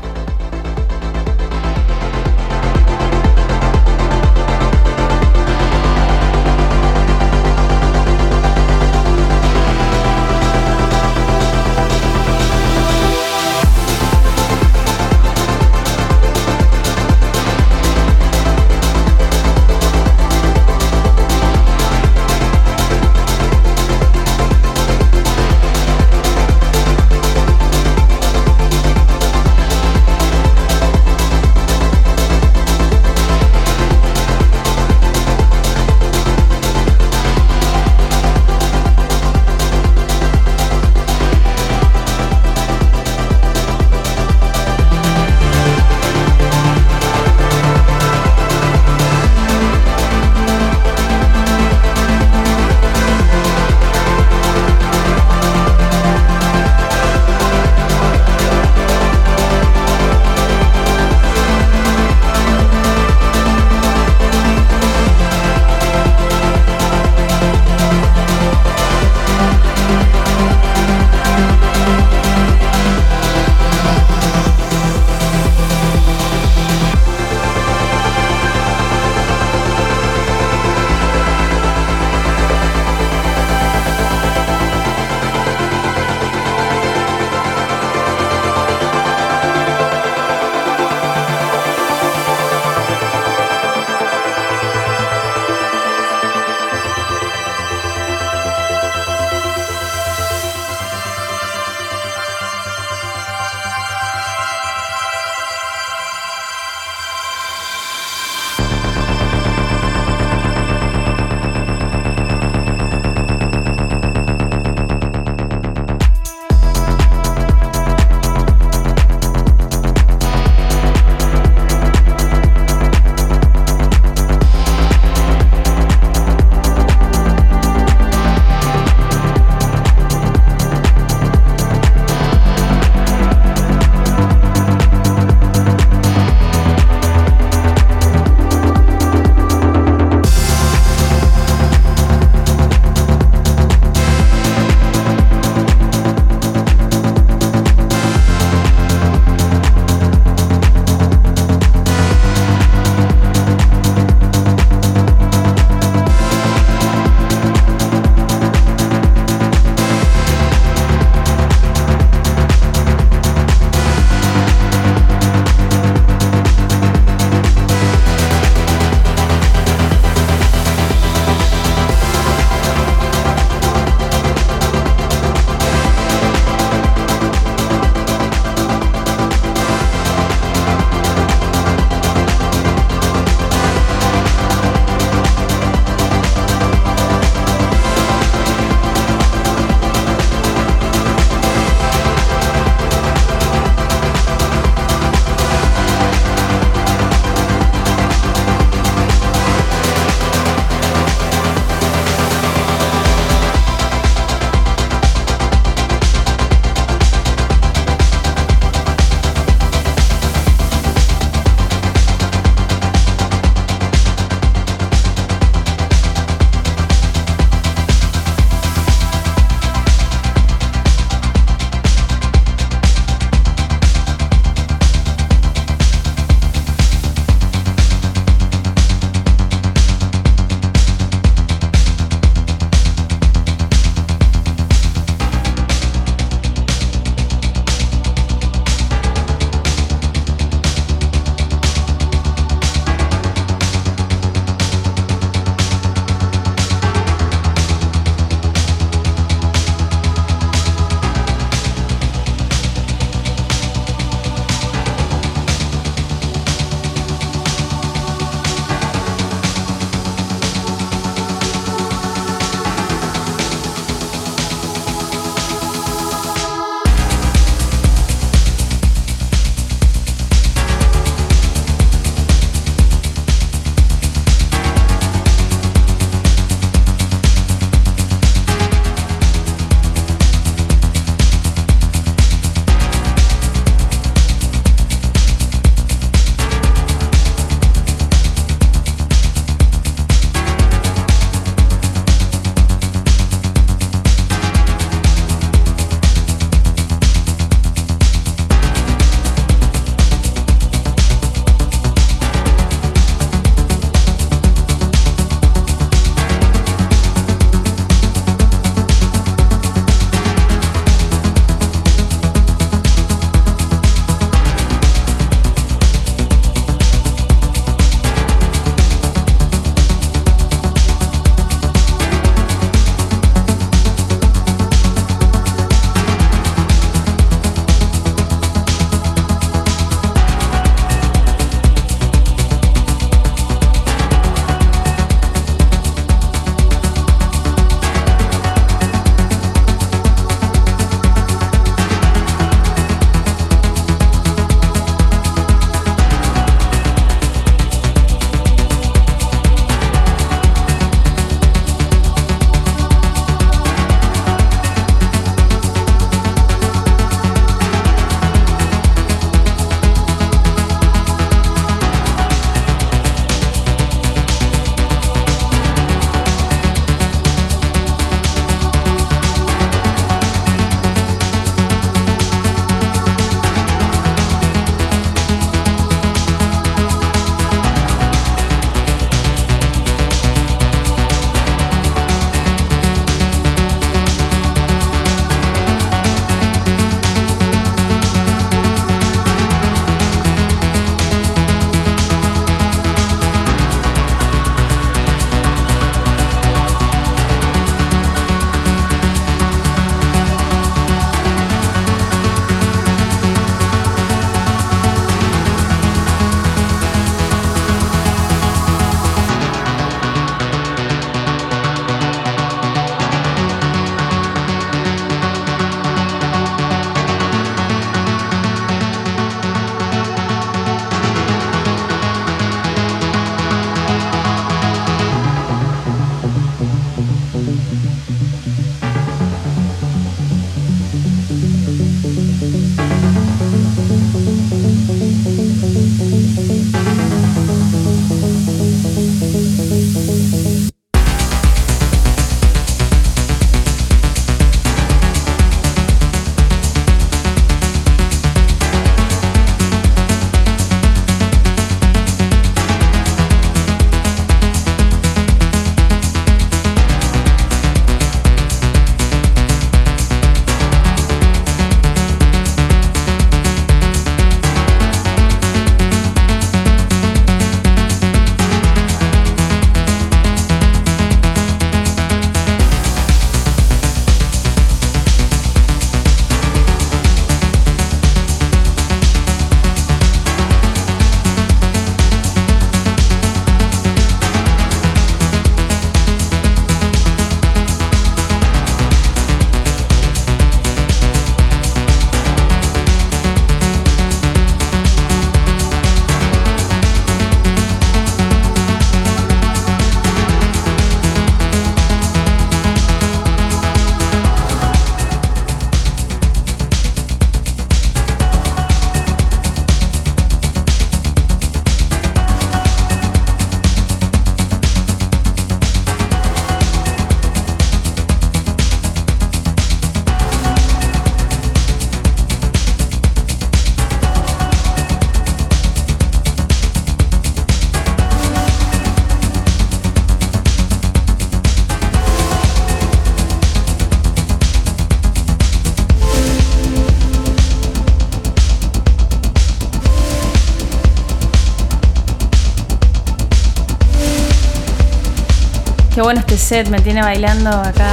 [546.10, 547.91] Bueno este set, me tiene bailando acá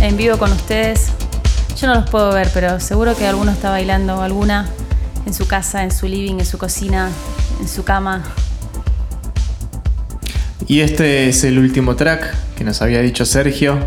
[0.00, 1.12] en vivo con ustedes.
[1.76, 4.68] Yo no los puedo ver, pero seguro que alguno está bailando alguna
[5.24, 7.08] en su casa, en su living, en su cocina,
[7.60, 8.24] en su cama.
[10.66, 13.78] Y este es el último track que nos había dicho Sergio.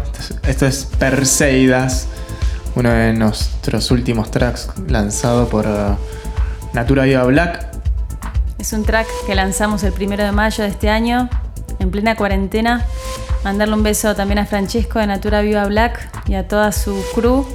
[0.47, 2.07] Esto es Perseidas,
[2.75, 5.97] uno de nuestros últimos tracks lanzado por uh,
[6.71, 7.67] Natura Viva Black.
[8.57, 11.29] Es un track que lanzamos el primero de mayo de este año,
[11.79, 12.85] en plena cuarentena.
[13.43, 17.45] Mandarle un beso también a Francesco de Natura Viva Black y a toda su crew.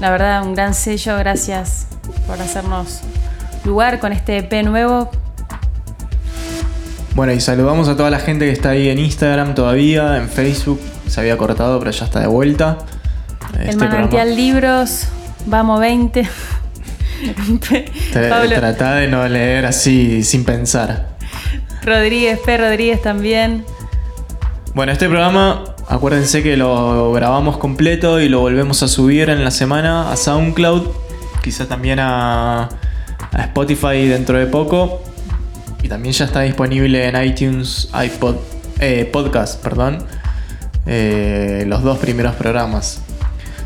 [0.00, 1.86] La verdad, un gran sello, gracias
[2.26, 3.00] por hacernos
[3.64, 5.10] lugar con este EP nuevo.
[7.14, 10.80] Bueno, y saludamos a toda la gente que está ahí en Instagram todavía, en Facebook.
[11.08, 12.78] Se había cortado, pero ya está de vuelta.
[13.58, 15.08] el Este manantial libros,
[15.46, 16.22] vamos 20.
[17.60, 21.08] Tra- Pablo Tratá de no leer así sin pensar.
[21.82, 22.56] Rodríguez, P.
[22.56, 23.64] Rodríguez también.
[24.78, 29.50] Bueno, este programa, acuérdense que lo grabamos completo y lo volvemos a subir en la
[29.50, 30.86] semana a SoundCloud,
[31.42, 32.68] quizá también a,
[33.36, 35.02] Spotify dentro de poco.
[35.82, 38.36] Y también ya está disponible en iTunes, iPod,
[38.78, 39.98] eh, podcast, perdón,
[40.86, 43.02] eh, los dos primeros programas.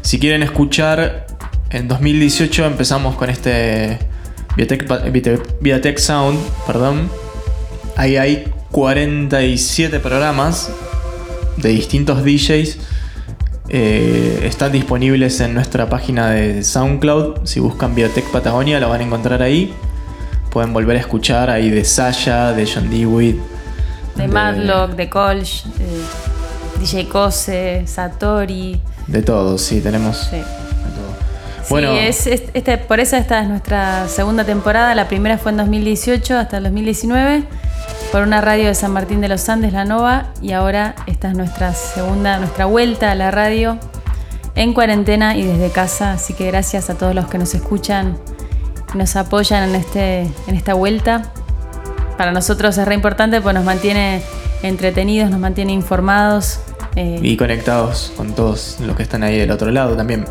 [0.00, 1.26] Si quieren escuchar,
[1.68, 3.98] en 2018 empezamos con este
[4.56, 7.10] Biotech Sound, perdón.
[7.98, 10.70] Ahí hay 47 programas
[11.56, 12.78] de distintos DJs.
[13.68, 17.44] Eh, están disponibles en nuestra página de SoundCloud.
[17.46, 19.72] Si buscan Biotech Patagonia, lo van a encontrar ahí.
[20.50, 23.38] Pueden volver a escuchar ahí de Sasha, de John Dewitt.
[24.16, 28.78] De Madlock, de Colch, de DJ Kose, Satori.
[29.06, 30.18] De todos, sí, tenemos.
[30.28, 30.36] Sí.
[30.36, 31.66] de todo.
[31.70, 34.94] Bueno, Sí, es, es- este, por eso esta es nuestra segunda temporada.
[34.94, 37.44] La primera fue en 2018 hasta el 2019
[38.12, 41.36] por una radio de San Martín de los Andes, La Nova, y ahora esta es
[41.36, 43.78] nuestra segunda, nuestra vuelta a la radio
[44.54, 46.12] en cuarentena y desde casa.
[46.12, 48.18] Así que gracias a todos los que nos escuchan
[48.94, 51.32] y nos apoyan en, este, en esta vuelta.
[52.18, 54.22] Para nosotros es re importante porque nos mantiene
[54.62, 56.60] entretenidos, nos mantiene informados.
[56.96, 60.26] eh, y conectados con todos los que están ahí del otro lado también.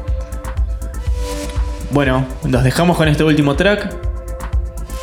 [1.89, 4.11] Bueno, nos dejamos con este último track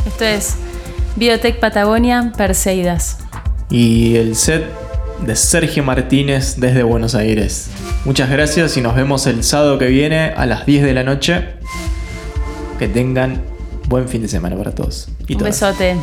[0.09, 0.57] esto es
[1.19, 3.19] Biotech Patagonia Perseidas.
[3.71, 4.65] y el set
[5.27, 7.69] de Sergio Martínez desde Buenos Aires.
[8.05, 11.45] Muchas gracias y nos vemos el sábado que viene a las 10 de la noche.
[12.79, 13.43] Que tengan
[13.89, 15.09] buen fin de semana para todos.
[15.27, 15.61] Y Un todas.
[15.61, 15.97] besote.